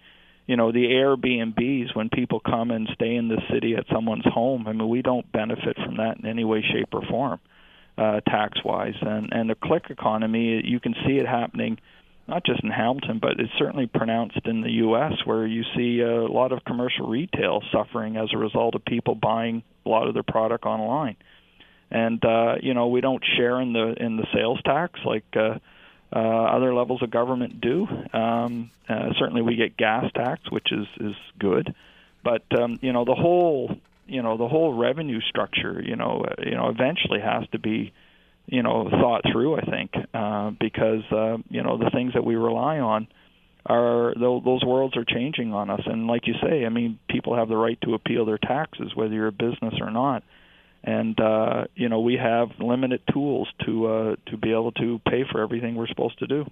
You 0.46 0.58
know, 0.58 0.72
the 0.72 0.86
Airbnbs 0.86 1.96
when 1.96 2.10
people 2.10 2.40
come 2.40 2.72
and 2.72 2.90
stay 2.96 3.16
in 3.16 3.30
the 3.30 3.42
city 3.52 3.76
at 3.76 3.86
someone's 3.92 4.26
home. 4.26 4.68
I 4.68 4.74
mean, 4.74 4.90
we 4.90 5.02
don't 5.02 5.30
benefit 5.32 5.78
from 5.84 5.98
that 5.98 6.18
in 6.18 6.26
any 6.26 6.44
way, 6.44 6.62
shape, 6.62 6.90
or 6.94 7.02
form, 7.10 7.40
uh, 7.98 8.20
tax 8.22 8.60
wise. 8.64 8.96
And 9.02 9.32
and 9.32 9.50
the 9.50 9.56
click 9.56 9.86
economy, 9.90 10.62
you 10.66 10.80
can 10.80 10.96
see 11.06 11.18
it 11.18 11.28
happening 11.28 11.78
not 12.28 12.46
just 12.46 12.64
in 12.64 12.70
Hamilton, 12.70 13.20
but 13.22 13.40
it's 13.40 13.52
certainly 13.58 13.88
pronounced 13.88 14.40
in 14.46 14.62
the 14.62 14.72
U.S., 14.72 15.14
where 15.26 15.46
you 15.46 15.64
see 15.76 16.00
a 16.00 16.26
lot 16.26 16.54
of 16.54 16.64
commercial 16.64 17.08
retail 17.08 17.62
suffering 17.72 18.16
as 18.16 18.30
a 18.34 18.38
result 18.38 18.76
of 18.76 18.86
people 18.86 19.16
buying 19.16 19.62
a 19.86 19.90
lot 19.90 20.08
of 20.08 20.14
their 20.14 20.24
product 20.24 20.66
online. 20.66 21.18
And 21.92 22.24
uh, 22.24 22.56
you 22.62 22.74
know, 22.74 22.88
we 22.88 23.02
don't 23.02 23.24
share 23.38 23.60
in 23.62 23.74
the 23.74 23.94
in 24.00 24.18
the 24.18 24.26
sales 24.34 24.60
tax 24.66 25.00
like 25.06 25.26
uh, 25.36 25.60
uh, 26.15 26.19
other 26.19 26.73
levels 26.73 27.02
of 27.02 27.10
government 27.10 27.60
do. 27.60 27.88
Um, 28.13 28.71
uh, 28.88 29.10
certainly, 29.17 29.41
we 29.41 29.56
get 29.56 29.78
gas 29.78 30.12
tax, 30.13 30.49
which 30.52 30.71
is 30.71 30.88
is 30.99 31.15
good, 31.39 31.73
but 32.23 32.43
um, 32.60 32.80
you 32.82 32.93
know, 32.93 33.06
the 33.06 33.15
whole 33.15 33.76
you 34.06 34.21
know 34.21 34.38
the 34.38 34.47
whole 34.47 34.73
revenue 34.73 35.21
structure, 35.21 35.82
you 35.84 35.95
know, 35.95 36.26
uh, 36.28 36.41
you 36.43 36.56
know, 36.56 36.69
eventually 36.69 37.19
has 37.19 37.47
to 37.52 37.60
be 37.60 37.93
you 38.45 38.62
know 38.62 38.89
thought 38.89 39.23
through. 39.32 39.58
I 39.58 39.62
think 39.62 39.91
uh, 40.13 40.52
because 40.52 41.04
uh, 41.12 41.38
you 41.49 41.63
know 41.63 41.78
the 41.78 41.89
things 41.91 42.13
that 42.13 42.23
we 42.23 42.36
rely 42.36 42.80
on 42.80 43.08
are 43.65 44.13
those 44.15 44.63
worlds 44.65 44.97
are 44.97 45.06
changing 45.06 45.54
on 45.54 45.69
us. 45.69 45.82
And 45.86 46.08
like 46.08 46.28
you 46.28 46.34
say, 46.43 46.65
I 46.65 46.69
mean, 46.69 46.99
people 47.10 47.36
have 47.36 47.47
the 47.47 47.56
right 47.56 47.80
to 47.82 47.93
appeal 47.93 48.26
their 48.26 48.38
taxes, 48.38 48.93
whether 48.93 49.13
you're 49.13 49.28
a 49.28 49.32
business 49.32 49.76
or 49.80 49.89
not. 49.89 50.23
And 50.84 51.19
uh, 51.19 51.65
you 51.76 51.88
know, 51.88 52.02
we 52.02 52.17
have 52.17 52.50
limited 52.60 53.02
tools 53.12 53.48
to 53.65 53.88
uh, 53.88 54.15
to 54.28 54.38
be 54.38 54.52
able 54.52 54.74
to 54.74 55.00
pay 55.08 55.24
for 55.32 55.41
everything 55.41 55.76
we're 55.76 55.88
supposed 55.88 56.19
to 56.19 56.28
do 56.28 56.46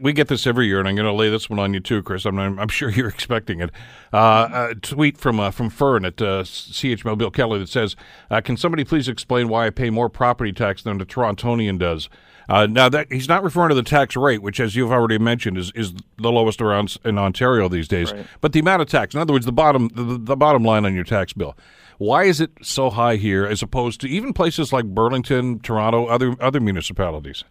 we 0.00 0.12
get 0.12 0.28
this 0.28 0.46
every 0.46 0.66
year, 0.66 0.78
and 0.78 0.88
I'm 0.88 0.94
going 0.94 1.06
to 1.06 1.12
lay 1.12 1.28
this 1.28 1.50
one 1.50 1.58
on 1.58 1.74
you 1.74 1.80
too, 1.80 2.02
Chris. 2.02 2.24
I'm, 2.24 2.38
I'm 2.38 2.68
sure 2.68 2.90
you're 2.90 3.08
expecting 3.08 3.60
it. 3.60 3.70
Uh, 4.12 4.68
a 4.70 4.74
tweet 4.74 5.18
from 5.18 5.40
uh, 5.40 5.50
from 5.50 5.70
Fern 5.70 6.04
at 6.04 6.20
uh, 6.20 6.42
CHML 6.42 7.18
Bill 7.18 7.30
Kelly 7.30 7.58
that 7.58 7.68
says, 7.68 7.96
uh, 8.30 8.40
"Can 8.40 8.56
somebody 8.56 8.84
please 8.84 9.08
explain 9.08 9.48
why 9.48 9.66
I 9.66 9.70
pay 9.70 9.90
more 9.90 10.08
property 10.08 10.52
tax 10.52 10.82
than 10.82 11.00
a 11.00 11.04
Torontonian 11.04 11.78
does?" 11.78 12.08
Uh, 12.48 12.66
now 12.66 12.88
that 12.88 13.10
he's 13.10 13.28
not 13.28 13.42
referring 13.42 13.68
to 13.68 13.74
the 13.74 13.82
tax 13.82 14.16
rate, 14.16 14.42
which, 14.42 14.58
as 14.60 14.74
you've 14.74 14.90
already 14.90 15.16
mentioned, 15.16 15.56
is, 15.56 15.70
is 15.74 15.92
the 16.18 16.30
lowest 16.30 16.60
around 16.60 16.96
in 17.04 17.16
Ontario 17.16 17.68
these 17.68 17.88
days, 17.88 18.12
right. 18.12 18.26
but 18.40 18.52
the 18.52 18.60
amount 18.60 18.82
of 18.82 18.88
tax. 18.88 19.14
In 19.14 19.20
other 19.20 19.32
words, 19.32 19.46
the 19.46 19.52
bottom 19.52 19.88
the, 19.94 20.18
the 20.18 20.36
bottom 20.36 20.64
line 20.64 20.84
on 20.84 20.94
your 20.94 21.04
tax 21.04 21.32
bill. 21.32 21.56
Why 21.98 22.24
is 22.24 22.40
it 22.40 22.50
so 22.62 22.90
high 22.90 23.16
here, 23.16 23.44
as 23.46 23.62
opposed 23.62 24.00
to 24.02 24.08
even 24.08 24.32
places 24.32 24.72
like 24.72 24.86
Burlington, 24.86 25.60
Toronto, 25.60 26.06
other 26.06 26.34
other 26.40 26.60
municipalities? 26.60 27.44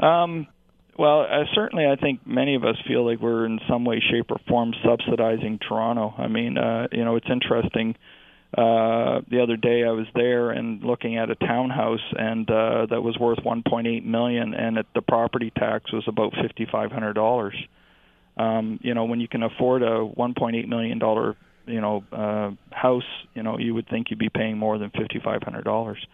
Um, 0.00 0.46
well, 0.98 1.22
uh, 1.22 1.44
certainly, 1.54 1.86
I 1.86 1.96
think 1.96 2.26
many 2.26 2.54
of 2.54 2.64
us 2.64 2.76
feel 2.86 3.06
like 3.06 3.20
we're 3.20 3.46
in 3.46 3.60
some 3.68 3.84
way, 3.84 4.02
shape, 4.10 4.30
or 4.30 4.38
form 4.48 4.74
subsidizing 4.84 5.58
Toronto. 5.66 6.14
I 6.18 6.28
mean, 6.28 6.58
uh, 6.58 6.88
you 6.92 7.04
know, 7.04 7.16
it's 7.16 7.30
interesting. 7.30 7.96
Uh, 8.56 9.22
the 9.30 9.40
other 9.42 9.56
day, 9.56 9.82
I 9.84 9.92
was 9.92 10.06
there 10.14 10.50
and 10.50 10.82
looking 10.82 11.16
at 11.16 11.30
a 11.30 11.34
townhouse, 11.34 12.04
and 12.12 12.48
uh, 12.50 12.86
that 12.90 13.02
was 13.02 13.16
worth 13.18 13.38
1.8 13.38 14.04
million, 14.04 14.52
and 14.52 14.76
it, 14.76 14.86
the 14.94 15.00
property 15.00 15.50
tax 15.56 15.90
was 15.90 16.04
about 16.06 16.34
5,500 16.34 17.14
dollars. 17.14 17.54
Um, 18.36 18.78
you 18.82 18.94
know, 18.94 19.04
when 19.04 19.20
you 19.20 19.28
can 19.28 19.42
afford 19.42 19.82
a 19.82 20.06
1.8 20.06 20.68
million 20.68 20.98
dollar, 20.98 21.36
you 21.66 21.80
know, 21.80 22.04
uh, 22.12 22.50
house, 22.70 23.08
you 23.34 23.42
know, 23.42 23.58
you 23.58 23.74
would 23.74 23.88
think 23.88 24.10
you'd 24.10 24.18
be 24.18 24.28
paying 24.28 24.58
more 24.58 24.78
than 24.78 24.90
5,500 24.90 25.62
dollars. 25.62 26.04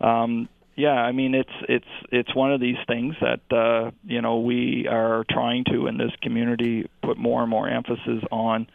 Um, 0.00 0.48
yeah, 0.76 0.90
I 0.90 1.12
mean 1.12 1.34
it's 1.34 1.48
it's 1.68 1.86
it's 2.12 2.34
one 2.34 2.52
of 2.52 2.60
these 2.60 2.76
things 2.86 3.14
that 3.22 3.40
uh, 3.50 3.92
you 4.04 4.20
know 4.20 4.40
we 4.40 4.86
are 4.86 5.24
trying 5.30 5.64
to 5.72 5.86
in 5.86 5.96
this 5.96 6.12
community 6.20 6.88
put 7.02 7.16
more 7.16 7.40
and 7.40 7.50
more 7.50 7.66
emphasis 7.66 8.22
on 8.30 8.66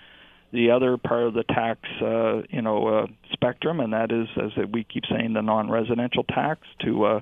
the 0.51 0.71
other 0.71 0.97
part 0.97 1.23
of 1.23 1.35
the 1.35 1.43
tax 1.43 1.79
uh, 2.01 2.41
you 2.49 2.63
know 2.63 2.87
uh, 2.87 3.07
spectrum, 3.33 3.79
and 3.79 3.93
that 3.93 4.11
is 4.11 4.27
as 4.35 4.51
we 4.71 4.83
keep 4.83 5.03
saying 5.11 5.33
the 5.33 5.41
non-residential 5.41 6.23
tax 6.23 6.61
to 6.83 7.05
uh, 7.05 7.19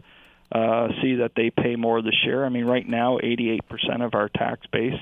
uh, 0.53 0.87
see 1.01 1.15
that 1.15 1.33
they 1.35 1.49
pay 1.49 1.75
more 1.75 1.97
of 1.97 2.05
the 2.05 2.15
share. 2.23 2.45
I 2.45 2.49
mean, 2.49 2.65
right 2.65 2.87
now, 2.87 3.19
88% 3.19 3.59
of 4.03 4.15
our 4.15 4.29
tax 4.29 4.65
base. 4.71 4.99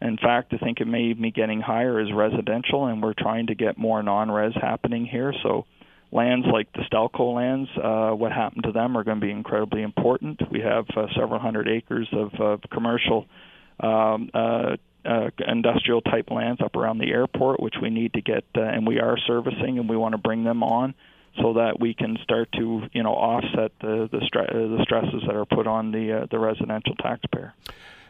In 0.00 0.16
fact, 0.18 0.52
I 0.52 0.58
think 0.58 0.80
it 0.80 0.86
may 0.86 1.12
be 1.14 1.30
getting 1.30 1.60
higher 1.60 1.98
as 2.00 2.12
residential, 2.12 2.86
and 2.86 3.02
we're 3.02 3.14
trying 3.14 3.46
to 3.46 3.54
get 3.54 3.78
more 3.78 4.02
non-res 4.02 4.54
happening 4.54 5.06
here. 5.06 5.32
So 5.42 5.64
lands 6.12 6.46
like 6.52 6.72
the 6.72 6.82
Stelco 6.90 7.34
lands, 7.34 7.70
uh, 7.82 8.10
what 8.14 8.32
happened 8.32 8.64
to 8.64 8.72
them 8.72 8.96
are 8.96 9.04
going 9.04 9.20
to 9.20 9.26
be 9.26 9.32
incredibly 9.32 9.82
important. 9.82 10.40
We 10.50 10.60
have 10.60 10.86
uh, 10.96 11.06
several 11.18 11.40
hundred 11.40 11.68
acres 11.68 12.08
of 12.12 12.34
uh, 12.40 12.56
commercial 12.70 13.26
um, 13.80 14.30
uh, 14.34 14.76
uh, 15.04 15.30
industrial 15.46 16.00
type 16.00 16.30
lands 16.30 16.60
up 16.60 16.76
around 16.76 16.98
the 16.98 17.10
airport, 17.10 17.60
which 17.60 17.76
we 17.80 17.90
need 17.90 18.12
to 18.14 18.20
get, 18.20 18.44
uh, 18.56 18.62
and 18.62 18.86
we 18.86 18.98
are 19.00 19.16
servicing, 19.26 19.78
and 19.78 19.88
we 19.88 19.96
want 19.96 20.12
to 20.12 20.18
bring 20.18 20.44
them 20.44 20.62
on 20.62 20.94
so 21.40 21.54
that 21.54 21.78
we 21.78 21.94
can 21.94 22.16
start 22.22 22.50
to, 22.52 22.82
you 22.92 23.02
know, 23.02 23.12
offset 23.12 23.72
the 23.80 24.08
the, 24.10 24.18
stre- 24.18 24.52
the 24.52 24.82
stresses 24.82 25.22
that 25.26 25.36
are 25.36 25.44
put 25.44 25.66
on 25.66 25.92
the 25.92 26.22
uh, 26.22 26.26
the 26.30 26.38
residential 26.38 26.94
taxpayer. 26.96 27.54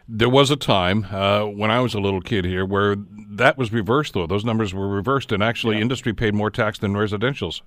There 0.09 0.29
was 0.29 0.51
a 0.51 0.57
time 0.57 1.07
uh, 1.11 1.45
when 1.45 1.71
I 1.71 1.81
was 1.81 1.95
a 1.95 2.01
little 2.01 2.21
kid 2.21 2.45
here 2.45 2.65
where 2.65 2.97
that 3.31 3.59
was 3.59 3.73
reversed, 3.73 4.15
though. 4.15 4.27
Those 4.27 4.45
numbers 4.45 4.73
were 4.73 4.89
reversed, 4.89 5.33
and 5.33 5.43
actually, 5.43 5.77
yeah. 5.77 5.83
industry 5.83 6.13
paid 6.13 6.35
more 6.35 6.51
tax 6.51 6.79
than 6.79 6.95
residentials. 6.95 7.63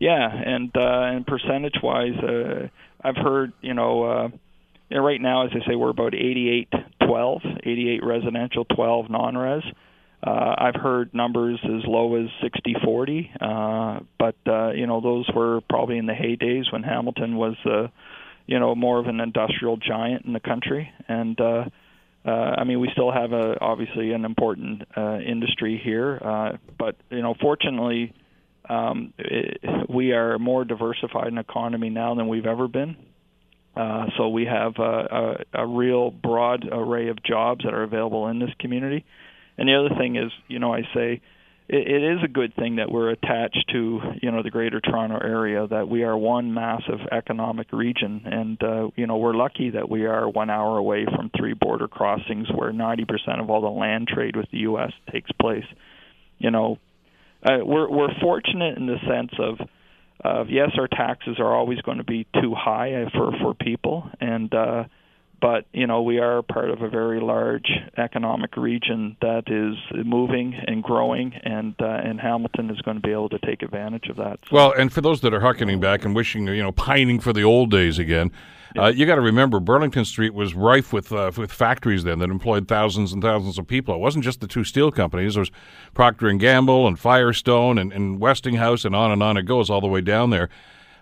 Yeah, 0.00 0.28
and 0.28 0.70
uh, 0.76 1.02
and 1.14 1.26
percentage 1.26 1.76
wise, 1.82 2.18
uh, 2.18 2.68
I've 3.02 3.16
heard 3.16 3.52
you 3.60 3.74
know. 3.74 4.04
Uh, 4.04 4.28
you 4.90 4.98
know, 4.98 5.02
right 5.02 5.20
now, 5.20 5.46
as 5.46 5.50
I 5.54 5.66
say, 5.66 5.76
we're 5.76 5.88
about 5.88 6.14
88 6.14 6.68
12, 7.06 7.42
88 7.64 8.04
residential, 8.04 8.64
12 8.66 9.10
non-res. 9.10 9.62
Uh, 10.22 10.54
I've 10.56 10.74
heard 10.74 11.12
numbers 11.14 11.60
as 11.64 11.84
low 11.86 12.16
as 12.16 12.28
60 12.42 12.76
40, 12.82 13.30
uh, 13.40 14.00
but 14.18 14.36
uh, 14.46 14.70
you 14.70 14.86
know 14.86 15.00
those 15.02 15.28
were 15.34 15.60
probably 15.68 15.98
in 15.98 16.06
the 16.06 16.14
heydays 16.14 16.72
when 16.72 16.82
Hamilton 16.82 17.36
was, 17.36 17.56
uh, 17.66 17.88
you 18.46 18.58
know, 18.58 18.74
more 18.74 18.98
of 18.98 19.06
an 19.06 19.20
industrial 19.20 19.76
giant 19.76 20.24
in 20.24 20.32
the 20.32 20.40
country. 20.40 20.90
And 21.08 21.40
uh, 21.40 21.64
uh, 22.26 22.30
I 22.30 22.64
mean, 22.64 22.80
we 22.80 22.88
still 22.92 23.12
have 23.12 23.32
a 23.32 23.58
obviously 23.60 24.12
an 24.12 24.24
important 24.24 24.82
uh, 24.96 25.18
industry 25.18 25.80
here, 25.82 26.18
uh, 26.22 26.56
but 26.78 26.96
you 27.10 27.22
know, 27.22 27.34
fortunately, 27.40 28.12
um, 28.68 29.12
it, 29.18 29.60
we 29.88 30.12
are 30.12 30.38
more 30.38 30.64
diversified 30.64 31.28
an 31.28 31.38
economy 31.38 31.90
now 31.90 32.14
than 32.14 32.28
we've 32.28 32.46
ever 32.46 32.66
been. 32.68 32.96
Uh, 33.76 34.06
so 34.16 34.28
we 34.28 34.46
have 34.46 34.74
a, 34.78 35.44
a, 35.52 35.62
a 35.64 35.66
real 35.66 36.10
broad 36.10 36.66
array 36.70 37.08
of 37.08 37.22
jobs 37.22 37.64
that 37.64 37.74
are 37.74 37.82
available 37.82 38.28
in 38.28 38.38
this 38.38 38.50
community. 38.60 39.04
And 39.58 39.68
the 39.68 39.74
other 39.74 39.94
thing 39.98 40.16
is, 40.16 40.30
you 40.48 40.60
know, 40.60 40.72
I 40.72 40.82
say 40.94 41.20
it, 41.68 41.86
it 41.88 42.02
is 42.02 42.18
a 42.22 42.28
good 42.28 42.54
thing 42.54 42.76
that 42.76 42.90
we're 42.90 43.10
attached 43.10 43.70
to, 43.72 44.00
you 44.20 44.30
know, 44.30 44.42
the 44.42 44.50
Greater 44.50 44.80
Toronto 44.80 45.18
area. 45.22 45.66
That 45.66 45.88
we 45.88 46.02
are 46.02 46.16
one 46.16 46.52
massive 46.52 47.00
economic 47.10 47.72
region, 47.72 48.22
and 48.24 48.62
uh, 48.62 48.88
you 48.96 49.06
know, 49.06 49.16
we're 49.16 49.34
lucky 49.34 49.70
that 49.70 49.88
we 49.88 50.06
are 50.06 50.28
one 50.28 50.50
hour 50.50 50.78
away 50.78 51.06
from 51.06 51.30
three 51.36 51.54
border 51.54 51.88
crossings, 51.88 52.48
where 52.54 52.72
90% 52.72 53.40
of 53.40 53.50
all 53.50 53.62
the 53.62 53.68
land 53.68 54.08
trade 54.08 54.36
with 54.36 54.50
the 54.50 54.58
U.S. 54.58 54.92
takes 55.10 55.30
place. 55.40 55.64
You 56.38 56.50
know, 56.50 56.78
uh, 57.42 57.58
we're 57.62 57.90
we're 57.90 58.14
fortunate 58.20 58.76
in 58.76 58.86
the 58.86 58.98
sense 59.08 59.32
of 59.38 59.66
of 60.22 60.50
yes, 60.50 60.70
our 60.78 60.88
taxes 60.88 61.36
are 61.38 61.54
always 61.54 61.80
going 61.80 61.98
to 61.98 62.04
be 62.04 62.26
too 62.40 62.54
high 62.54 63.04
for 63.12 63.32
for 63.40 63.54
people, 63.54 64.10
and 64.20 64.52
uh, 64.52 64.84
but 65.44 65.66
you 65.74 65.86
know 65.86 66.00
we 66.00 66.18
are 66.18 66.40
part 66.40 66.70
of 66.70 66.80
a 66.80 66.88
very 66.88 67.20
large 67.20 67.70
economic 67.98 68.56
region 68.56 69.14
that 69.20 69.42
is 69.46 69.76
moving 70.06 70.54
and 70.66 70.82
growing, 70.82 71.34
and 71.44 71.74
uh, 71.82 72.00
and 72.02 72.18
Hamilton 72.18 72.70
is 72.70 72.80
going 72.80 72.96
to 72.96 73.02
be 73.02 73.12
able 73.12 73.28
to 73.28 73.38
take 73.40 73.60
advantage 73.62 74.08
of 74.08 74.16
that. 74.16 74.38
So. 74.48 74.56
Well, 74.56 74.72
and 74.72 74.90
for 74.90 75.02
those 75.02 75.20
that 75.20 75.34
are 75.34 75.40
harkening 75.40 75.80
back 75.80 76.06
and 76.06 76.16
wishing, 76.16 76.46
you 76.46 76.62
know, 76.62 76.72
pining 76.72 77.20
for 77.20 77.34
the 77.34 77.42
old 77.42 77.70
days 77.70 77.98
again, 77.98 78.32
uh, 78.78 78.86
you 78.86 79.04
got 79.04 79.16
to 79.16 79.20
remember, 79.20 79.60
Burlington 79.60 80.06
Street 80.06 80.32
was 80.32 80.54
rife 80.54 80.94
with 80.94 81.12
uh, 81.12 81.30
with 81.36 81.52
factories 81.52 82.04
then 82.04 82.20
that 82.20 82.30
employed 82.30 82.66
thousands 82.66 83.12
and 83.12 83.22
thousands 83.22 83.58
of 83.58 83.66
people. 83.66 83.94
It 83.94 84.00
wasn't 84.00 84.24
just 84.24 84.40
the 84.40 84.48
two 84.48 84.64
steel 84.64 84.90
companies. 84.90 85.34
There 85.34 85.42
was 85.42 85.50
Procter 85.92 86.26
and 86.26 86.40
Gamble 86.40 86.86
and 86.86 86.98
Firestone 86.98 87.76
and, 87.76 87.92
and 87.92 88.18
Westinghouse 88.18 88.86
and 88.86 88.96
on 88.96 89.12
and 89.12 89.22
on 89.22 89.36
it 89.36 89.42
goes 89.42 89.68
all 89.68 89.82
the 89.82 89.88
way 89.88 90.00
down 90.00 90.30
there. 90.30 90.48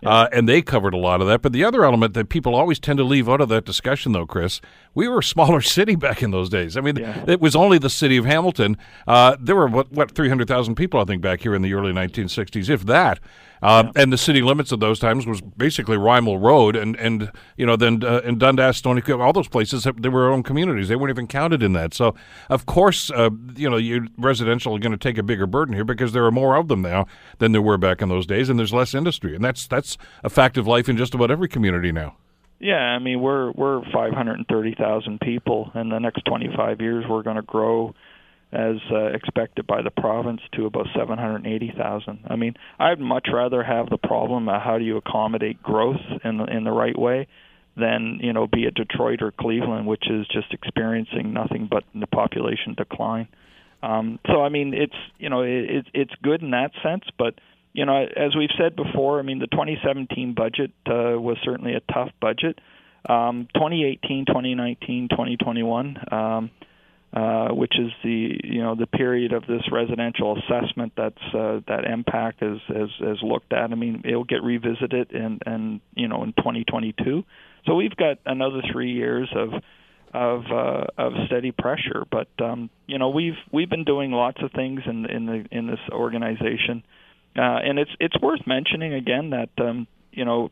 Uh, 0.04 0.28
and 0.32 0.48
they 0.48 0.62
covered 0.62 0.94
a 0.94 0.98
lot 0.98 1.20
of 1.20 1.28
that. 1.28 1.42
But 1.42 1.52
the 1.52 1.64
other 1.64 1.84
element 1.84 2.14
that 2.14 2.28
people 2.28 2.54
always 2.54 2.78
tend 2.80 2.98
to 2.98 3.04
leave 3.04 3.28
out 3.28 3.40
of 3.40 3.48
that 3.50 3.64
discussion, 3.64 4.12
though, 4.12 4.26
Chris, 4.26 4.60
we 4.94 5.08
were 5.08 5.18
a 5.18 5.24
smaller 5.24 5.60
city 5.62 5.94
back 5.94 6.22
in 6.22 6.30
those 6.30 6.48
days. 6.48 6.76
I 6.76 6.80
mean, 6.80 6.96
yeah. 6.96 7.24
it 7.26 7.40
was 7.40 7.54
only 7.54 7.78
the 7.78 7.90
city 7.90 8.16
of 8.16 8.24
Hamilton. 8.24 8.76
Uh, 9.06 9.36
there 9.38 9.56
were, 9.56 9.68
what, 9.68 9.92
what 9.92 10.10
300,000 10.12 10.74
people, 10.74 11.00
I 11.00 11.04
think, 11.04 11.22
back 11.22 11.40
here 11.40 11.54
in 11.54 11.62
the 11.62 11.74
early 11.74 11.92
1960s, 11.92 12.68
if 12.68 12.84
that. 12.86 13.20
Yeah. 13.62 13.92
And 13.94 14.12
the 14.12 14.18
city 14.18 14.42
limits 14.42 14.72
of 14.72 14.80
those 14.80 14.98
times 14.98 15.26
was 15.26 15.40
basically 15.40 15.96
Rymal 15.96 16.42
Road, 16.42 16.74
and 16.74 16.96
and 16.96 17.30
you 17.56 17.64
know 17.64 17.76
then 17.76 18.02
uh, 18.02 18.20
in 18.24 18.38
Dundas, 18.38 18.78
Stoney 18.78 19.00
Creek, 19.00 19.18
all 19.18 19.32
those 19.32 19.48
places 19.48 19.86
they 19.96 20.08
were 20.08 20.30
own 20.30 20.42
communities. 20.42 20.88
They 20.88 20.96
weren't 20.96 21.10
even 21.10 21.26
counted 21.26 21.62
in 21.62 21.72
that. 21.74 21.94
So 21.94 22.14
of 22.48 22.66
course, 22.66 23.10
uh, 23.10 23.30
you 23.54 23.70
know, 23.70 23.76
you 23.76 24.08
residential 24.18 24.74
are 24.74 24.78
going 24.78 24.92
to 24.92 24.98
take 24.98 25.18
a 25.18 25.22
bigger 25.22 25.46
burden 25.46 25.74
here 25.74 25.84
because 25.84 26.12
there 26.12 26.24
are 26.24 26.32
more 26.32 26.56
of 26.56 26.68
them 26.68 26.82
now 26.82 27.06
than 27.38 27.52
there 27.52 27.62
were 27.62 27.78
back 27.78 28.02
in 28.02 28.08
those 28.08 28.26
days, 28.26 28.48
and 28.48 28.58
there's 28.58 28.72
less 28.72 28.94
industry, 28.94 29.34
and 29.34 29.44
that's 29.44 29.66
that's 29.66 29.96
a 30.24 30.30
fact 30.30 30.56
of 30.56 30.66
life 30.66 30.88
in 30.88 30.96
just 30.96 31.14
about 31.14 31.30
every 31.30 31.48
community 31.48 31.92
now. 31.92 32.16
Yeah, 32.58 32.76
I 32.76 32.98
mean 32.98 33.20
we're 33.20 33.52
we're 33.52 33.82
530,000 33.92 35.20
people, 35.20 35.70
and 35.74 35.90
the 35.90 35.98
next 35.98 36.24
25 36.24 36.80
years 36.80 37.04
we're 37.08 37.22
going 37.22 37.36
to 37.36 37.42
grow 37.42 37.94
as 38.52 38.76
uh, 38.90 39.06
expected 39.06 39.66
by 39.66 39.80
the 39.82 39.90
province 39.90 40.40
to 40.54 40.66
about 40.66 40.86
780,000. 40.94 42.24
I 42.26 42.36
mean, 42.36 42.54
I'd 42.78 43.00
much 43.00 43.28
rather 43.32 43.62
have 43.62 43.88
the 43.88 43.96
problem 43.96 44.48
of 44.48 44.60
how 44.60 44.78
do 44.78 44.84
you 44.84 44.98
accommodate 44.98 45.62
growth 45.62 46.00
in 46.22 46.36
the, 46.36 46.44
in 46.44 46.64
the 46.64 46.70
right 46.72 46.98
way 46.98 47.28
than 47.76 48.18
you 48.20 48.32
know 48.32 48.46
be 48.46 48.64
it 48.64 48.74
Detroit 48.74 49.22
or 49.22 49.32
Cleveland, 49.32 49.86
which 49.86 50.04
is 50.10 50.26
just 50.28 50.52
experiencing 50.52 51.32
nothing 51.32 51.68
but 51.70 51.84
the 51.94 52.06
population 52.06 52.74
decline. 52.76 53.28
Um, 53.82 54.18
so 54.26 54.42
I 54.42 54.48
mean, 54.48 54.74
it's 54.74 54.94
you 55.18 55.30
know 55.30 55.42
it, 55.42 55.86
it's 55.94 56.12
good 56.22 56.42
in 56.42 56.50
that 56.50 56.72
sense, 56.82 57.04
but 57.18 57.34
you 57.72 57.86
know 57.86 58.04
as 58.04 58.36
we've 58.36 58.50
said 58.58 58.76
before, 58.76 59.18
I 59.18 59.22
mean 59.22 59.38
the 59.38 59.46
2017 59.46 60.34
budget 60.34 60.72
uh, 60.86 61.18
was 61.18 61.38
certainly 61.42 61.74
a 61.74 61.92
tough 61.92 62.10
budget. 62.20 62.60
Um, 63.08 63.48
2018, 63.54 64.26
2019, 64.26 65.08
2021. 65.10 65.96
Um, 66.12 66.50
uh, 67.12 67.48
which 67.48 67.74
is 67.78 67.90
the 68.02 68.40
you 68.42 68.62
know 68.62 68.74
the 68.74 68.86
period 68.86 69.32
of 69.32 69.46
this 69.46 69.62
residential 69.70 70.38
assessment 70.38 70.92
that's 70.96 71.34
uh, 71.34 71.60
that 71.68 71.84
impact 71.84 72.40
has, 72.40 72.58
has 72.68 72.88
has 73.00 73.18
looked 73.22 73.52
at. 73.52 73.70
I 73.70 73.74
mean, 73.74 74.02
it'll 74.04 74.24
get 74.24 74.42
revisited 74.42 75.12
in 75.12 75.38
and 75.44 75.80
you 75.94 76.08
know 76.08 76.22
in 76.22 76.32
2022. 76.32 77.24
So 77.66 77.74
we've 77.74 77.94
got 77.96 78.18
another 78.24 78.62
three 78.72 78.92
years 78.92 79.28
of 79.36 79.50
of 80.14 80.44
uh, 80.50 80.84
of 80.96 81.12
steady 81.26 81.52
pressure. 81.52 82.04
But 82.10 82.28
um, 82.42 82.70
you 82.86 82.98
know 82.98 83.10
we've 83.10 83.38
we've 83.50 83.70
been 83.70 83.84
doing 83.84 84.12
lots 84.12 84.42
of 84.42 84.52
things 84.52 84.80
in 84.86 85.06
in 85.06 85.26
the 85.26 85.44
in 85.50 85.66
this 85.66 85.80
organization, 85.90 86.82
uh, 87.36 87.60
and 87.62 87.78
it's 87.78 87.92
it's 88.00 88.18
worth 88.22 88.46
mentioning 88.46 88.94
again 88.94 89.30
that 89.30 89.50
um, 89.58 89.86
you 90.12 90.24
know 90.24 90.48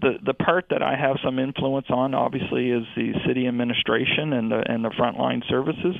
the 0.00 0.18
the 0.24 0.34
part 0.34 0.66
that 0.70 0.82
I 0.82 0.96
have 0.96 1.16
some 1.24 1.38
influence 1.38 1.86
on, 1.90 2.14
obviously, 2.14 2.70
is 2.70 2.84
the 2.96 3.12
city 3.26 3.46
administration 3.46 4.32
and 4.32 4.50
the 4.50 4.62
and 4.66 4.84
the 4.84 4.90
frontline 4.90 5.42
services. 5.48 5.96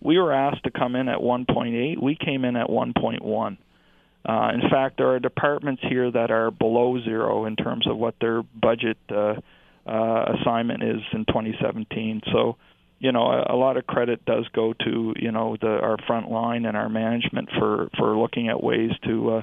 We 0.00 0.18
were 0.18 0.32
asked 0.32 0.64
to 0.64 0.70
come 0.70 0.96
in 0.96 1.08
at 1.08 1.18
1.8. 1.18 2.02
We 2.02 2.16
came 2.16 2.44
in 2.44 2.56
at 2.56 2.66
1.1. 2.66 3.56
Uh, 4.24 4.50
in 4.52 4.68
fact, 4.68 4.96
there 4.98 5.08
are 5.14 5.20
departments 5.20 5.82
here 5.88 6.10
that 6.10 6.32
are 6.32 6.50
below 6.50 7.00
zero 7.04 7.44
in 7.44 7.54
terms 7.54 7.86
of 7.86 7.96
what 7.96 8.16
their 8.20 8.42
budget 8.42 8.98
uh, 9.10 9.34
uh, 9.86 10.24
assignment 10.40 10.82
is 10.82 11.00
in 11.12 11.24
2017. 11.26 12.22
So, 12.32 12.56
you 12.98 13.12
know, 13.12 13.26
a, 13.26 13.54
a 13.54 13.56
lot 13.56 13.76
of 13.76 13.86
credit 13.86 14.24
does 14.24 14.46
go 14.52 14.74
to 14.84 15.14
you 15.16 15.32
know 15.32 15.56
the 15.60 15.68
our 15.68 15.98
front 16.06 16.30
line 16.30 16.66
and 16.66 16.76
our 16.76 16.88
management 16.88 17.48
for 17.58 17.88
for 17.96 18.16
looking 18.16 18.48
at 18.48 18.62
ways 18.62 18.90
to 19.04 19.30
uh, 19.30 19.42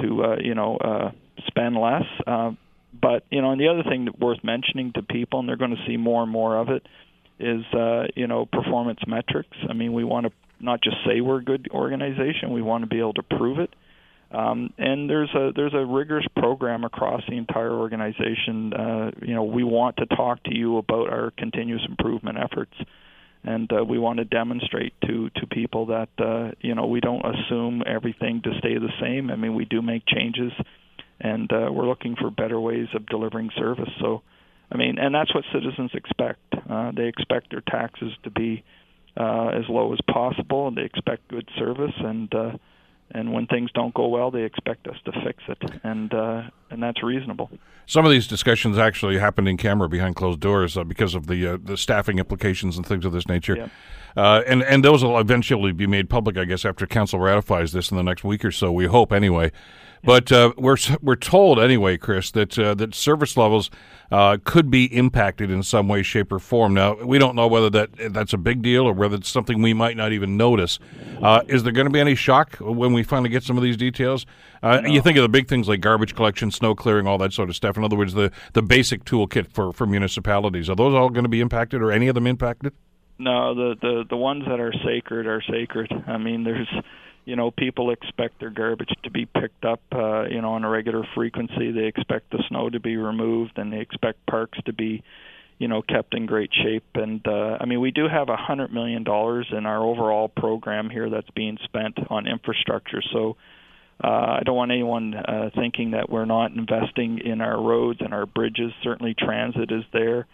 to 0.00 0.24
uh, 0.24 0.36
you 0.42 0.54
know 0.54 0.76
uh, 0.76 1.10
spend 1.46 1.76
less. 1.76 2.04
Uh, 2.26 2.52
but 2.92 3.24
you 3.30 3.40
know, 3.40 3.52
and 3.52 3.60
the 3.60 3.68
other 3.68 3.82
thing 3.82 4.06
that 4.06 4.18
worth 4.18 4.42
mentioning 4.42 4.92
to 4.94 5.02
people, 5.02 5.40
and 5.40 5.48
they're 5.48 5.56
going 5.56 5.76
to 5.76 5.84
see 5.86 5.96
more 5.96 6.22
and 6.22 6.30
more 6.30 6.56
of 6.56 6.68
it, 6.68 6.86
is 7.38 7.64
uh, 7.72 8.04
you 8.14 8.26
know 8.26 8.46
performance 8.46 9.00
metrics. 9.06 9.56
I 9.68 9.72
mean, 9.72 9.92
we 9.92 10.04
want 10.04 10.26
to 10.26 10.32
not 10.58 10.82
just 10.82 10.96
say 11.06 11.20
we're 11.20 11.38
a 11.38 11.44
good 11.44 11.68
organization; 11.72 12.52
we 12.52 12.62
want 12.62 12.82
to 12.82 12.88
be 12.88 12.98
able 12.98 13.14
to 13.14 13.22
prove 13.22 13.58
it. 13.58 13.74
Um, 14.32 14.72
and 14.78 15.10
there's 15.10 15.30
a 15.34 15.50
there's 15.54 15.74
a 15.74 15.84
rigorous 15.84 16.26
program 16.36 16.84
across 16.84 17.22
the 17.28 17.36
entire 17.36 17.72
organization. 17.72 18.72
Uh, 18.72 19.10
you 19.22 19.34
know, 19.34 19.44
we 19.44 19.64
want 19.64 19.96
to 19.96 20.06
talk 20.06 20.42
to 20.44 20.56
you 20.56 20.78
about 20.78 21.10
our 21.10 21.32
continuous 21.36 21.82
improvement 21.88 22.38
efforts, 22.38 22.74
and 23.42 23.70
uh, 23.72 23.84
we 23.84 23.98
want 23.98 24.18
to 24.18 24.24
demonstrate 24.24 24.92
to 25.02 25.30
to 25.30 25.46
people 25.46 25.86
that 25.86 26.10
uh, 26.18 26.52
you 26.60 26.76
know 26.76 26.86
we 26.86 27.00
don't 27.00 27.24
assume 27.24 27.82
everything 27.86 28.40
to 28.42 28.50
stay 28.58 28.74
the 28.74 28.92
same. 29.00 29.30
I 29.30 29.36
mean, 29.36 29.54
we 29.54 29.64
do 29.64 29.82
make 29.82 30.04
changes 30.06 30.52
and 31.20 31.52
uh, 31.52 31.70
we're 31.70 31.86
looking 31.86 32.16
for 32.16 32.30
better 32.30 32.58
ways 32.60 32.88
of 32.94 33.06
delivering 33.06 33.50
service. 33.56 33.90
So, 34.00 34.22
I 34.72 34.76
mean, 34.76 34.98
and 34.98 35.14
that's 35.14 35.34
what 35.34 35.44
citizens 35.52 35.90
expect. 35.94 36.40
Uh, 36.68 36.92
they 36.92 37.06
expect 37.06 37.50
their 37.50 37.62
taxes 37.62 38.12
to 38.22 38.30
be 38.30 38.64
uh, 39.16 39.48
as 39.48 39.64
low 39.68 39.92
as 39.92 39.98
possible, 40.10 40.68
and 40.68 40.76
they 40.76 40.82
expect 40.82 41.28
good 41.28 41.48
service. 41.58 41.94
And 41.98 42.34
uh, 42.34 42.52
and 43.12 43.32
when 43.32 43.46
things 43.46 43.70
don't 43.72 43.92
go 43.92 44.06
well, 44.08 44.30
they 44.30 44.44
expect 44.44 44.86
us 44.86 44.96
to 45.04 45.12
fix 45.24 45.42
it, 45.48 45.80
and 45.82 46.12
uh, 46.14 46.42
and 46.70 46.82
that's 46.82 47.02
reasonable. 47.02 47.50
Some 47.86 48.04
of 48.04 48.12
these 48.12 48.28
discussions 48.28 48.78
actually 48.78 49.18
happened 49.18 49.48
in 49.48 49.56
camera 49.56 49.88
behind 49.88 50.14
closed 50.14 50.38
doors 50.38 50.76
uh, 50.76 50.84
because 50.84 51.14
of 51.14 51.26
the 51.26 51.54
uh, 51.54 51.58
the 51.62 51.76
staffing 51.76 52.18
implications 52.18 52.76
and 52.76 52.86
things 52.86 53.04
of 53.04 53.12
this 53.12 53.26
nature. 53.26 53.56
Yeah. 53.56 53.68
Uh, 54.16 54.42
and 54.46 54.62
and 54.62 54.84
those 54.84 55.02
will 55.02 55.18
eventually 55.18 55.72
be 55.72 55.88
made 55.88 56.08
public, 56.08 56.36
I 56.36 56.44
guess, 56.44 56.64
after 56.64 56.86
council 56.86 57.18
ratifies 57.18 57.72
this 57.72 57.90
in 57.90 57.96
the 57.96 58.04
next 58.04 58.22
week 58.22 58.44
or 58.44 58.52
so. 58.52 58.70
We 58.70 58.86
hope, 58.86 59.12
anyway. 59.12 59.50
But 60.02 60.32
uh, 60.32 60.52
we're 60.56 60.78
we're 61.02 61.16
told 61.16 61.58
anyway, 61.58 61.98
Chris, 61.98 62.30
that 62.30 62.58
uh, 62.58 62.74
that 62.74 62.94
service 62.94 63.36
levels 63.36 63.70
uh, 64.10 64.38
could 64.44 64.70
be 64.70 64.84
impacted 64.96 65.50
in 65.50 65.62
some 65.62 65.88
way, 65.88 66.02
shape, 66.02 66.32
or 66.32 66.38
form. 66.38 66.72
Now 66.74 66.94
we 66.94 67.18
don't 67.18 67.36
know 67.36 67.46
whether 67.46 67.68
that 67.70 67.90
that's 68.12 68.32
a 68.32 68.38
big 68.38 68.62
deal 68.62 68.86
or 68.86 68.94
whether 68.94 69.16
it's 69.16 69.28
something 69.28 69.60
we 69.60 69.74
might 69.74 69.96
not 69.96 70.12
even 70.12 70.36
notice. 70.36 70.78
Uh, 71.22 71.42
is 71.48 71.64
there 71.64 71.72
going 71.72 71.86
to 71.86 71.92
be 71.92 72.00
any 72.00 72.14
shock 72.14 72.56
when 72.56 72.92
we 72.92 73.02
finally 73.02 73.28
get 73.28 73.42
some 73.42 73.58
of 73.58 73.62
these 73.62 73.76
details? 73.76 74.24
Uh, 74.62 74.80
no. 74.80 74.88
You 74.88 75.02
think 75.02 75.18
of 75.18 75.22
the 75.22 75.28
big 75.28 75.48
things 75.48 75.68
like 75.68 75.80
garbage 75.80 76.14
collection, 76.14 76.50
snow 76.50 76.74
clearing, 76.74 77.06
all 77.06 77.18
that 77.18 77.32
sort 77.32 77.50
of 77.50 77.56
stuff. 77.56 77.76
In 77.76 77.84
other 77.84 77.96
words, 77.96 78.14
the 78.14 78.32
the 78.54 78.62
basic 78.62 79.04
toolkit 79.04 79.52
for 79.52 79.72
for 79.72 79.86
municipalities. 79.86 80.70
Are 80.70 80.76
those 80.76 80.94
all 80.94 81.10
going 81.10 81.24
to 81.24 81.28
be 81.30 81.40
impacted, 81.40 81.82
or 81.82 81.92
any 81.92 82.08
of 82.08 82.14
them 82.14 82.26
impacted? 82.26 82.72
No, 83.18 83.54
the 83.54 83.76
the 83.82 84.04
the 84.08 84.16
ones 84.16 84.44
that 84.48 84.60
are 84.60 84.72
sacred 84.82 85.26
are 85.26 85.42
sacred. 85.42 85.92
I 86.06 86.16
mean, 86.16 86.42
there's 86.44 86.68
you 87.30 87.36
know 87.36 87.52
people 87.52 87.92
expect 87.92 88.40
their 88.40 88.50
garbage 88.50 88.92
to 89.04 89.10
be 89.10 89.24
picked 89.24 89.64
up 89.64 89.80
uh, 89.92 90.24
you 90.24 90.42
know 90.42 90.54
on 90.54 90.64
a 90.64 90.68
regular 90.68 91.06
frequency. 91.14 91.70
They 91.70 91.86
expect 91.86 92.32
the 92.32 92.42
snow 92.48 92.68
to 92.68 92.80
be 92.80 92.96
removed 92.96 93.52
and 93.56 93.72
they 93.72 93.78
expect 93.78 94.26
parks 94.26 94.58
to 94.66 94.72
be 94.72 95.04
you 95.56 95.68
know 95.68 95.80
kept 95.80 96.12
in 96.14 96.26
great 96.26 96.50
shape. 96.52 96.88
And 96.94 97.24
uh, 97.24 97.58
I 97.60 97.66
mean 97.66 97.80
we 97.80 97.92
do 97.92 98.08
have 98.08 98.30
a 98.30 98.36
hundred 98.36 98.72
million 98.72 99.04
dollars 99.04 99.46
in 99.56 99.64
our 99.64 99.80
overall 99.80 100.26
program 100.26 100.90
here 100.90 101.08
that's 101.08 101.30
being 101.30 101.56
spent 101.62 102.00
on 102.10 102.26
infrastructure. 102.26 103.00
So 103.12 103.36
uh, 104.02 104.08
I 104.08 104.42
don't 104.44 104.56
want 104.56 104.72
anyone 104.72 105.14
uh, 105.14 105.50
thinking 105.54 105.92
that 105.92 106.10
we're 106.10 106.24
not 106.24 106.50
investing 106.50 107.20
in 107.24 107.40
our 107.40 107.62
roads 107.62 108.00
and 108.00 108.12
our 108.12 108.26
bridges. 108.26 108.72
Certainly 108.82 109.14
transit 109.16 109.70
is 109.70 109.84
there. 109.92 110.26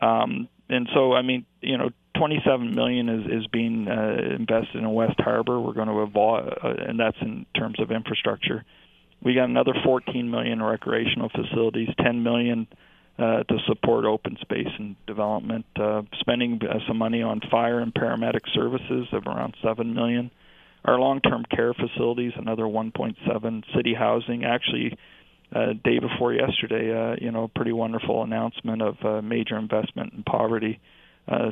Um, 0.00 0.48
and 0.68 0.88
so 0.92 1.12
I 1.12 1.22
mean 1.22 1.46
you 1.60 1.78
know 1.78 1.90
27 2.16 2.74
million 2.74 3.08
is 3.08 3.42
is 3.42 3.46
being 3.48 3.88
uh, 3.88 4.34
invested 4.38 4.76
in 4.76 4.92
West 4.92 5.18
Harbor. 5.18 5.60
We're 5.60 5.72
going 5.72 5.88
to 5.88 6.02
evolve, 6.02 6.46
uh, 6.46 6.68
and 6.88 6.98
that's 6.98 7.16
in 7.20 7.46
terms 7.56 7.80
of 7.80 7.90
infrastructure. 7.90 8.64
We 9.22 9.34
got 9.34 9.44
another 9.44 9.74
14 9.84 10.30
million 10.30 10.62
recreational 10.62 11.30
facilities, 11.30 11.88
10 12.02 12.22
million 12.22 12.66
uh, 13.18 13.44
to 13.44 13.58
support 13.66 14.04
open 14.04 14.36
space 14.40 14.68
and 14.78 14.96
development. 15.06 15.64
Uh, 15.76 16.02
spending 16.20 16.60
uh, 16.62 16.78
some 16.88 16.98
money 16.98 17.22
on 17.22 17.40
fire 17.50 17.78
and 17.78 17.94
paramedic 17.94 18.52
services 18.52 19.06
of 19.12 19.26
around 19.26 19.54
7 19.62 19.94
million. 19.94 20.30
Our 20.84 20.98
long-term 20.98 21.44
care 21.54 21.72
facilities, 21.72 22.32
another 22.36 22.64
1.7. 22.64 23.64
City 23.76 23.94
housing, 23.94 24.44
actually. 24.44 24.98
Uh, 25.54 25.74
day 25.84 25.98
before 25.98 26.32
yesterday, 26.32 26.90
uh, 26.90 27.14
you 27.20 27.30
know, 27.30 27.46
pretty 27.54 27.72
wonderful 27.72 28.22
announcement 28.22 28.80
of 28.82 28.96
uh, 29.04 29.20
major 29.22 29.56
investment 29.56 30.12
in 30.14 30.22
poverty 30.24 30.80
uh, 30.80 31.01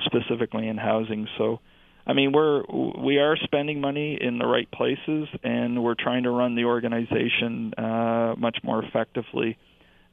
specifically 0.04 0.68
in 0.68 0.76
housing. 0.76 1.28
So, 1.38 1.61
I 2.06 2.12
mean, 2.12 2.33
we're 2.33 2.62
we 2.98 3.18
are 3.18 3.37
spending 3.37 3.80
money 3.80 4.18
in 4.20 4.38
the 4.38 4.46
right 4.46 4.70
places, 4.70 5.28
and 5.42 5.83
we're 5.83 5.94
trying 5.94 6.24
to 6.24 6.30
run 6.30 6.54
the 6.54 6.64
organization 6.64 7.72
uh, 7.76 8.35
much 8.37 8.59
more 8.62 8.83
effectively. 8.85 9.59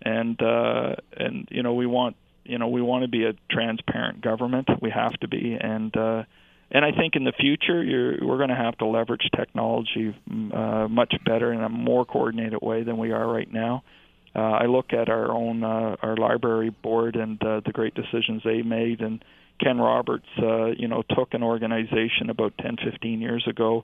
And 0.01 0.39
uh, 0.41 0.95
and 1.15 1.47
you 1.51 1.63
know, 1.63 1.73
we 1.73 1.85
want 1.85 2.15
you 2.43 2.57
know 2.57 2.67
we 2.67 2.81
want 2.81 3.03
to 3.03 3.07
be 3.07 3.25
a 3.25 3.33
transparent 3.49 4.21
government. 4.21 4.69
We 4.81 4.91
have 4.91 5.13
to 5.21 5.27
be, 5.27 5.57
and 5.59 5.95
uh, 5.95 6.23
and 6.71 6.83
I 6.83 6.91
think 6.91 7.15
in 7.15 7.23
the 7.23 7.31
future 7.31 7.83
you're, 7.83 8.25
we're 8.25 8.37
going 8.37 8.49
to 8.49 8.55
have 8.55 8.77
to 8.79 8.85
leverage 8.85 9.29
technology 9.35 10.15
uh, 10.53 10.87
much 10.89 11.13
better 11.25 11.53
in 11.53 11.61
a 11.61 11.69
more 11.69 12.05
coordinated 12.05 12.59
way 12.61 12.83
than 12.83 12.97
we 12.97 13.11
are 13.11 13.27
right 13.27 13.51
now. 13.51 13.83
Uh, 14.35 14.41
I 14.41 14.65
look 14.65 14.93
at 14.93 15.09
our 15.09 15.31
own 15.31 15.63
uh, 15.63 15.95
our 16.01 16.15
library 16.15 16.69
board 16.69 17.15
and 17.15 17.41
uh, 17.41 17.61
the 17.65 17.71
great 17.71 17.95
decisions 17.95 18.43
they 18.43 18.61
made, 18.61 19.01
and 19.01 19.23
Ken 19.59 19.77
Roberts, 19.77 20.27
uh, 20.41 20.67
you 20.67 20.87
know, 20.87 21.03
took 21.15 21.33
an 21.33 21.43
organization 21.43 22.29
about 22.29 22.53
10, 22.59 22.77
15 22.83 23.21
years 23.21 23.45
ago, 23.47 23.83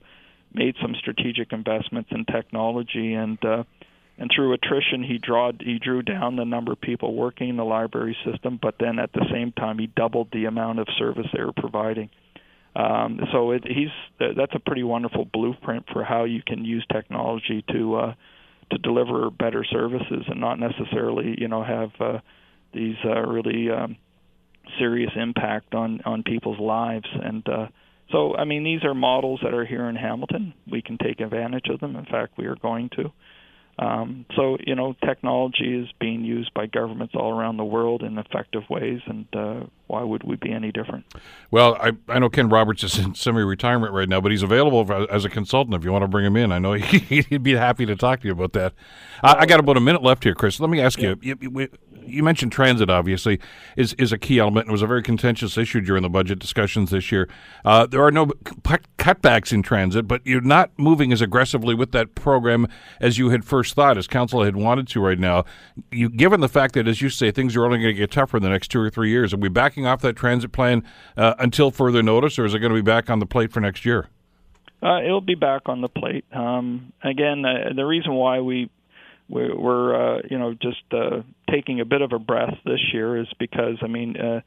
made 0.52 0.74
some 0.80 0.94
strategic 0.98 1.52
investments 1.52 2.10
in 2.12 2.24
technology, 2.24 3.14
and 3.14 3.38
uh, 3.44 3.64
and 4.16 4.30
through 4.34 4.52
attrition, 4.52 5.02
he 5.02 5.18
drew 5.18 5.50
he 5.60 5.78
drew 5.80 6.02
down 6.02 6.36
the 6.36 6.44
number 6.44 6.72
of 6.72 6.80
people 6.80 7.14
working 7.14 7.48
in 7.48 7.56
the 7.56 7.64
library 7.64 8.16
system, 8.24 8.58
but 8.62 8.76
then 8.78 9.00
at 9.00 9.12
the 9.12 9.26
same 9.32 9.50
time, 9.52 9.78
he 9.78 9.88
doubled 9.88 10.28
the 10.32 10.44
amount 10.44 10.78
of 10.78 10.86
service 10.98 11.26
they 11.36 11.42
were 11.42 11.52
providing. 11.52 12.10
Um, 12.76 13.20
so 13.32 13.52
it, 13.52 13.64
he's 13.66 13.90
that's 14.18 14.54
a 14.54 14.60
pretty 14.60 14.84
wonderful 14.84 15.24
blueprint 15.24 15.86
for 15.92 16.04
how 16.04 16.24
you 16.24 16.42
can 16.46 16.64
use 16.64 16.84
technology 16.92 17.64
to 17.72 17.96
uh, 17.96 18.14
to 18.70 18.78
deliver 18.78 19.30
better 19.30 19.64
services 19.64 20.24
and 20.28 20.40
not 20.40 20.58
necessarily, 20.58 21.34
you 21.38 21.48
know, 21.48 21.62
have 21.62 21.90
uh, 22.00 22.18
these 22.72 22.96
uh, 23.04 23.20
really 23.20 23.70
um, 23.70 23.96
serious 24.78 25.12
impact 25.16 25.74
on 25.74 26.00
on 26.04 26.22
people's 26.22 26.58
lives 26.58 27.08
and 27.12 27.46
uh 27.48 27.66
so 28.10 28.36
I 28.36 28.44
mean 28.44 28.64
these 28.64 28.84
are 28.84 28.94
models 28.94 29.40
that 29.42 29.54
are 29.54 29.64
here 29.64 29.88
in 29.88 29.96
Hamilton 29.96 30.54
we 30.70 30.82
can 30.82 30.98
take 30.98 31.20
advantage 31.20 31.68
of 31.68 31.80
them 31.80 31.96
in 31.96 32.04
fact 32.04 32.38
we 32.38 32.46
are 32.46 32.56
going 32.56 32.90
to 32.96 33.12
Um, 33.76 34.24
so 34.36 34.56
you 34.64 34.74
know, 34.74 34.94
technology 35.04 35.80
is 35.80 35.88
being 35.98 36.24
used 36.24 36.54
by 36.54 36.66
governments 36.66 37.14
all 37.16 37.36
around 37.36 37.56
the 37.56 37.64
world 37.64 38.02
in 38.02 38.18
effective 38.18 38.62
ways, 38.70 39.00
and 39.06 39.26
uh, 39.32 39.66
why 39.88 40.02
would 40.02 40.22
we 40.22 40.36
be 40.36 40.52
any 40.52 40.70
different? 40.70 41.04
Well, 41.50 41.76
I, 41.80 41.92
I 42.08 42.20
know 42.20 42.28
Ken 42.28 42.48
Roberts 42.48 42.84
is 42.84 42.98
in 42.98 43.14
semi-retirement 43.16 43.92
right 43.92 44.08
now, 44.08 44.20
but 44.20 44.30
he's 44.30 44.44
available 44.44 44.84
for, 44.84 45.10
as 45.10 45.24
a 45.24 45.28
consultant 45.28 45.74
if 45.74 45.84
you 45.84 45.90
want 45.90 46.02
to 46.02 46.08
bring 46.08 46.24
him 46.24 46.36
in. 46.36 46.52
I 46.52 46.60
know 46.60 46.72
he, 46.74 47.26
would 47.32 47.42
be 47.42 47.56
happy 47.56 47.84
to 47.86 47.96
talk 47.96 48.20
to 48.20 48.28
you 48.28 48.32
about 48.32 48.52
that. 48.52 48.74
I, 49.22 49.40
I, 49.40 49.46
got 49.46 49.58
about 49.58 49.76
a 49.76 49.80
minute 49.80 50.02
left 50.02 50.22
here, 50.22 50.34
Chris. 50.34 50.60
Let 50.60 50.70
me 50.70 50.80
ask 50.80 51.00
yeah. 51.00 51.14
you, 51.20 51.68
you, 52.06 52.22
mentioned 52.22 52.52
transit, 52.52 52.90
obviously, 52.90 53.40
is, 53.76 53.94
is 53.94 54.12
a 54.12 54.18
key 54.18 54.38
element. 54.38 54.68
It 54.68 54.72
was 54.72 54.82
a 54.82 54.86
very 54.86 55.02
contentious 55.02 55.56
issue 55.58 55.80
during 55.80 56.02
the 56.02 56.08
budget 56.08 56.38
discussions 56.38 56.90
this 56.90 57.10
year. 57.12 57.28
Uh, 57.64 57.86
there 57.86 58.02
are 58.02 58.10
no 58.10 58.26
cutbacks 58.26 59.52
in 59.52 59.62
transit, 59.62 60.06
but 60.08 60.24
you're 60.26 60.40
not 60.40 60.70
moving 60.78 61.12
as 61.12 61.20
aggressively 61.20 61.74
with 61.74 61.92
that 61.92 62.14
program 62.14 62.66
as 63.00 63.18
you 63.18 63.30
had 63.30 63.44
first 63.44 63.74
thought, 63.74 63.98
as 63.98 64.06
council 64.06 64.42
had 64.42 64.56
wanted 64.56 64.88
to 64.88 65.00
right 65.00 65.18
now. 65.18 65.44
You, 65.90 66.08
given 66.08 66.40
the 66.40 66.48
fact 66.48 66.74
that, 66.74 66.88
as 66.88 67.02
you 67.02 67.10
say, 67.10 67.30
things 67.30 67.56
are 67.56 67.64
only 67.64 67.78
going 67.78 67.94
to 67.94 67.98
get 67.98 68.10
tougher 68.10 68.36
in 68.36 68.42
the 68.42 68.48
next 68.48 68.68
two 68.68 68.80
or 68.80 68.90
three 68.90 69.10
years, 69.10 69.32
are 69.34 69.38
we 69.38 69.48
backing 69.48 69.86
off 69.86 70.00
that 70.02 70.16
transit 70.16 70.52
plan 70.52 70.82
uh, 71.16 71.34
until 71.38 71.70
further 71.70 72.02
notice, 72.02 72.38
or 72.38 72.44
is 72.44 72.54
it 72.54 72.58
going 72.60 72.70
to 72.70 72.76
be 72.76 72.82
back 72.82 73.10
on 73.10 73.18
the 73.18 73.26
plate 73.26 73.52
for 73.52 73.60
next 73.60 73.84
year? 73.84 74.08
Uh, 74.82 75.00
it'll 75.02 75.22
be 75.22 75.34
back 75.34 75.62
on 75.66 75.80
the 75.80 75.88
plate. 75.88 76.26
Um, 76.32 76.92
again, 77.02 77.44
uh, 77.44 77.72
the 77.74 77.86
reason 77.86 78.12
why 78.12 78.40
we 78.40 78.68
we're, 79.28 80.18
uh, 80.18 80.22
you 80.30 80.38
know 80.38 80.54
just 80.54 80.82
uh, 80.92 81.22
taking 81.50 81.80
a 81.80 81.84
bit 81.84 82.02
of 82.02 82.12
a 82.12 82.18
breath 82.18 82.54
this 82.64 82.80
year 82.92 83.20
is 83.20 83.28
because 83.38 83.78
I 83.82 83.86
mean. 83.86 84.16
Uh, 84.16 84.40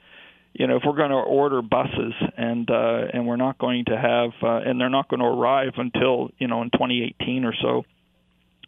you 0.53 0.65
know, 0.65 0.78
if 0.78 0.84
we're 0.84 0.95
going 0.95 1.11
to 1.11 1.15
order 1.15 1.61
buses 1.61 2.13
and 2.36 2.67
uh, 2.71 3.01
and 3.13 3.28
we're 3.28 3.36
not 3.36 3.59
going 3.59 3.86
to 3.86 3.95
have 3.95 4.32
uh, 4.41 4.67
and 4.67 4.82
they're 4.82 4.89
not 4.89 5.07
going 5.07 5.19
to 5.19 5.25
arrive 5.28 5.73
until 5.78 6.32
you 6.39 6.47
know 6.47 6.63
in 6.63 6.71
2018 6.71 7.45
or 7.45 7.53
so, 7.61 7.86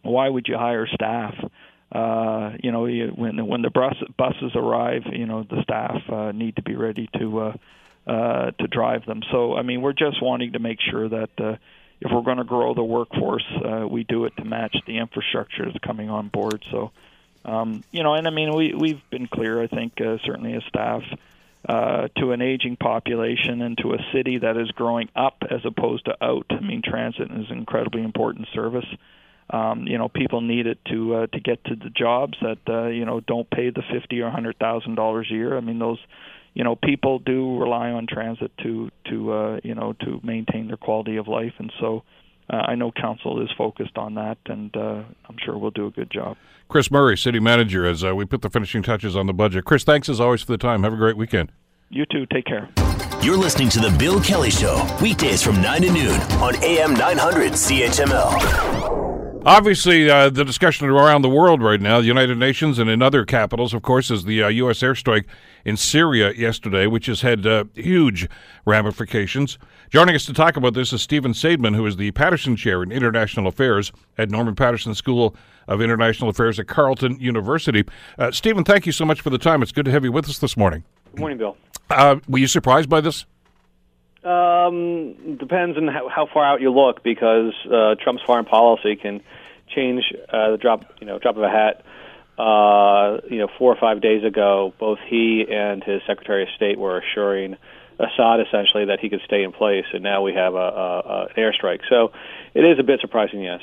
why 0.03 0.29
would 0.29 0.47
you 0.47 0.55
hire 0.55 0.87
staff? 0.93 1.33
Uh, 1.91 2.51
you 2.61 2.71
know, 2.71 2.85
when 3.15 3.45
when 3.47 3.61
the 3.63 3.71
bus, 3.71 3.95
buses 4.17 4.51
arrive, 4.55 5.03
you 5.11 5.25
know 5.25 5.43
the 5.49 5.63
staff 5.63 5.97
uh, 6.11 6.31
need 6.31 6.55
to 6.57 6.61
be 6.61 6.75
ready 6.75 7.09
to 7.17 7.39
uh, 7.39 7.53
uh, 8.05 8.51
to 8.51 8.67
drive 8.67 9.05
them. 9.07 9.21
So 9.31 9.55
I 9.55 9.63
mean, 9.63 9.81
we're 9.81 9.93
just 9.93 10.21
wanting 10.21 10.53
to 10.53 10.59
make 10.59 10.77
sure 10.91 11.09
that 11.09 11.29
uh, 11.39 11.55
if 12.01 12.11
we're 12.11 12.21
going 12.21 12.37
to 12.37 12.43
grow 12.43 12.73
the 12.73 12.83
workforce, 12.83 13.45
uh, 13.65 13.87
we 13.87 14.03
do 14.03 14.25
it 14.25 14.35
to 14.37 14.45
match 14.45 14.75
the 14.87 14.97
infrastructure 14.97 15.65
that's 15.65 15.83
coming 15.83 16.09
on 16.09 16.29
board. 16.29 16.63
So, 16.71 16.91
um, 17.45 17.83
you 17.91 18.03
know, 18.03 18.13
and 18.13 18.27
I 18.27 18.31
mean, 18.31 18.55
we 18.55 18.73
we've 18.73 19.01
been 19.09 19.27
clear. 19.27 19.61
I 19.61 19.67
think 19.67 19.99
uh, 19.99 20.17
certainly 20.25 20.53
as 20.53 20.63
staff. 20.67 21.03
Uh, 21.67 22.07
to 22.17 22.31
an 22.31 22.41
aging 22.41 22.77
population 22.77 23.61
and 23.61 23.77
to 23.77 23.93
a 23.93 23.97
city 24.13 24.37
that 24.37 24.55
is 24.55 24.71
growing 24.71 25.09
up 25.13 25.43
as 25.51 25.59
opposed 25.65 26.05
to 26.05 26.15
out. 26.23 26.45
I 26.51 26.61
mean, 26.61 26.81
transit 26.81 27.29
is 27.29 27.51
an 27.51 27.57
incredibly 27.57 28.01
important 28.01 28.47
service. 28.53 28.85
Um, 29.49 29.85
you 29.85 29.97
know, 29.97 30.07
people 30.07 30.39
need 30.39 30.67
it 30.67 30.79
to 30.85 31.15
uh, 31.15 31.27
to 31.27 31.39
get 31.41 31.63
to 31.65 31.75
the 31.75 31.89
jobs 31.89 32.37
that 32.41 32.59
uh, 32.67 32.87
you 32.87 33.03
know 33.03 33.19
don't 33.19 33.49
pay 33.49 33.71
the 33.71 33.83
fifty 33.91 34.21
or 34.21 34.29
hundred 34.29 34.57
thousand 34.57 34.95
dollars 34.95 35.27
a 35.29 35.33
year. 35.33 35.57
I 35.57 35.59
mean, 35.59 35.79
those 35.79 35.99
you 36.53 36.63
know 36.63 36.75
people 36.75 37.19
do 37.19 37.59
rely 37.59 37.91
on 37.91 38.07
transit 38.07 38.51
to 38.63 38.89
to 39.09 39.31
uh, 39.31 39.59
you 39.63 39.75
know 39.75 39.93
to 40.01 40.19
maintain 40.23 40.67
their 40.67 40.77
quality 40.77 41.17
of 41.17 41.27
life, 41.27 41.53
and 41.57 41.71
so 41.79 42.03
uh, 42.49 42.57
I 42.57 42.75
know 42.75 42.91
council 42.91 43.41
is 43.41 43.49
focused 43.57 43.97
on 43.97 44.15
that, 44.15 44.37
and 44.45 44.75
uh, 44.75 45.03
I'm 45.27 45.37
sure 45.43 45.57
we'll 45.57 45.71
do 45.71 45.87
a 45.87 45.91
good 45.91 46.11
job. 46.11 46.37
Chris 46.67 46.91
Murray, 46.91 47.17
city 47.17 47.39
manager, 47.39 47.85
as 47.85 48.03
uh, 48.03 48.15
we 48.15 48.25
put 48.25 48.41
the 48.41 48.49
finishing 48.49 48.83
touches 48.83 49.15
on 49.15 49.25
the 49.25 49.33
budget. 49.33 49.65
Chris, 49.65 49.83
thanks 49.83 50.09
as 50.09 50.19
always 50.19 50.41
for 50.41 50.51
the 50.51 50.57
time. 50.57 50.83
Have 50.83 50.93
a 50.93 50.97
great 50.97 51.17
weekend. 51.17 51.51
You 51.89 52.05
too. 52.05 52.25
Take 52.31 52.45
care. 52.45 52.69
You're 53.21 53.37
listening 53.37 53.69
to 53.69 53.79
the 53.79 53.89
Bill 53.97 54.21
Kelly 54.21 54.51
Show 54.51 54.87
weekdays 55.01 55.41
from 55.41 55.61
nine 55.61 55.81
to 55.81 55.91
noon 55.91 56.21
on 56.39 56.55
AM 56.63 56.93
900 56.93 57.53
CHML. 57.53 59.08
Obviously, 59.45 60.09
uh, 60.09 60.29
the 60.29 60.43
discussion 60.43 60.89
around 60.89 61.21
the 61.21 61.29
world 61.29 61.63
right 61.63 61.79
now, 61.79 62.01
the 62.01 62.07
United 62.07 62.37
Nations 62.37 62.77
and 62.77 62.89
in 62.89 63.01
other 63.01 63.23
capitals, 63.23 63.73
of 63.73 63.81
course, 63.81 64.11
is 64.11 64.25
the 64.25 64.43
uh, 64.43 64.47
U.S. 64.49 64.79
airstrike 64.79 65.23
in 65.63 65.77
Syria 65.77 66.33
yesterday, 66.33 66.87
which 66.87 67.05
has 67.05 67.21
had 67.21 67.47
uh, 67.47 67.63
huge 67.73 68.27
ramifications. 68.65 69.57
Joining 69.89 70.13
us 70.13 70.25
to 70.25 70.33
talk 70.33 70.57
about 70.57 70.73
this 70.73 70.91
is 70.91 71.01
Stephen 71.01 71.31
Saideman, 71.31 71.73
who 71.73 71.85
is 71.85 71.95
the 71.95 72.11
Paterson 72.11 72.57
Chair 72.57 72.83
in 72.83 72.91
International 72.91 73.47
Affairs 73.47 73.93
at 74.17 74.29
Norman 74.29 74.55
Paterson 74.55 74.93
School 74.93 75.33
of 75.69 75.81
International 75.81 76.29
Affairs 76.29 76.59
at 76.59 76.67
Carleton 76.67 77.17
University. 77.17 77.85
Uh, 78.17 78.31
Stephen, 78.31 78.65
thank 78.65 78.85
you 78.85 78.91
so 78.91 79.05
much 79.05 79.21
for 79.21 79.29
the 79.29 79.37
time. 79.37 79.61
It's 79.61 79.71
good 79.71 79.85
to 79.85 79.91
have 79.91 80.03
you 80.03 80.11
with 80.11 80.27
us 80.27 80.39
this 80.39 80.57
morning. 80.57 80.83
Good 81.11 81.21
morning, 81.21 81.37
Bill. 81.37 81.55
Uh, 81.89 82.17
were 82.27 82.39
you 82.39 82.47
surprised 82.47 82.89
by 82.89 82.99
this? 82.99 83.25
Um, 84.23 85.37
depends 85.37 85.77
on 85.77 85.87
how, 85.87 86.09
how 86.09 86.27
far 86.33 86.43
out 86.45 86.59
you 86.61 86.71
look, 86.71 87.03
because 87.03 87.53
uh, 87.65 87.95
Trump's 88.03 88.23
foreign 88.23 88.45
policy 88.45 88.95
can 88.95 89.21
change 89.73 90.03
uh, 90.27 90.51
the 90.51 90.57
drop, 90.57 90.85
you 90.99 91.07
know, 91.07 91.19
drop 91.19 91.37
of 91.37 91.43
a 91.43 91.49
hat. 91.49 91.83
Uh, 92.37 93.19
you 93.29 93.37
know, 93.37 93.49
four 93.57 93.73
or 93.73 93.77
five 93.79 94.01
days 94.01 94.23
ago, 94.23 94.73
both 94.79 94.99
he 95.07 95.45
and 95.49 95.83
his 95.83 96.01
Secretary 96.07 96.43
of 96.43 96.49
State 96.55 96.77
were 96.79 96.97
assuring 96.97 97.57
Assad 97.99 98.39
essentially 98.39 98.85
that 98.85 98.99
he 99.01 99.09
could 99.09 99.21
stay 99.25 99.43
in 99.43 99.51
place, 99.51 99.85
and 99.93 100.03
now 100.03 100.21
we 100.21 100.33
have 100.33 100.53
a, 100.53 100.57
a, 100.57 100.99
a 100.99 101.27
airstrike. 101.37 101.81
So, 101.89 102.13
it 102.53 102.63
is 102.63 102.79
a 102.79 102.83
bit 102.83 103.01
surprising, 103.01 103.41
yes. 103.41 103.61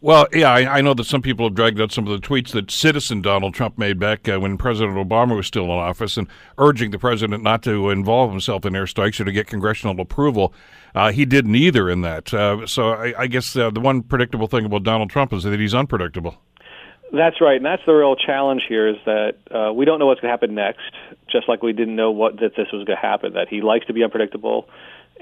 Well, 0.00 0.28
yeah, 0.32 0.52
I, 0.52 0.78
I, 0.78 0.80
know 0.80 0.94
that 0.94 1.04
some 1.04 1.22
people 1.22 1.46
have 1.46 1.56
dragged 1.56 1.80
out 1.80 1.90
some 1.90 2.06
of 2.06 2.20
the 2.20 2.24
tweets 2.24 2.52
that 2.52 2.70
citizen 2.70 3.20
Donald 3.20 3.52
Trump 3.54 3.78
made 3.78 3.98
back 3.98 4.28
uh, 4.28 4.38
when 4.38 4.56
President 4.56 4.96
Obama 4.96 5.34
was 5.34 5.48
still 5.48 5.64
in 5.64 5.70
office 5.70 6.16
and 6.16 6.28
urging 6.56 6.92
the 6.92 7.00
president 7.00 7.42
not 7.42 7.64
to 7.64 7.90
involve 7.90 8.30
himself 8.30 8.64
in 8.64 8.74
airstrikes 8.74 9.18
or 9.18 9.24
to 9.24 9.32
get 9.32 9.48
congressional 9.48 10.00
approval. 10.00 10.54
Uh, 10.94 11.10
he 11.10 11.24
did 11.24 11.48
neither 11.48 11.90
in 11.90 12.02
that. 12.02 12.32
Uh, 12.32 12.64
so 12.64 12.90
I, 12.90 13.22
I 13.22 13.26
guess 13.26 13.56
uh, 13.56 13.70
the 13.70 13.80
one 13.80 14.02
predictable 14.02 14.46
thing 14.46 14.64
about 14.64 14.84
Donald 14.84 15.10
Trump 15.10 15.32
is 15.32 15.42
that 15.42 15.58
he's 15.58 15.74
unpredictable. 15.74 16.36
That's 17.12 17.40
right, 17.40 17.56
and 17.56 17.64
that's 17.64 17.82
the 17.84 17.94
real 17.94 18.14
challenge 18.14 18.62
here 18.68 18.86
is 18.86 18.96
that 19.04 19.36
uh, 19.50 19.72
we 19.72 19.84
don't 19.84 19.98
know 19.98 20.06
what's 20.06 20.20
going 20.20 20.28
to 20.28 20.32
happen 20.32 20.54
next, 20.54 20.92
just 21.28 21.48
like 21.48 21.62
we 21.62 21.72
didn't 21.72 21.96
know 21.96 22.12
what 22.12 22.38
that 22.40 22.54
this 22.54 22.68
was 22.72 22.84
going 22.84 22.98
to 22.98 23.02
happen. 23.02 23.32
That 23.32 23.48
he 23.48 23.62
likes 23.62 23.86
to 23.86 23.94
be 23.94 24.04
unpredictable, 24.04 24.68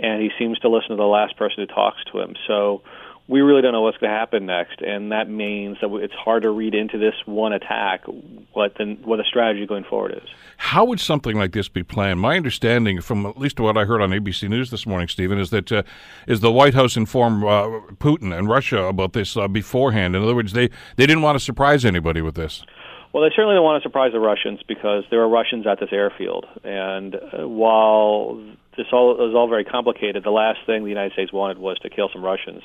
and 0.02 0.20
he 0.20 0.30
seems 0.38 0.58
to 0.58 0.68
listen 0.68 0.90
to 0.90 0.96
the 0.96 1.04
last 1.04 1.36
person 1.38 1.58
who 1.58 1.66
talks 1.66 2.02
to 2.12 2.20
him. 2.20 2.34
So 2.46 2.82
we 3.28 3.40
really 3.40 3.60
don't 3.60 3.72
know 3.72 3.82
what's 3.82 3.98
going 3.98 4.10
to 4.10 4.16
happen 4.16 4.46
next, 4.46 4.80
and 4.80 5.10
that 5.10 5.28
means 5.28 5.78
that 5.80 5.92
it's 5.96 6.14
hard 6.14 6.44
to 6.44 6.50
read 6.50 6.74
into 6.74 6.96
this 6.96 7.14
one 7.24 7.52
attack 7.52 8.04
what 8.52 8.74
the 8.76 8.96
what 9.02 9.16
the 9.16 9.24
strategy 9.24 9.66
going 9.66 9.82
forward 9.82 10.12
is. 10.12 10.28
How 10.58 10.84
would 10.84 11.00
something 11.00 11.36
like 11.36 11.52
this 11.52 11.68
be 11.68 11.82
planned? 11.82 12.20
My 12.20 12.36
understanding, 12.36 13.00
from 13.00 13.26
at 13.26 13.36
least 13.36 13.58
what 13.58 13.76
I 13.76 13.84
heard 13.84 14.00
on 14.00 14.10
ABC 14.10 14.48
News 14.48 14.70
this 14.70 14.86
morning, 14.86 15.08
Stephen, 15.08 15.38
is 15.38 15.50
that 15.50 15.72
uh, 15.72 15.82
is 16.28 16.40
the 16.40 16.52
White 16.52 16.74
House 16.74 16.96
informed 16.96 17.42
uh, 17.42 17.66
Putin 17.98 18.36
and 18.36 18.48
Russia 18.48 18.84
about 18.84 19.12
this 19.12 19.36
uh, 19.36 19.48
beforehand. 19.48 20.14
In 20.14 20.22
other 20.22 20.34
words, 20.34 20.52
they 20.52 20.68
they 20.94 21.06
didn't 21.06 21.22
want 21.22 21.36
to 21.36 21.44
surprise 21.44 21.84
anybody 21.84 22.22
with 22.22 22.36
this. 22.36 22.64
Well, 23.12 23.24
they 23.24 23.30
certainly 23.30 23.54
don't 23.54 23.64
want 23.64 23.82
to 23.82 23.88
surprise 23.88 24.12
the 24.12 24.20
Russians 24.20 24.60
because 24.68 25.04
there 25.10 25.20
are 25.20 25.28
Russians 25.28 25.66
at 25.66 25.80
this 25.80 25.88
airfield, 25.90 26.46
and 26.62 27.16
uh, 27.16 27.48
while 27.48 28.40
this 28.76 28.86
all 28.92 29.28
is 29.28 29.34
all 29.34 29.48
very 29.48 29.64
complicated, 29.64 30.22
the 30.22 30.30
last 30.30 30.60
thing 30.64 30.84
the 30.84 30.90
United 30.90 31.12
States 31.14 31.32
wanted 31.32 31.58
was 31.58 31.78
to 31.80 31.90
kill 31.90 32.08
some 32.12 32.24
Russians. 32.24 32.62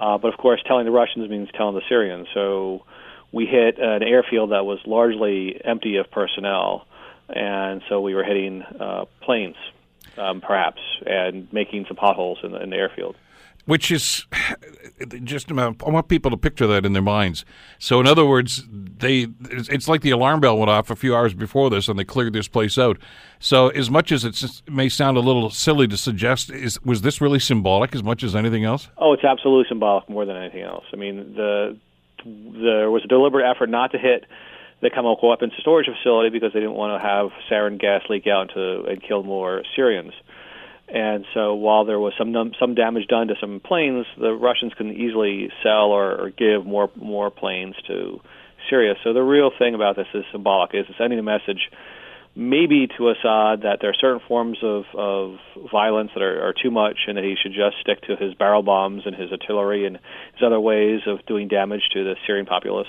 Uh, 0.00 0.16
but 0.16 0.32
of 0.32 0.38
course, 0.38 0.62
telling 0.66 0.86
the 0.86 0.90
Russians 0.90 1.28
means 1.28 1.48
telling 1.54 1.74
the 1.74 1.82
Syrians. 1.88 2.26
So 2.32 2.84
we 3.32 3.44
hit 3.46 3.78
an 3.78 4.02
airfield 4.02 4.52
that 4.52 4.64
was 4.64 4.78
largely 4.86 5.60
empty 5.62 5.96
of 5.96 6.10
personnel, 6.10 6.86
and 7.28 7.82
so 7.88 8.00
we 8.00 8.14
were 8.14 8.24
hitting 8.24 8.62
uh, 8.62 9.04
planes, 9.20 9.56
um, 10.16 10.40
perhaps, 10.40 10.80
and 11.06 11.52
making 11.52 11.84
some 11.86 11.96
potholes 11.96 12.38
in 12.42 12.52
the, 12.52 12.62
in 12.62 12.70
the 12.70 12.76
airfield 12.76 13.14
which 13.66 13.90
is 13.90 14.26
just 15.22 15.50
about 15.50 15.82
I 15.86 15.90
want 15.90 16.08
people 16.08 16.30
to 16.30 16.36
picture 16.36 16.66
that 16.66 16.84
in 16.84 16.92
their 16.92 17.02
minds. 17.02 17.44
So, 17.78 18.00
in 18.00 18.06
other 18.06 18.24
words, 18.24 18.64
they 18.70 19.28
it's 19.50 19.88
like 19.88 20.02
the 20.02 20.10
alarm 20.10 20.40
bell 20.40 20.58
went 20.58 20.70
off 20.70 20.90
a 20.90 20.96
few 20.96 21.14
hours 21.14 21.34
before 21.34 21.70
this, 21.70 21.88
and 21.88 21.98
they 21.98 22.04
cleared 22.04 22.32
this 22.32 22.48
place 22.48 22.78
out. 22.78 22.98
So, 23.38 23.68
as 23.68 23.90
much 23.90 24.12
as 24.12 24.24
it 24.24 24.62
may 24.68 24.88
sound 24.88 25.16
a 25.16 25.20
little 25.20 25.50
silly 25.50 25.88
to 25.88 25.96
suggest, 25.96 26.50
is 26.50 26.80
was 26.82 27.02
this 27.02 27.20
really 27.20 27.38
symbolic 27.38 27.94
as 27.94 28.02
much 28.02 28.22
as 28.22 28.36
anything 28.36 28.64
else? 28.64 28.88
Oh, 28.98 29.12
it's 29.12 29.24
absolutely 29.24 29.66
symbolic 29.68 30.08
more 30.08 30.24
than 30.24 30.36
anything 30.36 30.62
else. 30.62 30.84
I 30.92 30.96
mean, 30.96 31.34
the 31.34 31.76
there 32.24 32.90
was 32.90 33.02
a 33.04 33.08
deliberate 33.08 33.48
effort 33.48 33.70
not 33.70 33.92
to 33.92 33.98
hit 33.98 34.26
the 34.82 34.90
chemical 34.90 35.28
weapons 35.28 35.52
storage 35.58 35.86
facility 35.86 36.30
because 36.30 36.52
they 36.52 36.60
didn't 36.60 36.74
want 36.74 37.00
to 37.00 37.06
have 37.06 37.30
sarin 37.50 37.78
gas 37.78 38.02
leak 38.08 38.26
out 38.26 38.50
into, 38.50 38.84
and 38.84 39.02
kill 39.02 39.22
more 39.22 39.62
Syrians. 39.76 40.12
And 40.92 41.24
so, 41.34 41.54
while 41.54 41.84
there 41.84 42.00
was 42.00 42.12
some 42.18 42.34
some 42.58 42.74
damage 42.74 43.06
done 43.06 43.28
to 43.28 43.34
some 43.40 43.60
planes, 43.60 44.06
the 44.18 44.32
Russians 44.32 44.72
can 44.74 44.90
easily 44.90 45.50
sell 45.62 45.92
or, 45.92 46.26
or 46.26 46.30
give 46.30 46.66
more 46.66 46.90
more 46.96 47.30
planes 47.30 47.76
to 47.86 48.20
Syria. 48.68 48.94
So 49.04 49.12
the 49.12 49.22
real 49.22 49.50
thing 49.56 49.74
about 49.74 49.96
this 49.96 50.08
is 50.14 50.24
symbolic. 50.32 50.74
Is 50.74 50.86
sending 50.98 51.20
a 51.20 51.22
message, 51.22 51.70
maybe 52.34 52.88
to 52.98 53.10
Assad, 53.10 53.62
that 53.62 53.78
there 53.80 53.90
are 53.90 54.00
certain 54.00 54.20
forms 54.26 54.58
of 54.62 54.84
of 54.94 55.36
violence 55.70 56.10
that 56.14 56.22
are, 56.24 56.48
are 56.48 56.54
too 56.60 56.72
much, 56.72 56.98
and 57.06 57.16
that 57.16 57.24
he 57.24 57.36
should 57.40 57.52
just 57.52 57.76
stick 57.80 58.00
to 58.02 58.16
his 58.16 58.34
barrel 58.34 58.64
bombs 58.64 59.02
and 59.06 59.14
his 59.14 59.30
artillery 59.30 59.86
and 59.86 59.96
his 60.34 60.42
other 60.44 60.58
ways 60.58 61.02
of 61.06 61.24
doing 61.26 61.46
damage 61.46 61.82
to 61.92 62.02
the 62.02 62.16
Syrian 62.26 62.46
populace 62.46 62.88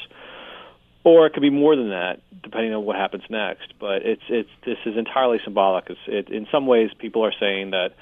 or 1.03 1.25
it 1.25 1.33
could 1.33 1.41
be 1.41 1.49
more 1.49 1.75
than 1.75 1.89
that, 1.89 2.19
depending 2.43 2.73
on 2.73 2.85
what 2.85 2.95
happens 2.95 3.23
next. 3.29 3.73
But 3.79 4.03
it's 4.03 4.23
it's 4.29 4.49
this 4.65 4.77
is 4.85 4.97
entirely 4.97 5.39
symbolic. 5.43 5.89
It's, 5.89 5.99
it, 6.07 6.29
in 6.29 6.47
some 6.51 6.67
ways, 6.67 6.91
people 6.97 7.23
are 7.25 7.33
saying 7.39 7.71
that 7.71 7.93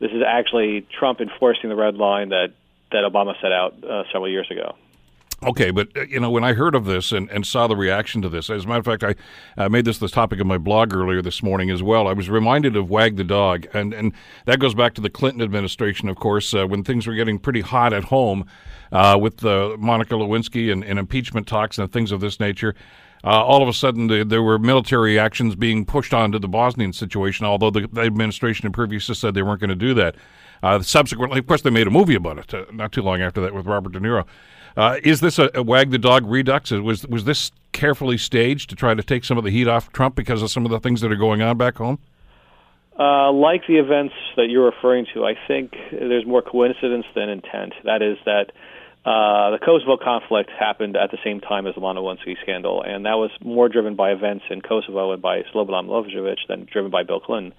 this 0.00 0.10
is 0.12 0.22
actually 0.26 0.86
Trump 0.98 1.20
enforcing 1.20 1.68
the 1.70 1.76
red 1.76 1.96
line 1.96 2.30
that 2.30 2.52
that 2.92 3.04
Obama 3.04 3.40
set 3.40 3.52
out 3.52 3.82
uh, 3.84 4.04
several 4.12 4.28
years 4.28 4.50
ago. 4.50 4.74
Okay, 5.42 5.70
but 5.70 5.88
uh, 5.96 6.02
you 6.02 6.20
know 6.20 6.30
when 6.30 6.44
I 6.44 6.52
heard 6.52 6.74
of 6.74 6.84
this 6.84 7.12
and, 7.12 7.30
and 7.30 7.46
saw 7.46 7.66
the 7.66 7.76
reaction 7.76 8.20
to 8.22 8.28
this, 8.28 8.50
as 8.50 8.64
a 8.64 8.68
matter 8.68 8.80
of 8.80 8.84
fact, 8.84 9.02
I 9.02 9.14
uh, 9.62 9.70
made 9.70 9.86
this 9.86 9.96
the 9.96 10.08
topic 10.08 10.38
of 10.38 10.46
my 10.46 10.58
blog 10.58 10.92
earlier 10.94 11.22
this 11.22 11.42
morning 11.42 11.70
as 11.70 11.82
well. 11.82 12.08
I 12.08 12.12
was 12.12 12.28
reminded 12.28 12.76
of 12.76 12.90
Wag 12.90 13.16
the 13.16 13.24
Dog, 13.24 13.66
and 13.72 13.94
and 13.94 14.12
that 14.44 14.58
goes 14.58 14.74
back 14.74 14.92
to 14.94 15.00
the 15.00 15.08
Clinton 15.08 15.40
administration, 15.40 16.10
of 16.10 16.16
course, 16.16 16.52
uh, 16.52 16.66
when 16.66 16.84
things 16.84 17.06
were 17.06 17.14
getting 17.14 17.38
pretty 17.38 17.62
hot 17.62 17.94
at 17.94 18.04
home 18.04 18.44
uh, 18.92 19.16
with 19.18 19.42
uh, 19.42 19.76
Monica 19.78 20.14
Lewinsky 20.14 20.70
and, 20.70 20.84
and, 20.84 20.98
impeachment 20.98 21.46
talks 21.46 21.78
and 21.78 21.90
things 21.90 22.12
of 22.12 22.20
this 22.20 22.38
nature. 22.38 22.74
Uh, 23.24 23.42
all 23.42 23.62
of 23.62 23.68
a 23.68 23.72
sudden, 23.72 24.08
the, 24.08 24.24
there 24.24 24.42
were 24.42 24.58
military 24.58 25.18
actions 25.18 25.54
being 25.54 25.86
pushed 25.86 26.12
onto 26.12 26.38
the 26.38 26.48
Bosnian 26.48 26.92
situation, 26.92 27.46
although 27.46 27.70
the, 27.70 27.86
the 27.92 28.02
administration 28.02 28.66
in 28.66 28.72
previous 28.72 29.06
said 29.06 29.32
they 29.32 29.42
weren't 29.42 29.60
going 29.60 29.70
to 29.70 29.76
do 29.76 29.94
that. 29.94 30.16
subsequently, 30.84 31.38
of 31.38 31.46
course, 31.46 31.62
they 31.62 31.70
made 31.70 31.86
a 31.86 31.90
movie 31.90 32.14
about 32.14 32.38
it 32.38 32.74
not 32.74 32.92
too 32.92 33.02
long 33.02 33.22
after 33.22 33.40
that 33.40 33.54
with 33.54 33.66
Robert 33.66 33.92
De 33.92 34.00
Niro. 34.00 34.26
Uh, 34.76 34.98
is 35.02 35.20
this 35.20 35.38
a, 35.38 35.50
a, 35.54 35.62
wag 35.62 35.90
the 35.90 35.98
dog 35.98 36.26
redux? 36.26 36.70
Was 36.70 37.06
was 37.06 37.24
this 37.24 37.50
carefully 37.72 38.18
staged 38.18 38.70
to 38.70 38.76
try 38.76 38.94
to 38.94 39.02
take 39.02 39.24
some 39.24 39.38
of 39.38 39.44
the 39.44 39.50
heat 39.50 39.68
off 39.68 39.92
Trump 39.92 40.14
because 40.14 40.42
of 40.42 40.50
some 40.50 40.64
of 40.64 40.70
the 40.70 40.80
things 40.80 41.00
that 41.00 41.10
are 41.10 41.16
going 41.16 41.42
on 41.42 41.56
back 41.56 41.76
home? 41.76 41.98
Uh, 42.98 43.32
like 43.32 43.62
the 43.66 43.76
events 43.76 44.14
that 44.36 44.48
you're 44.50 44.66
referring 44.66 45.06
to, 45.14 45.24
I 45.24 45.34
think 45.48 45.72
there's 45.90 46.26
more 46.26 46.42
coincidence 46.42 47.06
than 47.14 47.30
intent. 47.30 47.72
That 47.84 48.02
is 48.02 48.18
that 48.26 48.52
uh, 49.06 49.50
the 49.52 49.58
Kosovo 49.64 49.96
conflict 49.96 50.50
happened 50.50 50.96
at 50.96 51.10
the 51.10 51.16
same 51.24 51.40
time 51.40 51.66
as 51.66 51.74
the 51.74 51.80
Lewinsky 51.80 52.36
scandal, 52.42 52.82
and 52.82 53.06
that 53.06 53.14
was 53.14 53.30
more 53.42 53.70
driven 53.70 53.96
by 53.96 54.10
events 54.10 54.44
in 54.50 54.60
Kosovo 54.60 55.12
and 55.12 55.22
by 55.22 55.42
Slobodan 55.54 55.86
Milosevic 55.86 56.36
than 56.48 56.68
driven 56.70 56.90
by 56.90 57.02
Bill 57.02 57.20
Clinton. 57.20 57.54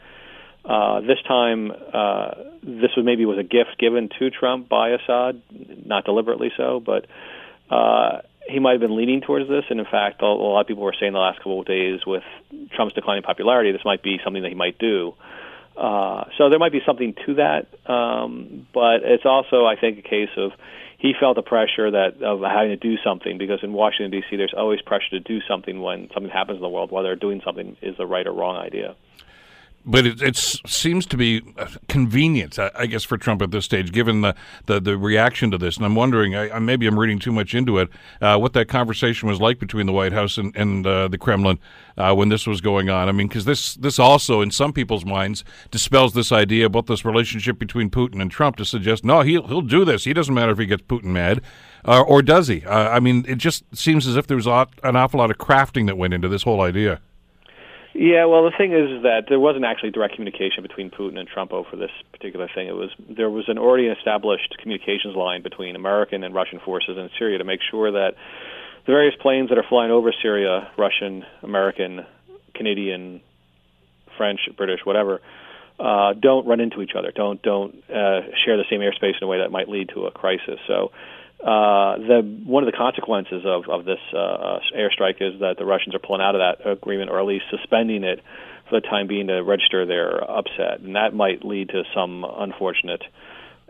Uh, 0.63 1.01
this 1.01 1.17
time, 1.27 1.71
uh, 1.71 2.31
this 2.61 2.91
was 2.95 3.03
maybe 3.03 3.25
was 3.25 3.39
a 3.39 3.43
gift 3.43 3.77
given 3.79 4.09
to 4.19 4.29
Trump 4.29 4.69
by 4.69 4.89
Assad, 4.89 5.41
not 5.85 6.05
deliberately 6.05 6.51
so, 6.55 6.79
but 6.79 7.07
uh, 7.69 8.21
he 8.47 8.59
might 8.59 8.73
have 8.73 8.81
been 8.81 8.95
leaning 8.95 9.21
towards 9.21 9.49
this. 9.49 9.65
And 9.69 9.79
in 9.79 9.85
fact, 9.85 10.21
a, 10.21 10.25
lot 10.25 10.61
of 10.61 10.67
people 10.67 10.83
were 10.83 10.93
saying 10.99 11.13
the 11.13 11.19
last 11.19 11.39
couple 11.39 11.61
of 11.61 11.65
days, 11.65 12.05
with 12.05 12.23
Trump's 12.75 12.93
declining 12.93 13.23
popularity, 13.23 13.71
this 13.71 13.85
might 13.85 14.03
be 14.03 14.19
something 14.23 14.43
that 14.43 14.49
he 14.49 14.55
might 14.55 14.77
do. 14.77 15.15
Uh, 15.75 16.25
so 16.37 16.49
there 16.49 16.59
might 16.59 16.73
be 16.73 16.81
something 16.85 17.15
to 17.25 17.35
that, 17.35 17.67
um, 17.89 18.67
but 18.73 19.03
it's 19.03 19.25
also, 19.25 19.65
I 19.65 19.77
think, 19.77 19.97
a 19.97 20.01
case 20.01 20.29
of 20.37 20.51
he 20.99 21.13
felt 21.19 21.35
the 21.35 21.41
pressure 21.41 21.89
that 21.89 22.21
of 22.21 22.41
having 22.41 22.69
to 22.69 22.75
do 22.75 22.97
something 23.03 23.39
because 23.39 23.63
in 23.63 23.73
Washington 23.73 24.11
D.C. 24.11 24.35
there's 24.35 24.53
always 24.55 24.81
pressure 24.81 25.09
to 25.11 25.19
do 25.19 25.39
something 25.47 25.81
when 25.81 26.09
something 26.13 26.29
happens 26.29 26.57
in 26.57 26.61
the 26.61 26.69
world, 26.69 26.91
whether 26.91 27.15
doing 27.15 27.41
something 27.43 27.77
is 27.81 27.97
the 27.97 28.05
right 28.05 28.27
or 28.27 28.33
wrong 28.33 28.57
idea 28.57 28.95
but 29.85 30.05
it, 30.05 30.35
seems 30.35 31.05
to 31.07 31.17
be 31.17 31.41
convenient, 31.87 32.59
I, 32.59 32.85
guess, 32.85 33.03
for 33.03 33.17
Trump 33.17 33.41
at 33.41 33.51
this 33.51 33.65
stage, 33.65 33.91
given 33.91 34.21
the, 34.21 34.35
the, 34.65 34.79
the 34.79 34.97
reaction 34.97 35.51
to 35.51 35.57
this. 35.57 35.77
And 35.77 35.85
I'm 35.85 35.95
wondering, 35.95 36.35
I, 36.35 36.59
maybe 36.59 36.87
I'm 36.87 36.99
reading 36.99 37.19
too 37.19 37.31
much 37.31 37.55
into 37.55 37.77
it, 37.79 37.89
uh, 38.21 38.37
what 38.37 38.53
that 38.53 38.67
conversation 38.67 39.27
was 39.27 39.39
like 39.41 39.59
between 39.59 39.85
the 39.85 39.91
White 39.91 40.13
House 40.13 40.37
and, 40.37 40.55
and 40.55 40.85
uh, 40.85 41.07
the 41.07 41.17
Kremlin 41.17 41.59
uh, 41.97 42.13
when 42.13 42.29
this 42.29 42.47
was 42.47 42.61
going 42.61 42.89
on. 42.89 43.09
I 43.09 43.11
mean, 43.11 43.27
because 43.27 43.45
this 43.45 43.75
this 43.75 43.99
also, 43.99 44.41
in 44.41 44.51
some 44.51 44.73
people's 44.73 45.05
minds, 45.05 45.43
dispels 45.71 46.13
this 46.13 46.31
idea 46.31 46.65
about 46.65 46.87
this 46.87 47.03
relationship 47.05 47.59
between 47.59 47.89
Putin 47.89 48.21
and 48.21 48.31
Trump 48.31 48.57
to 48.57 48.65
suggest 48.65 49.03
no, 49.03 49.21
he'll 49.21 49.47
he'll 49.47 49.61
do 49.61 49.85
this. 49.85 50.03
He 50.03 50.13
doesn't 50.13 50.33
matter 50.33 50.51
if 50.51 50.57
he 50.57 50.65
gets 50.65 50.83
Putin 50.83 51.05
mad, 51.05 51.41
uh, 51.85 52.01
or 52.01 52.21
does 52.21 52.47
he? 52.47 52.63
Uh, 52.65 52.89
I 52.89 52.99
mean, 52.99 53.25
it 53.27 53.37
just 53.37 53.63
seems 53.75 54.07
as 54.07 54.15
if 54.15 54.27
there 54.27 54.37
was 54.37 54.47
an 54.47 54.95
awful 54.95 55.19
lot 55.19 55.31
of 55.31 55.37
crafting 55.37 55.87
that 55.87 55.97
went 55.97 56.13
into 56.13 56.27
this 56.27 56.43
whole 56.43 56.61
idea. 56.61 57.01
Yeah, 57.93 58.25
well, 58.25 58.45
the 58.45 58.55
thing 58.57 58.71
is 58.71 59.03
that 59.03 59.25
there 59.27 59.39
wasn't 59.39 59.65
actually 59.65 59.91
direct 59.91 60.15
communication 60.15 60.63
between 60.63 60.89
Putin 60.91 61.19
and 61.19 61.27
Trump 61.27 61.51
over 61.51 61.75
this 61.75 61.91
particular 62.13 62.47
thing. 62.53 62.67
It 62.67 62.75
was 62.75 62.89
there 63.09 63.29
was 63.29 63.45
an 63.49 63.57
already 63.57 63.87
established 63.87 64.55
communications 64.61 65.15
line 65.15 65.41
between 65.43 65.75
American 65.75 66.23
and 66.23 66.33
Russian 66.33 66.59
forces 66.59 66.97
in 66.97 67.09
Syria 67.19 67.37
to 67.39 67.43
make 67.43 67.59
sure 67.69 67.91
that 67.91 68.11
the 68.85 68.93
various 68.93 69.15
planes 69.21 69.49
that 69.49 69.57
are 69.57 69.65
flying 69.67 69.91
over 69.91 70.13
Syria, 70.21 70.71
Russian, 70.77 71.23
American, 71.43 72.05
Canadian, 72.55 73.21
French, 74.17 74.39
British, 74.55 74.79
whatever, 74.85 75.19
uh, 75.77 76.13
don't 76.13 76.47
run 76.47 76.61
into 76.61 76.81
each 76.81 76.95
other. 76.97 77.11
Don't 77.13 77.41
don't 77.41 77.75
uh, 77.89 78.21
share 78.45 78.55
the 78.55 78.65
same 78.69 78.79
airspace 78.79 79.17
in 79.19 79.23
a 79.23 79.27
way 79.27 79.39
that 79.39 79.51
might 79.51 79.67
lead 79.67 79.89
to 79.89 80.05
a 80.05 80.11
crisis. 80.11 80.59
So 80.65 80.91
uh, 81.43 81.97
the 81.97 82.21
one 82.45 82.63
of 82.63 82.71
the 82.71 82.77
consequences 82.77 83.43
of 83.45 83.67
of 83.67 83.85
this 83.85 83.99
uh, 84.13 84.59
airstrike 84.77 85.21
is 85.21 85.39
that 85.39 85.55
the 85.57 85.65
Russians 85.65 85.95
are 85.95 85.99
pulling 85.99 86.21
out 86.21 86.35
of 86.35 86.39
that 86.39 86.69
agreement, 86.69 87.09
or 87.09 87.19
at 87.19 87.25
least 87.25 87.45
suspending 87.49 88.03
it 88.03 88.21
for 88.69 88.79
the 88.79 88.87
time 88.87 89.07
being 89.07 89.27
to 89.27 89.41
register 89.41 89.85
their 89.85 90.23
upset, 90.29 90.81
and 90.81 90.95
that 90.95 91.13
might 91.13 91.43
lead 91.43 91.69
to 91.69 91.83
some 91.93 92.23
unfortunate 92.23 93.01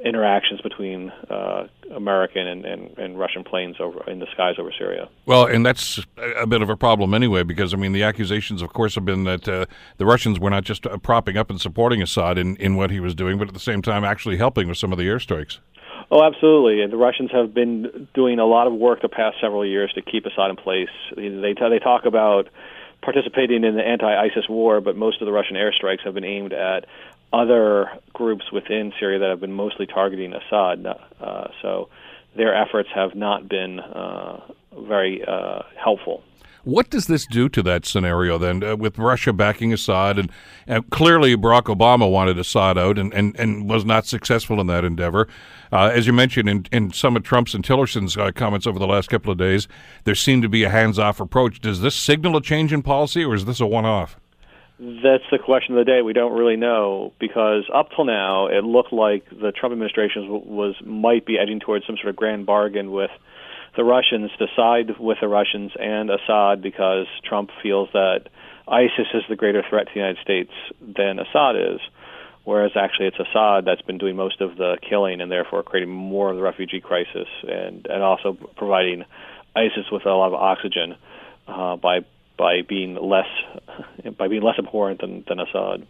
interactions 0.04 0.62
between 0.62 1.10
uh, 1.30 1.68
American 1.96 2.48
and, 2.48 2.66
and, 2.66 2.98
and, 2.98 3.20
Russian 3.20 3.44
planes 3.44 3.76
over 3.80 4.10
in 4.10 4.20
the 4.20 4.28
skies 4.34 4.56
over 4.58 4.72
Syria. 4.78 5.08
Well, 5.26 5.46
and 5.46 5.66
that's 5.66 6.00
a 6.18 6.48
bit 6.48 6.62
of 6.62 6.70
a 6.70 6.76
problem 6.76 7.14
anyway, 7.14 7.44
because 7.44 7.74
I 7.74 7.78
mean 7.78 7.92
the 7.92 8.04
accusations, 8.04 8.62
of 8.62 8.74
course, 8.74 8.96
have 8.96 9.06
been 9.06 9.26
that 9.26 9.48
uh, 9.48 9.66
the 9.98 10.06
Russians 10.06 10.40
were 10.40 10.50
not 10.50 10.64
just 10.64 10.86
uh, 10.88 10.98
propping 10.98 11.38
up 11.38 11.50
and 11.50 11.62
supporting 11.62 12.02
Assad 12.02 12.38
in, 12.38 12.56
in 12.58 12.76
what 12.76 12.90
he 12.90 13.00
was 13.00 13.14
doing, 13.14 13.38
but 13.38 13.48
at 13.48 13.54
the 13.54 13.60
same 13.60 13.82
time 13.82 14.04
actually 14.04 14.38
helping 14.38 14.68
with 14.68 14.78
some 14.78 14.92
of 14.92 14.98
the 14.98 15.06
airstrikes. 15.06 15.60
Oh, 16.14 16.22
absolutely. 16.26 16.82
And 16.82 16.92
the 16.92 16.98
Russians 16.98 17.32
have 17.32 17.54
been 17.54 18.10
doing 18.14 18.38
a 18.38 18.46
lot 18.46 18.68
of 18.68 18.74
work 18.74 19.02
the 19.02 19.08
past 19.08 19.38
several 19.40 19.66
years 19.66 19.94
to 19.94 20.02
keep 20.02 20.26
Assad 20.26 20.50
in 20.50 20.58
place. 20.58 20.90
They 21.16 21.54
they 21.54 21.80
talk 21.80 22.06
about 22.06 22.50
participating 23.02 23.64
in 23.64 23.76
the 23.76 23.82
anti-ISIS 23.82 24.50
war, 24.50 24.82
but 24.82 24.98
most 24.98 25.22
of 25.22 25.26
the 25.26 25.32
Russian 25.32 25.56
airstrikes 25.56 26.04
have 26.04 26.14
been 26.14 26.26
aimed 26.26 26.52
at 26.52 26.86
other 27.32 27.90
groups 28.14 28.52
within 28.52 28.92
Syria 29.00 29.20
that 29.20 29.30
have 29.30 29.40
been 29.40 29.54
mostly 29.54 29.88
targeting 29.88 30.34
Assad. 30.34 30.86
Uh, 30.86 31.48
so 31.62 31.88
their 32.36 32.54
efforts 32.54 32.90
have 32.94 33.16
not 33.16 33.48
been 33.48 33.80
uh, 33.80 34.42
very 34.78 35.24
uh, 35.26 35.62
helpful. 35.82 36.24
What 36.64 36.90
does 36.90 37.08
this 37.08 37.26
do 37.26 37.50
to 37.50 37.64
that 37.64 37.86
scenario 37.86 38.38
then, 38.38 38.64
uh, 38.64 38.76
with 38.76 39.00
Russia 39.00 39.34
backing 39.34 39.74
Assad? 39.74 40.20
And, 40.20 40.32
and, 40.68 40.88
clearly, 40.92 41.36
Barack 41.36 41.76
Obama 41.76 42.10
wanted 42.10 42.38
Assad 42.38 42.78
out 42.78 43.00
and, 43.00 43.14
and, 43.14 43.36
and 43.40 43.68
was 43.68 43.84
not 43.84 44.06
successful 44.06 44.62
in 44.62 44.68
that 44.68 44.86
endeavor. 44.86 45.28
Uh, 45.72 45.90
as 45.94 46.06
you 46.06 46.14
mentioned 46.14 46.50
in, 46.50 46.66
in 46.72 46.92
some 46.92 47.16
of 47.16 47.24
Trump's 47.24 47.56
and 47.56 47.64
Tillerson's 47.64 48.16
uh, 48.16 48.32
comments 48.32 48.68
over 48.68 48.78
the 48.78 48.88
last 48.88 49.10
couple 49.10 49.32
of 49.32 49.38
days, 49.38 49.68
there 50.04 50.16
seemed 50.16 50.44
to 50.44 50.50
be 50.50 50.64
a 50.64 50.70
hands 50.70 51.00
off 51.00 51.20
approach. 51.20 51.62
Does 51.62 51.82
this 51.82 51.96
signal 51.96 52.38
a 52.38 52.42
change 52.42 52.72
in 52.72 52.84
policy, 52.84 53.24
or 53.24 53.34
is 53.34 53.46
this 53.46 53.60
a 53.60 53.66
one 53.66 53.86
off? 53.86 54.18
That's 54.80 55.24
the 55.32 55.38
question 55.38 55.78
of 55.78 55.86
the 55.86 55.92
day. 55.92 56.02
We 56.02 56.14
don't 56.14 56.34
really 56.34 56.56
know 56.56 57.14
because 57.20 57.66
up 57.72 57.90
till 57.96 58.06
now, 58.06 58.48
it 58.48 58.64
looked 58.64 58.92
like 58.92 59.30
the 59.30 59.52
Trump 59.52 59.74
administration 59.74 60.28
was 60.28 60.74
might 60.84 61.24
be 61.24 61.38
edging 61.38 61.60
towards 61.60 61.86
some 61.86 61.98
sort 61.98 62.10
of 62.10 62.16
grand 62.16 62.48
bargain 62.48 62.92
with 62.92 63.12
the 63.76 63.84
Russians 63.84 64.32
to 64.38 64.48
side 64.56 65.00
with 65.00 65.20
the 65.22 65.28
Russians 65.28 65.72
and 65.80 66.10
Assad 66.10 66.62
because 66.62 67.08
Trump 67.24 67.50
feels 67.64 67.90
that 67.94 68.28
ISIS 68.68 69.08
is 69.14 69.24
the 69.30 69.36
greater 69.36 69.64
threat 69.68 69.88
to 69.88 69.94
the 69.94 70.00
United 70.00 70.22
States 70.22 70.52
than 70.82 71.20
Assad 71.20 71.56
is, 71.56 71.80
whereas 72.44 72.72
actually 72.76 73.08
it's 73.08 73.20
Assad 73.20 73.66
that's 73.66 73.82
been 73.82 73.98
doing 73.98 74.16
most 74.16 74.42
of 74.42 74.58
the 74.58 74.78
killing 74.88 75.22
and 75.22 75.32
therefore 75.32 75.64
creating 75.64 75.90
more 75.90 76.30
of 76.30 76.36
the 76.36 76.42
refugee 76.42 76.82
crisis 76.82 77.28
and, 77.44 77.86
and 77.88 78.04
also 78.04 78.34
providing 78.56 79.06
ISIS 79.56 79.90
with 79.92 80.06
a 80.06 80.10
lot 80.10 80.28
of 80.28 80.34
oxygen 80.34 80.96
uh, 81.48 81.76
by 81.76 82.00
by 82.38 82.62
being 82.68 82.96
less 82.96 83.28
by 84.18 84.28
being 84.28 84.42
less 84.42 84.58
abhorrent 84.58 85.02
than, 85.02 85.24
than 85.28 85.40
Assad. 85.40 85.86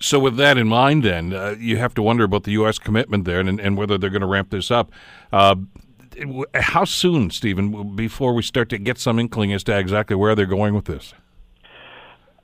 So, 0.00 0.18
with 0.18 0.36
that 0.36 0.56
in 0.56 0.68
mind, 0.68 1.02
then 1.02 1.32
uh, 1.32 1.56
you 1.58 1.76
have 1.76 1.92
to 1.94 2.02
wonder 2.02 2.24
about 2.24 2.44
the 2.44 2.52
U.S. 2.52 2.78
commitment 2.78 3.24
there 3.24 3.40
and, 3.40 3.58
and 3.58 3.76
whether 3.76 3.98
they're 3.98 4.10
going 4.10 4.22
to 4.22 4.28
ramp 4.28 4.50
this 4.50 4.70
up. 4.70 4.92
Uh, 5.32 5.56
how 6.54 6.84
soon, 6.84 7.30
Stephen, 7.30 7.94
before 7.96 8.34
we 8.34 8.42
start 8.42 8.68
to 8.70 8.78
get 8.78 8.98
some 8.98 9.18
inkling 9.18 9.52
as 9.52 9.64
to 9.64 9.78
exactly 9.78 10.16
where 10.16 10.34
they're 10.34 10.46
going 10.46 10.74
with 10.74 10.86
this? 10.86 11.14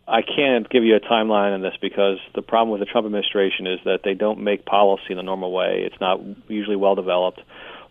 I 0.07 0.21
can't 0.23 0.69
give 0.69 0.85
you 0.85 0.97
a 0.97 1.01
timeline 1.01 1.55
on 1.55 1.63
this 1.63 1.75
because 1.81 2.19
the 2.35 2.43
problem 2.43 2.71
with 2.71 2.87
the 2.87 2.91
Trump 2.91 3.07
administration 3.07 3.67
is 3.67 3.81
that 3.85 4.01
they 4.05 4.15
don't 4.15 4.41
make 4.41 4.67
policy 4.67 5.07
in 5.11 5.17
the 5.17 5.23
normal 5.23 5.51
way. 5.51 5.83
It's 5.87 5.99
not 6.01 6.21
usually 6.49 6.77
well 6.77 6.95
developed. 6.95 7.41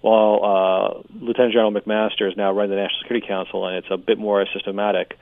While 0.02 0.44
uh, 0.44 1.02
Lieutenant 1.20 1.54
General 1.54 1.72
McMaster 1.72 2.30
is 2.30 2.38
now 2.38 2.52
running 2.52 2.72
the 2.72 2.76
National 2.76 3.00
Security 3.02 3.26
Council, 3.26 3.66
and 3.66 3.78
it's 3.78 3.88
a 3.90 3.98
bit 3.98 4.20
more 4.20 4.46
systematic. 4.54 5.18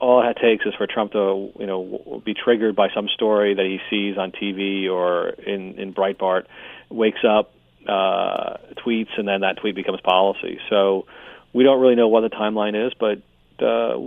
All 0.00 0.28
it 0.28 0.36
takes 0.40 0.66
is 0.66 0.74
for 0.74 0.86
Trump 0.86 1.12
to, 1.12 1.52
you 1.58 1.66
know, 1.66 2.22
be 2.24 2.34
triggered 2.34 2.76
by 2.76 2.88
some 2.94 3.08
story 3.08 3.54
that 3.54 3.64
he 3.64 3.78
sees 3.88 4.18
on 4.18 4.32
TV 4.32 4.90
or 4.90 5.28
in 5.28 5.78
in 5.78 5.94
Breitbart, 5.94 6.44
wakes 6.90 7.20
up, 7.28 7.52
uh, 7.86 8.56
tweets, 8.84 9.16
and 9.16 9.26
then 9.26 9.40
that 9.40 9.58
tweet 9.60 9.74
becomes 9.74 10.00
policy. 10.00 10.58
So 10.70 11.06
we 11.52 11.64
don't 11.64 11.80
really 11.80 11.94
know 11.94 12.08
what 12.08 12.22
the 12.22 12.30
timeline 12.30 12.86
is, 12.86 12.92
but 12.98 13.18
uh, 13.64 13.98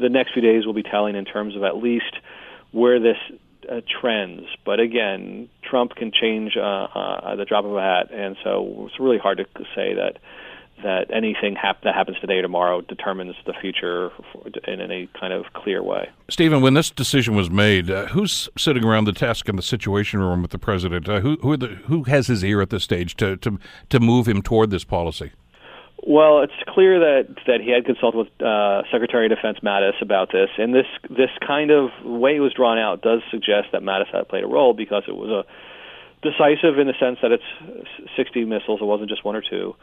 the 0.00 0.08
next 0.10 0.32
few 0.32 0.42
days 0.42 0.66
will 0.66 0.74
be 0.74 0.82
telling 0.82 1.16
in 1.16 1.24
terms 1.24 1.56
of 1.56 1.62
at 1.62 1.76
least 1.76 2.16
where 2.72 3.00
this 3.00 3.16
uh, 3.70 3.80
trends. 4.00 4.46
But 4.64 4.80
again, 4.80 5.48
Trump 5.62 5.94
can 5.94 6.12
change 6.12 6.56
uh, 6.56 6.60
uh, 6.60 7.36
the 7.36 7.44
drop 7.44 7.64
of 7.64 7.74
a 7.74 7.80
hat, 7.80 8.10
and 8.12 8.36
so 8.44 8.86
it's 8.86 9.00
really 9.00 9.18
hard 9.18 9.38
to 9.38 9.64
say 9.74 9.94
that 9.94 10.18
that 10.82 11.06
anything 11.12 11.56
hap- 11.56 11.82
that 11.82 11.94
happens 11.94 12.18
today 12.20 12.34
or 12.34 12.42
tomorrow 12.42 12.80
determines 12.80 13.34
the 13.46 13.54
future 13.60 14.10
in 14.66 14.80
any 14.80 15.08
kind 15.18 15.32
of 15.32 15.44
clear 15.54 15.82
way. 15.82 16.08
Stephen, 16.28 16.60
when 16.60 16.74
this 16.74 16.90
decision 16.90 17.34
was 17.34 17.50
made, 17.50 17.90
uh, 17.90 18.06
who's 18.06 18.48
sitting 18.58 18.84
around 18.84 19.04
the 19.04 19.12
desk 19.12 19.48
in 19.48 19.56
the 19.56 19.62
Situation 19.62 20.20
Room 20.20 20.42
with 20.42 20.50
the 20.50 20.58
president? 20.58 21.08
Uh, 21.08 21.20
who 21.20 21.36
who, 21.42 21.56
the, 21.56 21.68
who 21.86 22.04
has 22.04 22.26
his 22.26 22.44
ear 22.44 22.60
at 22.60 22.70
this 22.70 22.84
stage 22.84 23.16
to, 23.16 23.36
to 23.38 23.58
to 23.88 24.00
move 24.00 24.28
him 24.28 24.42
toward 24.42 24.70
this 24.70 24.84
policy? 24.84 25.32
Well, 26.06 26.42
it's 26.42 26.52
clear 26.68 27.00
that 27.00 27.34
that 27.46 27.60
he 27.62 27.70
had 27.70 27.86
consulted 27.86 28.18
with 28.18 28.42
uh, 28.42 28.82
Secretary 28.92 29.24
of 29.26 29.30
Defense 29.30 29.58
Mattis 29.62 30.00
about 30.02 30.30
this, 30.32 30.50
and 30.58 30.74
this 30.74 30.86
this 31.08 31.30
kind 31.46 31.70
of 31.70 31.90
way 32.04 32.36
it 32.36 32.40
was 32.40 32.52
drawn 32.52 32.78
out 32.78 33.00
does 33.00 33.22
suggest 33.30 33.68
that 33.72 33.80
Mattis 33.80 34.12
had 34.12 34.28
played 34.28 34.44
a 34.44 34.46
role 34.46 34.74
because 34.74 35.04
it 35.08 35.16
was 35.16 35.30
a 35.30 35.44
decisive 36.20 36.78
in 36.78 36.86
the 36.86 36.94
sense 37.00 37.18
that 37.22 37.32
it's 37.32 37.44
60 38.16 38.44
missiles. 38.44 38.80
It 38.80 38.84
wasn't 38.84 39.08
just 39.08 39.24
one 39.24 39.36
or 39.36 39.42
two, 39.42 39.76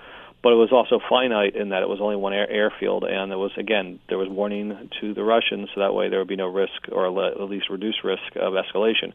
but 0.44 0.54
it 0.54 0.56
was 0.56 0.72
also 0.72 1.00
finite 1.08 1.56
in 1.56 1.70
that 1.70 1.84
it 1.84 1.89
was 1.89 2.00
only 2.02 2.16
one 2.16 2.34
air, 2.34 2.50
airfield, 2.50 3.04
and 3.04 3.30
there 3.30 3.38
was 3.38 3.52
again 3.58 4.00
there 4.10 4.18
was 4.18 4.30
warning 4.30 4.89
to 5.00 5.14
the 5.14 5.24
Russians, 5.24 5.70
so 5.74 5.82
that 5.82 5.94
way 5.94 6.10
there 6.10 6.20
would 6.20 6.28
be 6.28 6.36
no 6.36 6.48
risk 6.48 6.89
or 6.92 7.08
at 7.08 7.50
least 7.50 7.70
reduced 7.70 8.04
risk 8.04 8.36
of 8.36 8.54
escalation. 8.54 9.14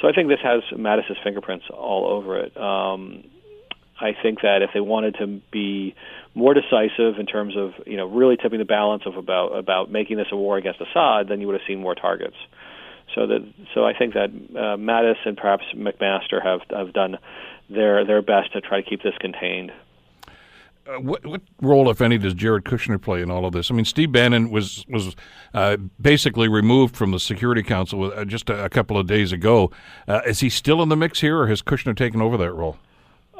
So 0.00 0.08
I 0.08 0.12
think 0.12 0.28
this 0.28 0.40
has 0.42 0.62
Mattis's 0.72 1.18
fingerprints 1.22 1.66
all 1.70 2.06
over 2.06 2.40
it. 2.40 2.56
Um, 2.56 3.24
I 4.00 4.12
think 4.20 4.40
that 4.42 4.62
if 4.62 4.70
they 4.74 4.80
wanted 4.80 5.16
to 5.20 5.40
be 5.52 5.94
more 6.34 6.52
decisive 6.52 7.18
in 7.18 7.26
terms 7.26 7.56
of 7.56 7.72
you 7.86 7.96
know 7.96 8.06
really 8.06 8.36
tipping 8.36 8.58
the 8.58 8.64
balance 8.64 9.04
of 9.06 9.16
about 9.16 9.56
about 9.56 9.90
making 9.90 10.16
this 10.16 10.26
a 10.32 10.36
war 10.36 10.56
against 10.56 10.80
Assad, 10.80 11.28
then 11.28 11.40
you 11.40 11.46
would 11.46 11.60
have 11.60 11.66
seen 11.66 11.80
more 11.80 11.94
targets. 11.94 12.36
So 13.14 13.26
that 13.26 13.46
so 13.74 13.84
I 13.84 13.92
think 13.96 14.14
that 14.14 14.30
uh, 14.30 14.76
Mattis 14.76 15.24
and 15.24 15.36
perhaps 15.36 15.64
McMaster 15.76 16.42
have 16.42 16.60
have 16.70 16.92
done 16.92 17.18
their 17.70 18.04
their 18.04 18.22
best 18.22 18.52
to 18.54 18.60
try 18.60 18.80
to 18.80 18.88
keep 18.88 19.02
this 19.02 19.14
contained. 19.20 19.72
Uh, 20.86 21.00
what, 21.00 21.24
what 21.24 21.40
role, 21.62 21.90
if 21.90 22.02
any, 22.02 22.18
does 22.18 22.34
Jared 22.34 22.64
Kushner 22.64 23.00
play 23.00 23.22
in 23.22 23.30
all 23.30 23.46
of 23.46 23.52
this? 23.52 23.70
I 23.70 23.74
mean, 23.74 23.86
Steve 23.86 24.12
Bannon 24.12 24.50
was 24.50 24.84
was 24.88 25.16
uh, 25.54 25.78
basically 26.00 26.46
removed 26.46 26.94
from 26.94 27.10
the 27.10 27.20
Security 27.20 27.62
Council 27.62 28.12
uh, 28.12 28.24
just 28.24 28.50
a, 28.50 28.64
a, 28.64 28.68
couple 28.68 28.98
of 28.98 29.06
days 29.06 29.32
ago. 29.32 29.70
Uh, 30.06 30.20
is 30.26 30.40
he 30.40 30.50
still 30.50 30.82
in 30.82 30.90
the 30.90 30.96
mix 30.96 31.20
here, 31.20 31.38
or 31.38 31.46
has 31.46 31.62
Kushner 31.62 31.96
taken 31.96 32.20
over 32.20 32.36
that 32.36 32.52
role? 32.52 32.76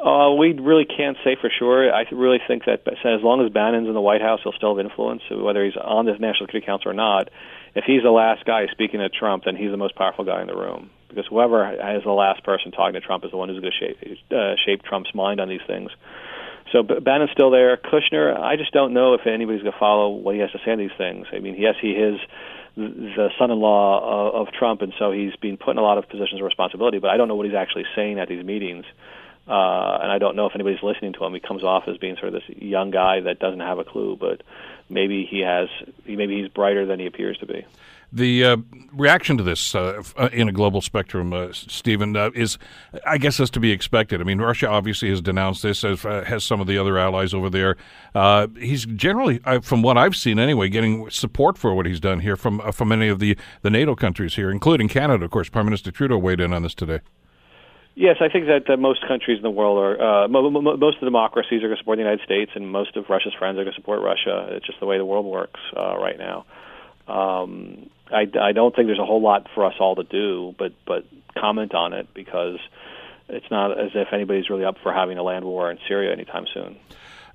Uh, 0.03 0.33
we 0.33 0.53
really 0.53 0.85
can't 0.85 1.17
say 1.23 1.35
for 1.39 1.49
sure. 1.49 1.93
I 1.93 2.05
really 2.11 2.39
think 2.47 2.65
that 2.65 2.87
as 2.87 3.21
long 3.21 3.43
as 3.45 3.51
Bannon's 3.51 3.87
in 3.87 3.93
the 3.93 4.01
White 4.01 4.21
House, 4.21 4.39
he'll 4.43 4.53
still 4.53 4.75
have 4.75 4.83
influence, 4.83 5.21
whether 5.31 5.63
he's 5.63 5.77
on 5.77 6.05
the 6.05 6.13
National 6.13 6.47
Security 6.47 6.65
Council 6.65 6.91
or 6.91 6.93
not. 6.93 7.29
If 7.75 7.85
he's 7.85 8.03
the 8.03 8.11
last 8.11 8.45
guy 8.45 8.65
speaking 8.71 8.99
to 8.99 9.09
Trump, 9.09 9.43
then 9.45 9.55
he's 9.55 9.71
the 9.71 9.77
most 9.77 9.95
powerful 9.95 10.23
guy 10.23 10.41
in 10.41 10.47
the 10.47 10.55
room. 10.55 10.89
Because 11.09 11.25
whoever 11.27 11.71
is 11.95 12.03
the 12.03 12.11
last 12.11 12.43
person 12.43 12.71
talking 12.71 12.93
to 12.93 13.01
Trump 13.01 13.23
is 13.25 13.31
the 13.31 13.37
one 13.37 13.49
who's 13.49 13.59
going 13.59 13.71
to 13.71 13.77
shape, 13.77 14.19
uh, 14.31 14.55
shape 14.65 14.83
Trump's 14.83 15.13
mind 15.13 15.39
on 15.39 15.49
these 15.49 15.63
things. 15.65 15.89
So 16.71 16.83
Bannon's 16.83 17.31
still 17.31 17.51
there. 17.51 17.77
Kushner, 17.77 18.37
I 18.37 18.55
just 18.55 18.71
don't 18.71 18.93
know 18.93 19.13
if 19.13 19.27
anybody's 19.27 19.61
going 19.61 19.73
to 19.73 19.79
follow 19.79 20.09
what 20.09 20.35
he 20.35 20.41
has 20.41 20.51
to 20.51 20.59
say 20.65 20.71
on 20.71 20.79
these 20.79 20.95
things. 20.97 21.27
I 21.31 21.39
mean, 21.39 21.55
yes, 21.57 21.75
he 21.81 21.91
is 21.91 22.19
the 22.75 23.29
son-in-law 23.39 24.33
of, 24.33 24.47
of 24.47 24.53
Trump, 24.53 24.81
and 24.81 24.93
so 24.99 25.11
he's 25.11 25.35
been 25.37 25.57
put 25.57 25.71
in 25.71 25.77
a 25.77 25.81
lot 25.81 25.97
of 25.97 26.09
positions 26.09 26.41
of 26.41 26.45
responsibility. 26.45 26.99
But 26.99 27.11
I 27.11 27.17
don't 27.17 27.27
know 27.27 27.35
what 27.35 27.45
he's 27.45 27.55
actually 27.55 27.85
saying 27.95 28.19
at 28.19 28.27
these 28.27 28.43
meetings. 28.43 28.85
Uh, 29.47 29.99
and 30.01 30.11
I 30.11 30.17
don't 30.17 30.35
know 30.35 30.47
if 30.47 30.53
anybody's 30.55 30.81
listening 30.81 31.13
to 31.13 31.23
him. 31.23 31.33
He 31.33 31.39
comes 31.39 31.63
off 31.63 31.87
as 31.87 31.97
being 31.97 32.15
sort 32.15 32.33
of 32.33 32.41
this 32.41 32.57
young 32.57 32.89
guy 32.89 33.21
that 33.21 33.37
doesn't 33.37 33.59
have 33.59 33.77
a 33.77 33.83
clue, 33.83 34.17
but 34.19 34.41
maybe 34.89 35.27
he 35.29 35.41
has. 35.41 35.69
Maybe 36.05 36.41
he's 36.41 36.49
brighter 36.49 36.87
than 36.87 36.99
he 36.99 37.05
appears 37.05 37.37
to 37.37 37.45
be. 37.45 37.63
The 38.11 38.45
uh, 38.45 38.57
reaction 38.93 39.37
to 39.37 39.43
this 39.43 39.75
uh, 39.75 40.01
uh 40.17 40.29
in 40.31 40.47
a 40.47 40.51
global 40.51 40.81
spectrum, 40.81 41.33
uh, 41.33 41.49
Stephen, 41.51 42.15
uh, 42.15 42.29
is, 42.33 42.57
I 43.05 43.17
guess, 43.17 43.39
is 43.39 43.49
to 43.51 43.59
be 43.59 43.71
expected. 43.71 44.21
I 44.21 44.23
mean, 44.23 44.39
Russia 44.39 44.69
obviously 44.69 45.09
has 45.09 45.21
denounced 45.21 45.63
this, 45.63 45.83
as 45.83 46.05
uh, 46.05 46.23
has 46.25 46.43
some 46.43 46.61
of 46.61 46.67
the 46.67 46.77
other 46.77 46.97
allies 46.97 47.33
over 47.33 47.49
there. 47.49 47.75
he's 48.59 48.85
generally, 48.85 49.39
from 49.61 49.81
what 49.81 49.97
I've 49.97 50.15
seen 50.15 50.39
anyway, 50.39 50.69
getting 50.69 51.09
support 51.09 51.57
for 51.57 51.75
what 51.75 51.85
he's 51.85 51.99
done 51.99 52.19
here 52.19 52.35
from 52.35 52.71
from 52.71 52.89
many 52.89 53.07
of 53.07 53.19
the, 53.19 53.37
the 53.61 53.69
NATO 53.69 53.95
countries 53.95 54.35
here, 54.35 54.49
including 54.49 54.87
Canada. 54.87 55.25
Of 55.25 55.31
course, 55.31 55.49
Prime 55.49 55.65
Minister 55.65 55.91
Trudeau 55.91 56.17
weighed 56.17 56.39
in 56.39 56.53
on 56.53 56.63
this 56.63 56.75
today. 56.75 57.01
Yes, 57.95 58.17
I 58.19 58.27
think 58.27 58.47
that 58.47 58.77
most 58.77 59.07
countries 59.07 59.37
in 59.37 59.43
the 59.43 59.49
world 59.49 59.79
are 59.79 60.25
uh, 60.25 60.27
mo- 60.27 60.49
mo- 60.49 60.75
most 60.75 60.95
of 60.95 60.99
the 60.99 61.05
democracies 61.05 61.63
are 61.63 61.67
going 61.67 61.77
to 61.77 61.81
support 61.81 61.97
the 61.97 62.03
United 62.03 62.25
States, 62.25 62.51
and 62.53 62.69
most 62.69 62.97
of 62.97 63.05
Russia's 63.09 63.33
friends 63.39 63.57
are 63.57 63.63
going 63.63 63.73
to 63.73 63.79
support 63.79 64.01
Russia. 64.01 64.49
It's 64.51 64.65
just 64.65 64.81
the 64.81 64.85
way 64.85 64.97
the 64.97 65.05
world 65.05 65.25
works 65.25 65.61
uh, 65.75 65.97
right 65.97 66.17
now. 66.17 66.45
Um, 67.07 67.89
I, 68.11 68.27
I 68.39 68.51
don't 68.51 68.75
think 68.75 68.87
there's 68.87 68.99
a 68.99 69.05
whole 69.05 69.21
lot 69.21 69.47
for 69.53 69.65
us 69.65 69.73
all 69.79 69.95
to 69.95 70.03
do, 70.03 70.55
but 70.57 70.73
but 70.85 71.05
comment 71.37 71.73
on 71.73 71.93
it 71.93 72.07
because 72.13 72.59
it's 73.29 73.49
not 73.49 73.79
as 73.79 73.91
if 73.95 74.13
anybody's 74.13 74.49
really 74.49 74.65
up 74.65 74.77
for 74.83 74.93
having 74.93 75.17
a 75.17 75.23
land 75.23 75.45
war 75.45 75.71
in 75.71 75.77
Syria 75.87 76.11
anytime 76.11 76.45
soon. 76.53 76.77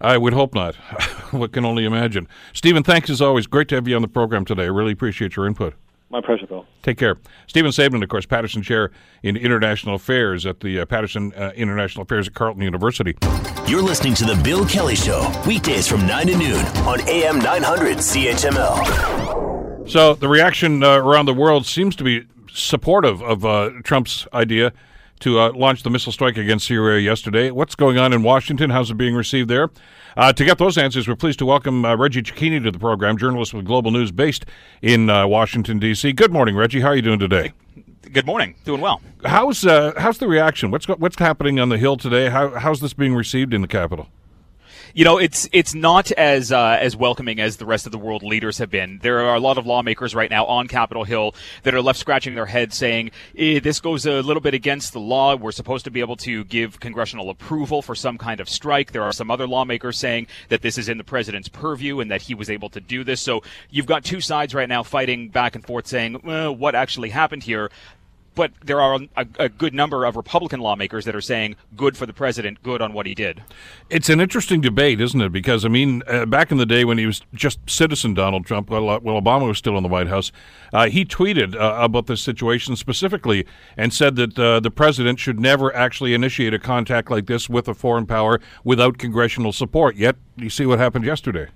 I 0.01 0.17
would 0.17 0.33
hope 0.33 0.55
not. 0.55 0.77
What 1.31 1.53
can 1.53 1.65
only 1.65 1.85
imagine. 1.85 2.27
Stephen, 2.53 2.83
thanks 2.83 3.09
as 3.09 3.23
always. 3.23 3.47
Great 3.47 3.69
to 3.69 3.77
have 3.77 3.87
you 3.87 3.95
on 3.95 4.03
the 4.03 4.09
program 4.09 4.45
today. 4.45 4.65
I 4.65 4.67
really 4.67 4.91
appreciate 4.91 5.37
your 5.37 5.47
input. 5.47 5.75
My 6.11 6.21
pleasure, 6.21 6.45
Bill. 6.45 6.67
Take 6.83 6.99
care. 6.99 7.19
Stephen 7.47 7.71
Saideman, 7.71 8.03
of 8.03 8.09
course, 8.09 8.27
Paterson 8.27 8.63
Chair 8.63 8.91
in 9.23 9.37
International 9.37 9.95
Affairs 9.95 10.45
at 10.45 10.59
the 10.59 10.81
uh, 10.81 10.87
Paterson 10.87 11.33
uh, 11.35 11.53
International 11.55 12.03
Affairs 12.03 12.27
at 12.27 12.35
Carleton 12.35 12.65
University. 12.65 13.17
You're 13.69 13.81
listening 13.81 14.15
to 14.15 14.25
The 14.25 14.35
Bill 14.43 14.67
Kelly 14.67 14.97
Show, 14.97 15.31
weekdays 15.47 15.87
from 15.87 16.05
9 16.05 16.27
to 16.27 16.37
noon 16.37 16.67
on 16.79 17.01
AM 17.09 17.39
900 17.39 17.99
CHML. 17.99 19.30
So 19.91 20.15
the 20.15 20.29
reaction 20.29 20.85
uh, 20.85 20.99
around 20.99 21.27
the 21.27 21.35
world 21.35 21.67
seems 21.67 21.97
to 21.97 22.05
be 22.05 22.25
supportive 22.49 23.21
of 23.23 23.45
uh, 23.45 23.71
Trump's 23.83 24.25
idea 24.33 24.73
to 25.19 25.41
uh, 25.41 25.53
launch 25.53 25.83
the 25.83 25.91
missile 25.91 26.13
strike 26.13 26.37
against 26.37 26.69
Syria 26.69 27.01
yesterday. 27.01 27.51
What's 27.51 27.75
going 27.75 27.99
on 27.99 28.13
in 28.13 28.23
Washington? 28.23 28.71
How's 28.71 28.93
it 28.93 28.95
being 28.95 29.17
received 29.17 29.51
there? 29.51 29.69
Uh, 30.17 30.33
to 30.33 30.45
get 30.45 30.59
those 30.59 30.79
answers, 30.79 31.09
we're 31.09 31.17
pleased 31.17 31.41
to 31.41 31.45
welcome 31.45 31.85
uh, 31.85 31.97
Reggie 31.97 32.23
Cecchini 32.23 32.63
to 32.63 32.71
the 32.71 32.79
program, 32.79 33.17
journalist 33.17 33.53
with 33.53 33.65
Global 33.65 33.91
News 33.91 34.13
based 34.13 34.47
in 34.81 35.11
uh, 35.11 35.27
Washington, 35.27 35.81
D.C. 35.81 36.13
Good 36.13 36.33
morning, 36.33 36.55
Reggie. 36.55 36.83
How 36.83 36.91
are 36.91 36.97
you 36.97 37.03
doing 37.03 37.19
today? 37.19 37.53
Good 38.13 38.27
morning. 38.27 38.55
Doing 38.65 38.81
well. 38.81 39.03
How's 39.25 39.67
uh, 39.67 39.95
how's 39.97 40.19
the 40.19 40.29
reaction? 40.29 40.71
What's 40.71 40.87
what's 40.87 41.19
happening 41.19 41.59
on 41.59 41.69
the 41.69 41.79
Hill 41.79 41.97
today? 41.97 42.31
How, 42.31 42.51
how's 42.51 42.81
this 42.81 42.93
being 42.93 43.17
received 43.17 43.53
in 43.53 43.61
the 43.61 43.69
Capitol? 43.69 44.07
You 44.95 45.05
know, 45.05 45.19
it's 45.19 45.49
it's 45.53 45.75
not 45.75 46.11
as 46.13 46.53
uh, 46.53 46.79
as 46.81 46.97
welcoming 46.97 47.41
as 47.41 47.57
the 47.57 47.67
rest 47.67 47.87
of 47.87 47.93
the 47.93 47.99
world 47.99 48.23
leaders 48.23 48.59
have 48.59 48.71
been. 48.71 48.99
There 49.03 49.21
are 49.21 49.35
a 49.35 49.41
lot 49.41 49.59
of 49.59 49.67
lawmakers 49.67 50.15
right 50.15 50.31
now 50.31 50.45
on 50.47 50.69
Capitol 50.69 51.05
Hill 51.05 51.35
that 51.63 51.75
are 51.75 51.83
left 51.83 51.99
scratching 51.99 52.35
their 52.35 52.47
heads, 52.47 52.77
saying 52.77 53.11
eh, 53.37 53.61
this 53.61 53.81
goes 53.81 54.07
a 54.07 54.23
little 54.23 54.41
bit 54.41 54.55
against 54.55 54.93
the 54.93 55.01
law. 55.01 55.37
We're 55.37 55.53
supposed 55.53 55.85
to 55.85 55.91
be 55.91 56.01
able 56.01 56.17
to 56.17 56.45
give 56.45 56.81
congressional 56.81 57.31
approval 57.31 57.83
for 57.83 57.95
some 57.95 58.19
kind 58.19 58.41
of 58.41 58.49
strike. 58.49 58.93
There 58.93 59.03
are 59.03 59.13
some 59.13 59.31
other 59.31 59.47
lawmakers 59.47 59.99
saying 59.99 60.27
that 60.49 60.63
this 60.63 60.79
is 60.79 60.89
in 60.89 60.99
the 60.99 61.05
president's 61.05 61.49
purview 61.49 62.01
and 62.01 62.11
that 62.11 62.23
he 62.23 62.35
was 62.35 62.51
able 62.51 62.71
to 62.71 62.81
do 62.81 63.05
this. 63.05 63.21
So 63.21 63.43
you've 63.71 63.87
got 63.87 64.05
two 64.05 64.21
sides 64.21 64.55
right 64.55 64.69
now 64.69 64.83
fighting 64.83 65.29
back 65.29 65.55
and 65.55 65.65
forth, 65.65 65.87
saying 65.87 66.21
well, 66.25 66.55
what 66.55 66.75
actually 66.75 67.11
happened 67.11 67.43
here 67.43 67.71
but 68.35 68.53
there 68.65 68.81
are 68.81 69.01
a, 69.17 69.27
a, 69.39 69.49
good 69.49 69.75
number 69.75 70.05
of 70.05 70.17
Republican 70.17 70.61
lawmakers 70.61 71.05
that 71.05 71.15
are 71.15 71.21
saying 71.21 71.57
good 71.77 71.97
for 71.97 72.07
the 72.07 72.13
president, 72.13 72.63
good 72.63 72.81
on 72.81 72.93
what 72.93 73.07
he 73.07 73.15
did. 73.15 73.43
It's 73.89 74.09
an 74.09 74.21
interesting 74.21 74.61
debate, 74.61 75.01
isn't 75.01 75.21
it? 75.21 75.33
Because 75.33 75.65
I 75.65 75.69
mean, 75.69 76.03
uh, 76.07 76.27
back 76.27 76.51
in 76.51 76.59
the 76.59 76.67
day 76.67 76.85
when 76.85 76.99
he 76.99 77.07
was 77.07 77.23
just 77.35 77.59
citizen 77.69 78.15
Donald 78.15 78.47
Trump, 78.47 78.71
well, 78.71 78.89
uh, 78.89 79.01
well 79.01 79.21
Obama 79.21 79.49
was 79.49 79.59
still 79.59 79.77
in 79.77 79.83
the 79.83 79.89
White 79.89 80.09
House, 80.09 80.33
uh, 80.73 80.89
he 80.89 81.05
tweeted 81.05 81.55
uh, 81.55 81.77
about 81.81 82.07
this 82.07 82.23
situation 82.23 82.77
specifically 82.77 83.47
and 83.77 83.93
said 83.93 84.17
that 84.17 84.39
uh, 84.39 84.61
the 84.61 84.71
president 84.71 85.19
should 85.19 85.41
never 85.41 85.75
actually 85.75 86.15
initiate 86.15 86.55
a 86.55 86.59
contact 86.59 87.11
like 87.11 87.27
this 87.27 87.49
with 87.49 87.69
a 87.69 87.75
foreign 87.75 88.07
power 88.07 88.41
without 88.65 88.99
congressional 88.99 89.53
support. 89.53 89.97
Yet, 89.97 90.17
you 90.37 90.51
see 90.51 90.67
what 90.67 90.79
happened 90.79 91.05
yesterday. 91.05 91.49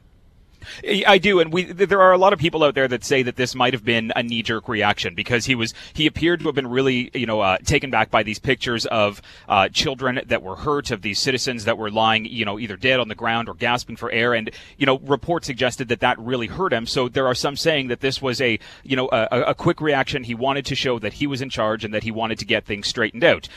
I 1.06 1.18
do, 1.18 1.40
and 1.40 1.52
we 1.52 1.64
there 1.64 2.00
are 2.00 2.12
a 2.12 2.18
lot 2.18 2.32
of 2.32 2.38
people 2.38 2.64
out 2.64 2.74
there 2.74 2.88
that 2.88 3.04
say 3.04 3.22
that 3.22 3.36
this 3.36 3.54
might 3.54 3.72
have 3.72 3.84
been 3.84 4.12
a 4.16 4.22
knee 4.22 4.42
jerk 4.42 4.68
reaction 4.68 5.14
because 5.14 5.46
he 5.46 5.54
was 5.54 5.74
he 5.92 6.06
appeared 6.06 6.40
to 6.40 6.46
have 6.46 6.54
been 6.54 6.66
really 6.66 7.10
you 7.14 7.26
know 7.26 7.40
uh, 7.40 7.58
taken 7.58 7.90
back 7.90 8.10
by 8.10 8.22
these 8.22 8.38
pictures 8.38 8.86
of 8.86 9.20
uh, 9.48 9.68
children 9.68 10.20
that 10.26 10.42
were 10.42 10.56
hurt, 10.56 10.90
of 10.90 11.02
these 11.02 11.18
citizens 11.18 11.64
that 11.64 11.78
were 11.78 11.90
lying 11.90 12.24
you 12.24 12.44
know 12.44 12.58
either 12.58 12.76
dead 12.76 13.00
on 13.00 13.08
the 13.08 13.14
ground 13.14 13.48
or 13.48 13.54
gasping 13.54 13.96
for 13.96 14.10
air, 14.10 14.34
and 14.34 14.50
you 14.76 14.86
know 14.86 14.98
reports 15.00 15.46
suggested 15.46 15.88
that 15.88 16.00
that 16.00 16.18
really 16.18 16.46
hurt 16.46 16.72
him. 16.72 16.86
So 16.86 17.08
there 17.08 17.26
are 17.26 17.34
some 17.34 17.56
saying 17.56 17.88
that 17.88 18.00
this 18.00 18.20
was 18.20 18.40
a 18.40 18.58
you 18.82 18.96
know 18.96 19.08
a, 19.12 19.42
a 19.48 19.54
quick 19.54 19.80
reaction. 19.80 20.24
He 20.24 20.34
wanted 20.34 20.66
to 20.66 20.74
show 20.74 20.98
that 20.98 21.14
he 21.14 21.26
was 21.26 21.42
in 21.42 21.50
charge 21.50 21.84
and 21.84 21.94
that 21.94 22.02
he 22.02 22.10
wanted 22.10 22.38
to 22.38 22.44
get 22.44 22.64
things 22.64 22.86
straightened 22.86 23.24
out 23.24 23.48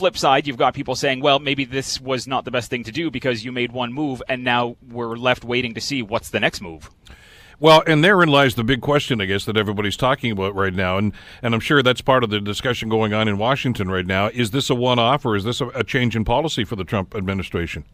flip 0.00 0.16
side, 0.16 0.46
you've 0.46 0.56
got 0.56 0.72
people 0.72 0.96
saying, 0.96 1.20
well, 1.20 1.38
maybe 1.38 1.66
this 1.66 2.00
was 2.00 2.26
not 2.26 2.46
the 2.46 2.50
best 2.50 2.70
thing 2.70 2.84
to 2.84 2.90
do 2.90 3.10
because 3.10 3.44
you 3.44 3.52
made 3.52 3.70
one 3.70 3.92
move 3.92 4.22
and 4.28 4.42
now 4.42 4.76
we're 4.88 5.14
left 5.14 5.44
waiting 5.44 5.74
to 5.74 5.80
see 5.80 6.02
what's 6.02 6.30
the 6.30 6.40
next 6.40 6.62
move. 6.62 6.90
Well, 7.58 7.82
and 7.86 8.02
therein 8.02 8.30
lies 8.30 8.54
the 8.54 8.64
big 8.64 8.80
question, 8.80 9.20
I 9.20 9.26
guess, 9.26 9.44
that 9.44 9.58
everybody's 9.58 9.98
talking 9.98 10.32
about 10.32 10.54
right 10.54 10.72
now, 10.72 10.96
and 10.96 11.12
and 11.42 11.54
I'm 11.54 11.60
sure 11.60 11.82
that's 11.82 12.00
part 12.00 12.24
of 12.24 12.30
the 12.30 12.40
discussion 12.40 12.88
going 12.88 13.12
on 13.12 13.28
in 13.28 13.36
Washington 13.36 13.90
right 13.90 14.06
now. 14.06 14.28
Is 14.28 14.50
this 14.50 14.70
a 14.70 14.74
one-off, 14.74 15.26
or 15.26 15.36
is 15.36 15.44
this 15.44 15.60
a, 15.60 15.66
a 15.68 15.84
change 15.84 16.16
in 16.16 16.24
policy 16.24 16.64
for 16.64 16.74
the 16.76 16.84
Trump 16.84 17.14
administration? 17.14 17.84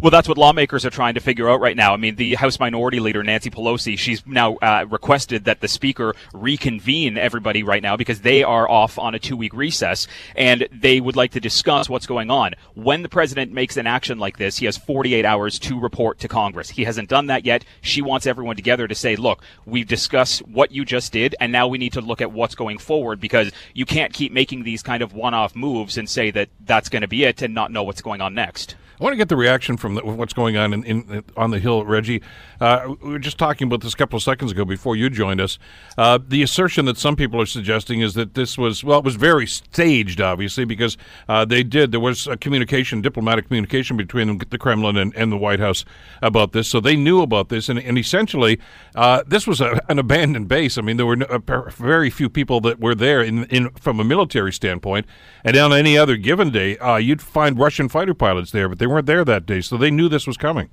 Well, 0.00 0.10
that's 0.10 0.28
what 0.28 0.38
lawmakers 0.38 0.84
are 0.84 0.90
trying 0.90 1.14
to 1.14 1.20
figure 1.20 1.48
out 1.48 1.60
right 1.60 1.76
now. 1.76 1.92
I 1.92 1.96
mean, 1.96 2.14
the 2.14 2.36
House 2.36 2.60
Minority 2.60 3.00
Leader, 3.00 3.22
Nancy 3.24 3.50
Pelosi, 3.50 3.98
she's 3.98 4.24
now 4.26 4.56
uh, 4.56 4.86
requested 4.88 5.44
that 5.46 5.60
the 5.60 5.66
Speaker 5.66 6.14
reconvene 6.32 7.18
everybody 7.18 7.64
right 7.64 7.82
now 7.82 7.96
because 7.96 8.20
they 8.20 8.44
are 8.44 8.68
off 8.70 8.98
on 8.98 9.14
a 9.14 9.18
two 9.18 9.36
week 9.36 9.52
recess 9.52 10.06
and 10.36 10.68
they 10.70 11.00
would 11.00 11.16
like 11.16 11.32
to 11.32 11.40
discuss 11.40 11.88
what's 11.88 12.06
going 12.06 12.30
on. 12.30 12.54
When 12.74 13.02
the 13.02 13.08
President 13.08 13.52
makes 13.52 13.76
an 13.76 13.88
action 13.88 14.18
like 14.18 14.38
this, 14.38 14.58
he 14.58 14.66
has 14.66 14.76
48 14.76 15.24
hours 15.24 15.58
to 15.60 15.80
report 15.80 16.20
to 16.20 16.28
Congress. 16.28 16.70
He 16.70 16.84
hasn't 16.84 17.08
done 17.08 17.26
that 17.26 17.44
yet. 17.44 17.64
She 17.80 18.00
wants 18.00 18.26
everyone 18.26 18.56
together 18.56 18.86
to 18.86 18.94
say, 18.94 19.16
look, 19.16 19.42
we've 19.66 19.88
discussed 19.88 20.46
what 20.46 20.70
you 20.70 20.84
just 20.84 21.12
did 21.12 21.34
and 21.40 21.50
now 21.50 21.66
we 21.66 21.78
need 21.78 21.94
to 21.94 22.00
look 22.00 22.20
at 22.20 22.30
what's 22.30 22.54
going 22.54 22.78
forward 22.78 23.20
because 23.20 23.50
you 23.74 23.84
can't 23.84 24.12
keep 24.12 24.32
making 24.32 24.62
these 24.62 24.82
kind 24.82 25.02
of 25.02 25.12
one 25.12 25.34
off 25.34 25.56
moves 25.56 25.98
and 25.98 26.08
say 26.08 26.30
that 26.30 26.48
that's 26.64 26.88
going 26.88 27.02
to 27.02 27.08
be 27.08 27.24
it 27.24 27.42
and 27.42 27.52
not 27.52 27.72
know 27.72 27.82
what's 27.82 28.02
going 28.02 28.20
on 28.20 28.34
next. 28.34 28.76
I 29.00 29.04
want 29.04 29.12
to 29.12 29.16
get 29.16 29.28
the 29.28 29.36
reaction 29.36 29.76
from 29.78 29.94
the, 29.94 30.04
what's 30.04 30.32
going 30.32 30.56
on 30.56 30.72
in, 30.72 30.84
in, 30.84 31.24
on 31.36 31.50
the 31.50 31.58
Hill, 31.58 31.84
Reggie. 31.84 32.22
Uh, 32.60 32.94
we 33.02 33.10
were 33.12 33.18
just 33.18 33.38
talking 33.38 33.66
about 33.68 33.80
this 33.80 33.94
a 33.94 33.96
couple 33.96 34.16
of 34.16 34.22
seconds 34.22 34.52
ago 34.52 34.64
before 34.64 34.96
you 34.96 35.08
joined 35.08 35.40
us. 35.40 35.58
Uh, 35.96 36.18
the 36.26 36.42
assertion 36.42 36.84
that 36.86 36.98
some 36.98 37.16
people 37.16 37.40
are 37.40 37.46
suggesting 37.46 38.00
is 38.00 38.14
that 38.14 38.34
this 38.34 38.58
was, 38.58 38.82
well, 38.82 38.98
it 38.98 39.04
was 39.04 39.16
very 39.16 39.46
staged, 39.46 40.20
obviously, 40.20 40.64
because 40.64 40.96
uh, 41.28 41.44
they 41.44 41.62
did, 41.62 41.92
there 41.92 42.00
was 42.00 42.26
a 42.26 42.36
communication, 42.36 43.00
diplomatic 43.00 43.46
communication 43.46 43.96
between 43.96 44.38
the 44.38 44.58
Kremlin 44.58 44.96
and, 44.96 45.14
and 45.14 45.30
the 45.30 45.36
White 45.36 45.60
House 45.60 45.84
about 46.20 46.52
this. 46.52 46.68
So 46.68 46.80
they 46.80 46.96
knew 46.96 47.22
about 47.22 47.48
this. 47.48 47.68
And, 47.68 47.78
and 47.78 47.96
essentially, 47.96 48.58
uh, 48.94 49.22
this 49.26 49.46
was 49.46 49.60
a, 49.60 49.80
an 49.88 49.98
abandoned 49.98 50.48
base. 50.48 50.76
I 50.78 50.82
mean, 50.82 50.96
there 50.96 51.06
were 51.06 51.16
no, 51.16 51.26
very 51.76 52.10
few 52.10 52.28
people 52.28 52.60
that 52.62 52.80
were 52.80 52.94
there 52.94 53.22
in, 53.22 53.44
in 53.44 53.70
from 53.70 54.00
a 54.00 54.04
military 54.04 54.52
standpoint. 54.52 55.06
And 55.44 55.56
on 55.56 55.72
any 55.72 55.96
other 55.96 56.16
given 56.16 56.50
day, 56.50 56.76
uh, 56.78 56.96
you'd 56.96 57.22
find 57.22 57.58
Russian 57.58 57.88
fighter 57.88 58.14
pilots 58.14 58.50
there, 58.50 58.68
but 58.68 58.78
they 58.78 58.86
weren't 58.86 59.06
there 59.06 59.24
that 59.24 59.46
day. 59.46 59.60
So 59.68 59.76
they 59.76 59.90
knew 59.90 60.08
this 60.08 60.26
was 60.26 60.38
coming. 60.38 60.70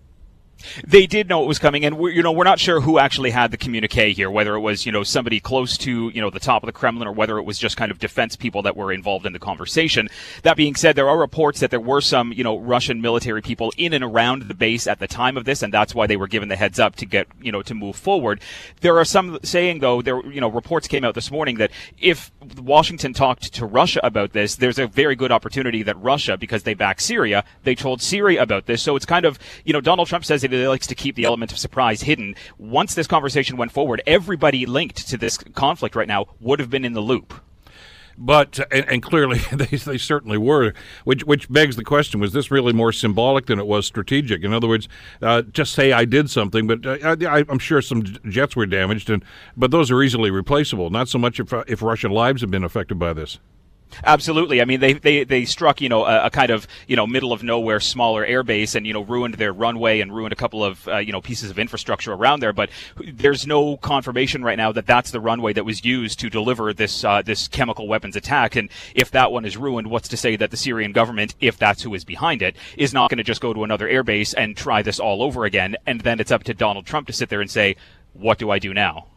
They 0.86 1.06
did 1.06 1.30
know 1.30 1.44
it 1.44 1.48
was 1.48 1.60
coming, 1.60 1.86
and 1.86 1.98
we're, 1.98 2.12
you 2.12 2.24
know 2.24 2.32
we're 2.32 2.44
not 2.44 2.60
sure 2.60 2.82
who 2.82 2.98
actually 2.98 3.32
had 3.32 3.52
the 3.52 3.58
communique 3.58 4.14
here, 4.14 4.30
whether 4.30 4.56
it 4.56 4.62
was 4.62 4.86
you 4.86 4.92
know 4.92 5.04
somebody 5.04 5.40
close 5.40 5.78
to 5.80 6.10
you 6.10 6.22
know 6.22 6.30
the 6.30 6.40
top 6.40 6.64
of 6.64 6.68
the 6.68 6.74
Kremlin, 6.74 7.08
or 7.08 7.12
whether 7.12 7.38
it 7.38 7.44
was 7.44 7.58
just 7.58 7.78
kind 7.78 7.92
of 7.92 8.00
defense 8.00 8.36
people 8.36 8.62
that 8.64 8.76
were 8.76 8.92
involved 8.92 9.26
in 9.26 9.34
the 9.34 9.40
conversation. 9.40 10.10
That 10.44 10.58
being 10.58 10.76
said, 10.76 10.96
there 10.96 11.10
are 11.10 11.18
reports 11.18 11.60
that 11.60 11.72
there 11.72 11.80
were 11.80 12.02
some 12.02 12.32
you 12.32 12.44
know 12.44 12.58
Russian 12.58 13.02
military 13.02 13.42
people 13.42 13.74
in 13.78 13.94
and 13.94 14.04
around 14.04 14.44
the 14.44 14.54
base 14.54 14.88
at 14.88 15.00
the 15.00 15.08
time 15.08 15.38
of 15.38 15.46
this, 15.46 15.62
and 15.62 15.74
that's 15.74 15.94
why 15.94 16.08
they 16.08 16.18
were 16.18 16.28
given 16.28 16.50
the 16.50 16.56
heads 16.56 16.80
up 16.80 16.96
to 16.98 17.06
get 17.06 17.28
you 17.42 17.52
know 17.52 17.62
to 17.62 17.74
move 17.74 17.96
forward. 17.96 18.42
There 18.82 18.98
are 18.98 19.06
some 19.06 19.40
saying 19.44 19.80
though 19.80 20.02
there 20.02 20.26
you 20.26 20.42
know 20.42 20.50
reports 20.50 20.88
came 20.88 21.04
out 21.04 21.16
this 21.16 21.32
morning 21.32 21.58
that 21.58 21.72
if 22.00 22.32
Washington 22.58 23.14
talked 23.14 23.54
to 23.54 23.66
Russia 23.66 24.00
about 24.04 24.34
this, 24.34 24.56
there's 24.56 24.80
a 24.80 24.88
very 24.88 25.16
good 25.16 25.32
opportunity 25.32 25.84
that 25.84 25.98
Russia, 26.02 26.38
because 26.38 26.64
they 26.64 26.74
back 26.74 27.02
Syria, 27.02 27.44
they 27.64 27.76
told 27.76 28.02
Syria 28.02 28.42
about 28.42 28.66
this. 28.66 28.82
So 28.82 28.96
it's 28.96 29.06
kind 29.06 29.26
of 29.26 29.38
you 29.64 29.74
know 29.74 29.82
Donald 29.82 30.08
Trump 30.08 30.26
says 30.26 30.44
he 30.52 30.68
likes 30.68 30.88
to 30.88 30.96
keep 30.96 31.16
the 31.16 31.26
element 31.26 31.52
of 31.52 31.58
surprise 31.58 32.02
hidden. 32.02 32.36
Once 32.58 32.96
this 32.96 33.08
conversation 33.08 33.58
went 33.58 33.72
forward, 33.72 34.02
everybody 34.08 34.66
linked 34.66 35.08
to 35.10 35.18
this 35.18 35.38
conflict 35.38 35.96
right 35.96 36.08
now 36.08 36.26
would 36.40 36.60
have 36.60 36.70
been 36.70 36.86
in 36.86 36.94
the 36.94 37.02
loop. 37.02 37.34
But 38.18 38.60
and, 38.72 38.86
and, 38.90 39.04
clearly 39.04 39.40
they, 39.52 39.66
they 39.66 39.98
certainly 39.98 40.38
were, 40.38 40.74
which 41.04 41.26
which 41.26 41.52
begs 41.52 41.76
the 41.76 41.84
question: 41.84 42.22
Was 42.22 42.32
this 42.32 42.50
really 42.50 42.72
more 42.72 42.94
symbolic 42.94 43.48
than 43.48 43.60
it 43.60 43.68
was 43.68 43.86
strategic? 43.86 44.44
In 44.44 44.54
other 44.54 44.68
words, 44.68 44.88
uh, 45.22 45.42
just 45.42 45.74
say 45.74 45.92
I 45.92 46.06
did 46.06 46.30
something, 46.30 46.66
but 46.66 46.86
uh, 46.86 47.18
I, 47.28 47.40
am 47.50 47.60
sure 47.60 47.82
some 47.82 48.04
jets 48.04 48.56
were 48.56 48.66
damaged, 48.66 49.10
and 49.10 49.24
but 49.58 49.72
those 49.72 49.92
are 49.92 50.02
easily 50.02 50.32
replaceable. 50.32 50.90
Not 50.90 51.10
so 51.10 51.18
much 51.18 51.42
if 51.42 51.52
uh, 51.52 51.66
if 51.68 51.82
Russian 51.82 52.12
lives 52.12 52.40
have 52.42 52.52
been 52.52 52.64
affected 52.64 52.98
by 52.98 53.12
this. 53.12 53.40
Absolutely. 54.04 54.62
I 54.62 54.66
mean, 54.66 54.80
they, 54.80 54.94
they, 54.94 55.24
they 55.24 55.46
struck, 55.46 55.80
you 55.82 55.90
know, 55.90 56.06
a, 56.06 56.26
a, 56.26 56.30
kind 56.30 56.50
of, 56.50 56.68
you 56.88 56.96
know, 56.96 57.08
middle 57.08 57.32
of 57.32 57.44
nowhere, 57.44 57.80
smaller 57.80 58.26
airbase 58.26 58.76
and, 58.76 58.86
you 58.86 58.94
know, 58.94 59.02
ruined 59.02 59.36
their 59.36 59.54
runway 59.54 60.02
and 60.02 60.14
ruined 60.14 60.34
a 60.34 60.36
couple 60.36 60.64
of, 60.64 60.88
uh, 60.88 60.98
you 60.98 61.12
know, 61.12 61.22
pieces 61.22 61.50
of 61.50 61.60
infrastructure 61.60 62.14
around 62.14 62.42
there. 62.42 62.54
But 62.54 62.70
there's 62.98 63.48
no 63.48 63.78
confirmation 63.78 64.44
right 64.44 64.58
now 64.58 64.72
that 64.72 64.86
that's 64.86 65.12
the 65.12 65.20
runway 65.20 65.54
that 65.54 65.66
was 65.66 65.86
used 65.86 66.20
to 66.20 66.30
deliver 66.30 66.74
this, 66.74 67.04
uh, 67.04 67.22
this 67.22 67.48
chemical 67.48 67.88
weapons 67.88 68.16
attack. 68.16 68.56
And 68.56 68.70
if 68.94 69.12
that 69.12 69.32
one 69.32 69.46
is 69.46 69.58
ruined, 69.58 69.88
what's 69.88 70.10
to 70.10 70.18
say 70.18 70.36
that 70.36 70.52
the 70.52 70.58
Syrian 70.58 70.92
government, 70.92 71.36
if 71.40 71.58
that's 71.58 71.84
who 71.84 71.94
is 71.94 72.04
behind 72.04 72.42
it, 72.42 72.56
is 72.78 72.94
not 72.94 73.10
going 73.10 73.18
to 73.18 73.24
just 73.24 73.42
go 73.42 73.54
to 73.54 73.64
another 73.64 73.88
airbase 73.88 74.34
and 74.38 74.58
try 74.58 74.82
this 74.82 75.00
all 75.00 75.24
over 75.24 75.46
again? 75.46 75.76
And 75.86 76.02
then 76.02 76.20
it's 76.20 76.32
up 76.32 76.44
to 76.44 76.54
Donald 76.54 76.86
Trump 76.86 77.08
to 77.08 77.14
sit 77.14 77.30
there 77.30 77.42
and 77.42 77.50
say, 77.50 77.76
what 78.14 78.38
do 78.38 78.50
I 78.50 78.60
do 78.60 78.74
now? 78.74 79.08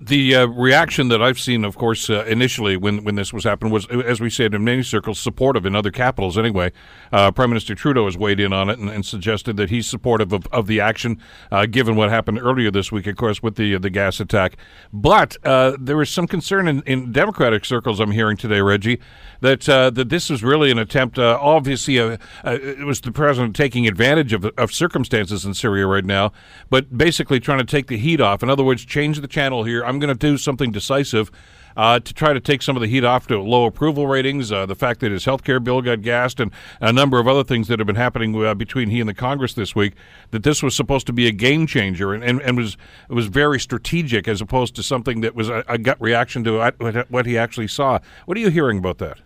The 0.00 0.34
uh, 0.34 0.46
reaction 0.46 1.08
that 1.08 1.20
I've 1.20 1.40
seen, 1.40 1.64
of 1.64 1.76
course, 1.76 2.08
uh, 2.08 2.24
initially 2.26 2.76
when, 2.76 3.02
when 3.02 3.16
this 3.16 3.32
was 3.32 3.44
happening 3.44 3.72
was, 3.72 3.86
as 3.86 4.20
we 4.20 4.30
said 4.30 4.54
in 4.54 4.62
many 4.62 4.82
circles, 4.82 5.18
supportive 5.18 5.66
in 5.66 5.74
other 5.74 5.90
capitals 5.90 6.38
anyway. 6.38 6.72
Uh, 7.12 7.32
Prime 7.32 7.50
Minister 7.50 7.74
Trudeau 7.74 8.04
has 8.04 8.16
weighed 8.16 8.38
in 8.38 8.52
on 8.52 8.70
it 8.70 8.78
and, 8.78 8.88
and 8.88 9.04
suggested 9.04 9.56
that 9.56 9.70
he's 9.70 9.88
supportive 9.88 10.32
of, 10.32 10.46
of 10.48 10.66
the 10.68 10.80
action, 10.80 11.20
uh, 11.50 11.66
given 11.66 11.96
what 11.96 12.10
happened 12.10 12.38
earlier 12.38 12.70
this 12.70 12.92
week, 12.92 13.06
of 13.06 13.16
course, 13.16 13.42
with 13.42 13.56
the 13.56 13.76
the 13.78 13.90
gas 13.90 14.20
attack. 14.20 14.56
But 14.92 15.36
uh, 15.44 15.76
there 15.80 16.00
is 16.00 16.10
some 16.10 16.26
concern 16.26 16.68
in, 16.68 16.82
in 16.82 17.12
Democratic 17.12 17.64
circles 17.64 18.00
I'm 18.00 18.12
hearing 18.12 18.36
today, 18.36 18.60
Reggie, 18.60 19.00
that 19.40 19.68
uh, 19.68 19.90
that 19.90 20.10
this 20.10 20.30
was 20.30 20.44
really 20.44 20.70
an 20.70 20.78
attempt. 20.78 21.18
obviously, 21.18 21.96
it 21.96 22.84
was 22.84 23.00
the 23.00 23.12
president 23.12 23.56
taking 23.56 23.86
advantage 23.86 24.32
of, 24.32 24.44
of 24.44 24.72
circumstances 24.72 25.44
in 25.44 25.54
Syria 25.54 25.86
right 25.86 26.04
now, 26.04 26.32
but 26.70 26.96
basically 26.96 27.40
trying 27.40 27.58
to 27.58 27.64
take 27.64 27.88
the 27.88 27.98
heat 27.98 28.20
off. 28.20 28.42
In 28.42 28.50
other 28.50 28.64
words, 28.64 28.84
change 28.84 29.20
the 29.20 29.28
channel 29.28 29.64
here 29.64 29.84
I'm 29.88 29.98
going 29.98 30.16
to 30.16 30.18
do 30.18 30.36
something 30.36 30.70
decisive 30.70 31.30
uh, 31.76 32.00
to 32.00 32.12
try 32.12 32.32
to 32.32 32.40
take 32.40 32.60
some 32.60 32.76
of 32.76 32.82
the 32.82 32.88
heat 32.88 33.04
off 33.04 33.28
to 33.28 33.40
low 33.40 33.64
approval 33.64 34.08
ratings, 34.08 34.50
uh, 34.50 34.66
the 34.66 34.74
fact 34.74 34.98
that 35.00 35.12
his 35.12 35.24
health 35.24 35.44
care 35.44 35.60
bill 35.60 35.80
got 35.80 36.02
gassed, 36.02 36.40
and 36.40 36.50
a 36.80 36.92
number 36.92 37.20
of 37.20 37.28
other 37.28 37.44
things 37.44 37.68
that 37.68 37.78
have 37.78 37.86
been 37.86 37.96
happening 37.96 38.44
uh, 38.44 38.52
between 38.52 38.90
he 38.90 38.98
and 38.98 39.08
the 39.08 39.14
Congress 39.14 39.54
this 39.54 39.76
week, 39.76 39.94
that 40.32 40.42
this 40.42 40.60
was 40.62 40.74
supposed 40.74 41.06
to 41.06 41.12
be 41.12 41.28
a 41.28 41.32
game 41.32 41.66
changer 41.66 42.12
and, 42.12 42.24
and, 42.24 42.42
and 42.42 42.56
was 42.56 42.76
was 43.08 43.26
very 43.26 43.60
strategic 43.60 44.26
as 44.26 44.40
opposed 44.40 44.74
to 44.74 44.82
something 44.82 45.20
that 45.20 45.36
was 45.36 45.48
a, 45.48 45.64
a 45.68 45.78
gut 45.78 46.00
reaction 46.00 46.42
to 46.44 47.06
what 47.08 47.26
he 47.26 47.38
actually 47.38 47.68
saw. 47.68 48.00
What 48.26 48.36
are 48.36 48.40
you 48.40 48.50
hearing 48.50 48.78
about 48.78 48.98
that? 48.98 49.20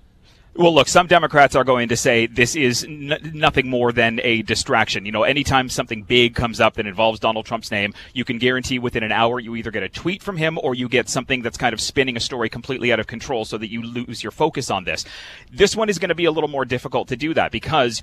Well, 0.54 0.74
look, 0.74 0.86
some 0.86 1.06
Democrats 1.06 1.56
are 1.56 1.64
going 1.64 1.88
to 1.88 1.96
say 1.96 2.26
this 2.26 2.54
is 2.54 2.84
n- 2.84 3.30
nothing 3.32 3.70
more 3.70 3.90
than 3.90 4.20
a 4.22 4.42
distraction. 4.42 5.06
You 5.06 5.12
know, 5.12 5.22
anytime 5.22 5.70
something 5.70 6.02
big 6.02 6.34
comes 6.34 6.60
up 6.60 6.74
that 6.74 6.86
involves 6.86 7.20
Donald 7.20 7.46
Trump's 7.46 7.70
name, 7.70 7.94
you 8.12 8.26
can 8.26 8.36
guarantee 8.36 8.78
within 8.78 9.02
an 9.02 9.12
hour 9.12 9.40
you 9.40 9.56
either 9.56 9.70
get 9.70 9.82
a 9.82 9.88
tweet 9.88 10.22
from 10.22 10.36
him 10.36 10.58
or 10.62 10.74
you 10.74 10.90
get 10.90 11.08
something 11.08 11.40
that's 11.40 11.56
kind 11.56 11.72
of 11.72 11.80
spinning 11.80 12.18
a 12.18 12.20
story 12.20 12.50
completely 12.50 12.92
out 12.92 13.00
of 13.00 13.06
control 13.06 13.46
so 13.46 13.56
that 13.56 13.70
you 13.70 13.80
lose 13.80 14.22
your 14.22 14.30
focus 14.30 14.70
on 14.70 14.84
this. 14.84 15.06
This 15.50 15.74
one 15.74 15.88
is 15.88 15.98
going 15.98 16.10
to 16.10 16.14
be 16.14 16.26
a 16.26 16.30
little 16.30 16.50
more 16.50 16.66
difficult 16.66 17.08
to 17.08 17.16
do 17.16 17.32
that 17.32 17.50
because 17.50 18.02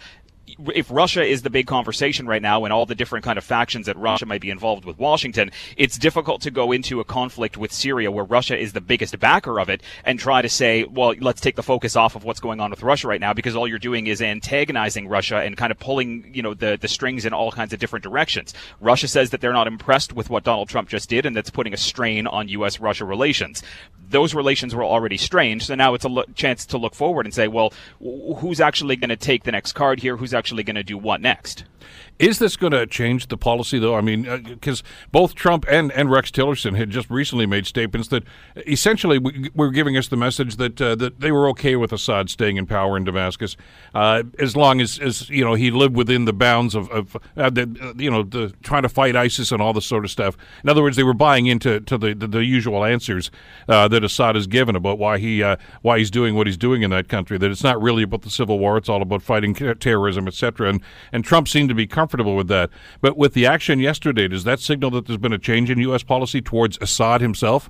if 0.73 0.89
Russia 0.89 1.23
is 1.23 1.41
the 1.41 1.49
big 1.49 1.67
conversation 1.67 2.27
right 2.27 2.41
now 2.41 2.63
and 2.63 2.73
all 2.73 2.85
the 2.85 2.95
different 2.95 3.25
kind 3.25 3.37
of 3.37 3.43
factions 3.43 3.85
that 3.85 3.97
Russia 3.97 4.25
might 4.25 4.41
be 4.41 4.49
involved 4.49 4.85
with 4.85 4.97
Washington, 4.97 5.51
it's 5.77 5.97
difficult 5.97 6.41
to 6.41 6.51
go 6.51 6.71
into 6.71 6.99
a 6.99 7.03
conflict 7.03 7.57
with 7.57 7.71
Syria 7.71 8.11
where 8.11 8.23
Russia 8.25 8.57
is 8.57 8.73
the 8.73 8.81
biggest 8.81 9.17
backer 9.19 9.59
of 9.59 9.69
it 9.69 9.81
and 10.05 10.19
try 10.19 10.41
to 10.41 10.49
say, 10.49 10.83
well, 10.83 11.13
let's 11.19 11.41
take 11.41 11.55
the 11.55 11.63
focus 11.63 11.95
off 11.95 12.15
of 12.15 12.23
what's 12.23 12.39
going 12.39 12.59
on 12.59 12.71
with 12.71 12.83
Russia 12.83 13.07
right 13.07 13.21
now 13.21 13.33
because 13.33 13.55
all 13.55 13.67
you're 13.67 13.79
doing 13.79 14.07
is 14.07 14.21
antagonizing 14.21 15.07
Russia 15.07 15.37
and 15.37 15.57
kind 15.57 15.71
of 15.71 15.79
pulling, 15.79 16.29
you 16.33 16.41
know, 16.41 16.53
the, 16.53 16.77
the 16.79 16.87
strings 16.87 17.25
in 17.25 17.33
all 17.33 17.51
kinds 17.51 17.73
of 17.73 17.79
different 17.79 18.03
directions. 18.03 18.53
Russia 18.79 19.07
says 19.07 19.29
that 19.29 19.41
they're 19.41 19.53
not 19.53 19.67
impressed 19.67 20.13
with 20.13 20.29
what 20.29 20.43
Donald 20.43 20.69
Trump 20.69 20.89
just 20.89 21.09
did 21.09 21.25
and 21.25 21.35
that's 21.35 21.49
putting 21.49 21.73
a 21.73 21.77
strain 21.77 22.27
on 22.27 22.47
U.S. 22.49 22.79
Russia 22.79 23.05
relations. 23.05 23.63
Those 24.09 24.33
relations 24.33 24.73
were 24.73 24.83
already 24.83 25.17
strained, 25.17 25.61
so 25.61 25.75
now 25.75 25.93
it's 25.93 26.05
a 26.05 26.09
lo- 26.09 26.23
chance 26.33 26.65
to 26.67 26.79
look 26.79 26.95
forward 26.95 27.27
and 27.27 27.33
say, 27.33 27.47
well, 27.47 27.71
who's 27.99 28.59
actually 28.59 28.95
going 28.95 29.09
to 29.09 29.15
take 29.15 29.43
the 29.43 29.51
next 29.51 29.73
card 29.73 29.99
here? 29.99 30.17
Who's 30.17 30.33
actually 30.39 30.63
going 30.63 30.75
to 30.75 30.83
do 30.83 30.97
what 30.97 31.21
next? 31.21 31.65
Is 32.19 32.37
this 32.37 32.57
going 32.57 32.73
to 32.73 32.85
change 32.85 33.27
the 33.27 33.37
policy, 33.37 33.79
though? 33.79 33.95
I 33.95 34.01
mean, 34.01 34.23
because 34.43 34.81
uh, 34.81 35.07
both 35.09 35.35
Trump 35.35 35.63
and, 35.69 35.89
and 35.93 36.11
Rex 36.11 36.31
Tillerson 36.31 36.75
had 36.75 36.89
just 36.89 37.09
recently 37.09 37.45
made 37.45 37.65
statements 37.65 38.09
that 38.09 38.23
essentially 38.67 39.17
we, 39.17 39.49
were 39.55 39.71
giving 39.71 39.95
us 39.95 40.09
the 40.09 40.17
message 40.17 40.57
that 40.57 40.81
uh, 40.81 40.95
that 40.95 41.21
they 41.21 41.31
were 41.31 41.47
okay 41.51 41.77
with 41.77 41.93
Assad 41.93 42.29
staying 42.29 42.57
in 42.57 42.65
power 42.65 42.97
in 42.97 43.05
Damascus, 43.05 43.55
uh, 43.95 44.23
as 44.37 44.57
long 44.57 44.81
as, 44.81 44.99
as 44.99 45.29
you 45.29 45.45
know 45.45 45.53
he 45.53 45.71
lived 45.71 45.95
within 45.95 46.25
the 46.25 46.33
bounds 46.33 46.75
of, 46.75 46.91
of 46.91 47.15
uh, 47.37 47.49
the, 47.49 47.73
uh, 47.81 47.93
you 47.95 48.11
know 48.11 48.23
the 48.23 48.53
trying 48.63 48.83
to 48.83 48.89
fight 48.89 49.15
ISIS 49.15 49.53
and 49.53 49.61
all 49.61 49.71
this 49.71 49.85
sort 49.85 50.03
of 50.03 50.11
stuff. 50.11 50.35
In 50.61 50.69
other 50.69 50.81
words, 50.81 50.97
they 50.97 51.03
were 51.03 51.13
buying 51.13 51.45
into 51.45 51.79
to 51.79 51.97
the, 51.97 52.13
the, 52.13 52.27
the 52.27 52.43
usual 52.43 52.83
answers 52.83 53.31
uh, 53.69 53.87
that 53.87 54.03
Assad 54.03 54.35
has 54.35 54.45
given 54.45 54.75
about 54.75 54.99
why 54.99 55.19
he 55.19 55.41
why 55.83 55.97
he's 55.97 56.11
doing 56.11 56.35
what 56.35 56.47
he's 56.47 56.57
doing 56.57 56.81
in 56.81 56.89
that 56.89 57.07
country. 57.07 57.37
That 57.37 57.49
it's 57.49 57.63
not 57.63 57.81
really 57.81 58.03
about 58.03 58.23
the 58.23 58.29
civil 58.29 58.59
war; 58.59 58.75
it's 58.75 58.89
all 58.89 59.01
about 59.01 59.21
fighting 59.21 59.53
terrorism, 59.53 60.27
etc. 60.27 60.67
And 60.67 60.81
and 61.13 61.23
Trump 61.23 61.47
seemed 61.47 61.69
to 61.69 61.75
be 61.75 61.87
comfortable 61.87 62.08
comfortable 62.09 62.35
with 62.35 62.47
that. 62.47 62.71
But 63.01 63.17
with 63.17 63.33
the 63.35 63.45
action 63.45 63.79
yesterday, 63.79 64.27
does 64.27 64.43
that 64.43 64.59
signal 64.59 64.89
that 64.91 65.05
there's 65.05 65.19
been 65.19 65.33
a 65.33 65.37
change 65.37 65.69
in 65.69 65.77
U.S. 65.79 66.01
policy 66.01 66.41
towards 66.41 66.79
Assad 66.81 67.21
himself? 67.21 67.69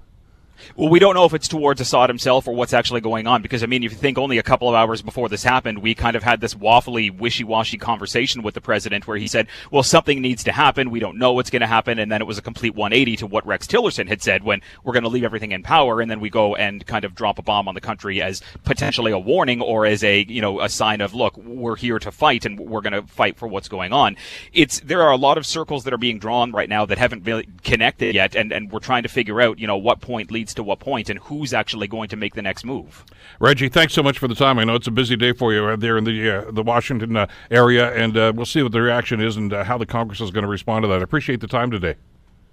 Well, 0.75 0.89
we 0.89 0.99
don't 0.99 1.15
know 1.15 1.25
if 1.25 1.33
it's 1.33 1.47
towards 1.47 1.81
Assad 1.81 2.09
himself 2.09 2.47
or 2.47 2.53
what's 2.53 2.73
actually 2.73 3.01
going 3.01 3.27
on 3.27 3.41
because, 3.41 3.63
I 3.63 3.65
mean, 3.65 3.83
if 3.83 3.91
you 3.91 3.97
think 3.97 4.17
only 4.17 4.37
a 4.37 4.43
couple 4.43 4.69
of 4.69 4.75
hours 4.75 5.01
before 5.01 5.29
this 5.29 5.43
happened, 5.43 5.79
we 5.79 5.95
kind 5.95 6.15
of 6.15 6.23
had 6.23 6.41
this 6.41 6.53
waffly, 6.53 7.15
wishy 7.15 7.43
washy 7.43 7.77
conversation 7.77 8.41
with 8.41 8.53
the 8.53 8.61
president 8.61 9.07
where 9.07 9.17
he 9.17 9.27
said, 9.27 9.47
well, 9.71 9.83
something 9.83 10.21
needs 10.21 10.43
to 10.43 10.51
happen. 10.51 10.89
We 10.91 10.99
don't 10.99 11.17
know 11.17 11.33
what's 11.33 11.49
going 11.49 11.61
to 11.61 11.67
happen. 11.67 11.99
And 11.99 12.11
then 12.11 12.21
it 12.21 12.25
was 12.25 12.37
a 12.37 12.41
complete 12.41 12.75
180 12.75 13.17
to 13.17 13.27
what 13.27 13.45
Rex 13.45 13.67
Tillerson 13.67 14.07
had 14.07 14.21
said 14.21 14.43
when 14.43 14.61
we're 14.83 14.93
going 14.93 15.03
to 15.03 15.09
leave 15.09 15.23
everything 15.23 15.51
in 15.51 15.63
power. 15.63 16.01
And 16.01 16.09
then 16.09 16.19
we 16.19 16.29
go 16.29 16.55
and 16.55 16.85
kind 16.85 17.05
of 17.05 17.15
drop 17.15 17.39
a 17.39 17.41
bomb 17.41 17.67
on 17.67 17.75
the 17.75 17.81
country 17.81 18.21
as 18.21 18.41
potentially 18.63 19.11
a 19.11 19.19
warning 19.19 19.61
or 19.61 19.85
as 19.85 20.03
a, 20.03 20.25
you 20.27 20.41
know, 20.41 20.61
a 20.61 20.69
sign 20.69 21.01
of, 21.01 21.13
look, 21.13 21.37
we're 21.37 21.75
here 21.75 21.99
to 21.99 22.11
fight 22.11 22.45
and 22.45 22.59
we're 22.59 22.81
going 22.81 22.93
to 22.93 23.03
fight 23.03 23.37
for 23.37 23.47
what's 23.47 23.67
going 23.67 23.93
on. 23.93 24.15
It's, 24.53 24.79
there 24.81 25.01
are 25.01 25.11
a 25.11 25.17
lot 25.17 25.37
of 25.37 25.45
circles 25.45 25.83
that 25.83 25.93
are 25.93 25.97
being 25.97 26.19
drawn 26.19 26.51
right 26.51 26.69
now 26.69 26.85
that 26.85 26.97
haven't 26.97 27.23
been 27.23 27.45
connected 27.63 28.15
yet. 28.15 28.35
And, 28.35 28.51
and 28.51 28.71
we're 28.71 28.79
trying 28.79 29.03
to 29.03 29.09
figure 29.09 29.41
out, 29.41 29.59
you 29.59 29.67
know, 29.67 29.77
what 29.77 30.01
point 30.01 30.31
leads 30.31 30.48
to 30.55 30.63
what 30.63 30.79
point 30.79 31.09
and 31.09 31.19
who's 31.19 31.53
actually 31.53 31.87
going 31.87 32.09
to 32.09 32.15
make 32.15 32.35
the 32.35 32.41
next 32.41 32.65
move. 32.65 33.05
Reggie, 33.39 33.69
thanks 33.69 33.93
so 33.93 34.03
much 34.03 34.19
for 34.19 34.27
the 34.27 34.35
time. 34.35 34.59
I 34.59 34.63
know 34.63 34.75
it's 34.75 34.87
a 34.87 34.91
busy 34.91 35.15
day 35.15 35.33
for 35.33 35.53
you 35.53 35.75
there 35.77 35.97
in 35.97 36.03
the 36.03 36.29
uh, 36.29 36.51
the 36.51 36.63
Washington 36.63 37.15
uh, 37.15 37.27
area, 37.51 37.93
and 37.93 38.17
uh, 38.17 38.33
we'll 38.35 38.45
see 38.45 38.63
what 38.63 38.71
the 38.71 38.81
reaction 38.81 39.21
is 39.21 39.37
and 39.37 39.53
uh, 39.53 39.63
how 39.63 39.77
the 39.77 39.85
Congress 39.85 40.21
is 40.21 40.31
going 40.31 40.43
to 40.43 40.49
respond 40.49 40.83
to 40.83 40.87
that. 40.89 40.99
I 40.99 41.03
appreciate 41.03 41.41
the 41.41 41.47
time 41.47 41.71
today. 41.71 41.95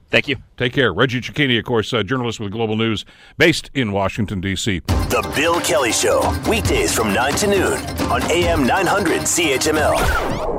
Thank 0.08 0.28
you. 0.28 0.36
Take 0.56 0.72
care. 0.72 0.92
Reggie 0.92 1.20
Cecchini, 1.20 1.58
of 1.58 1.64
course, 1.64 1.92
uh, 1.92 2.02
journalist 2.04 2.38
with 2.38 2.52
Global 2.52 2.76
News, 2.76 3.04
based 3.38 3.70
in 3.74 3.90
Washington, 3.90 4.40
D.C. 4.40 4.80
The 4.86 5.32
Bill 5.34 5.60
Kelly 5.60 5.92
Show, 5.92 6.32
weekdays 6.48 6.94
from 6.94 7.12
9 7.12 7.32
to 7.34 7.46
noon 7.48 7.78
on 8.10 8.22
AM 8.30 8.64
900 8.66 9.22
CHML. 9.22 10.55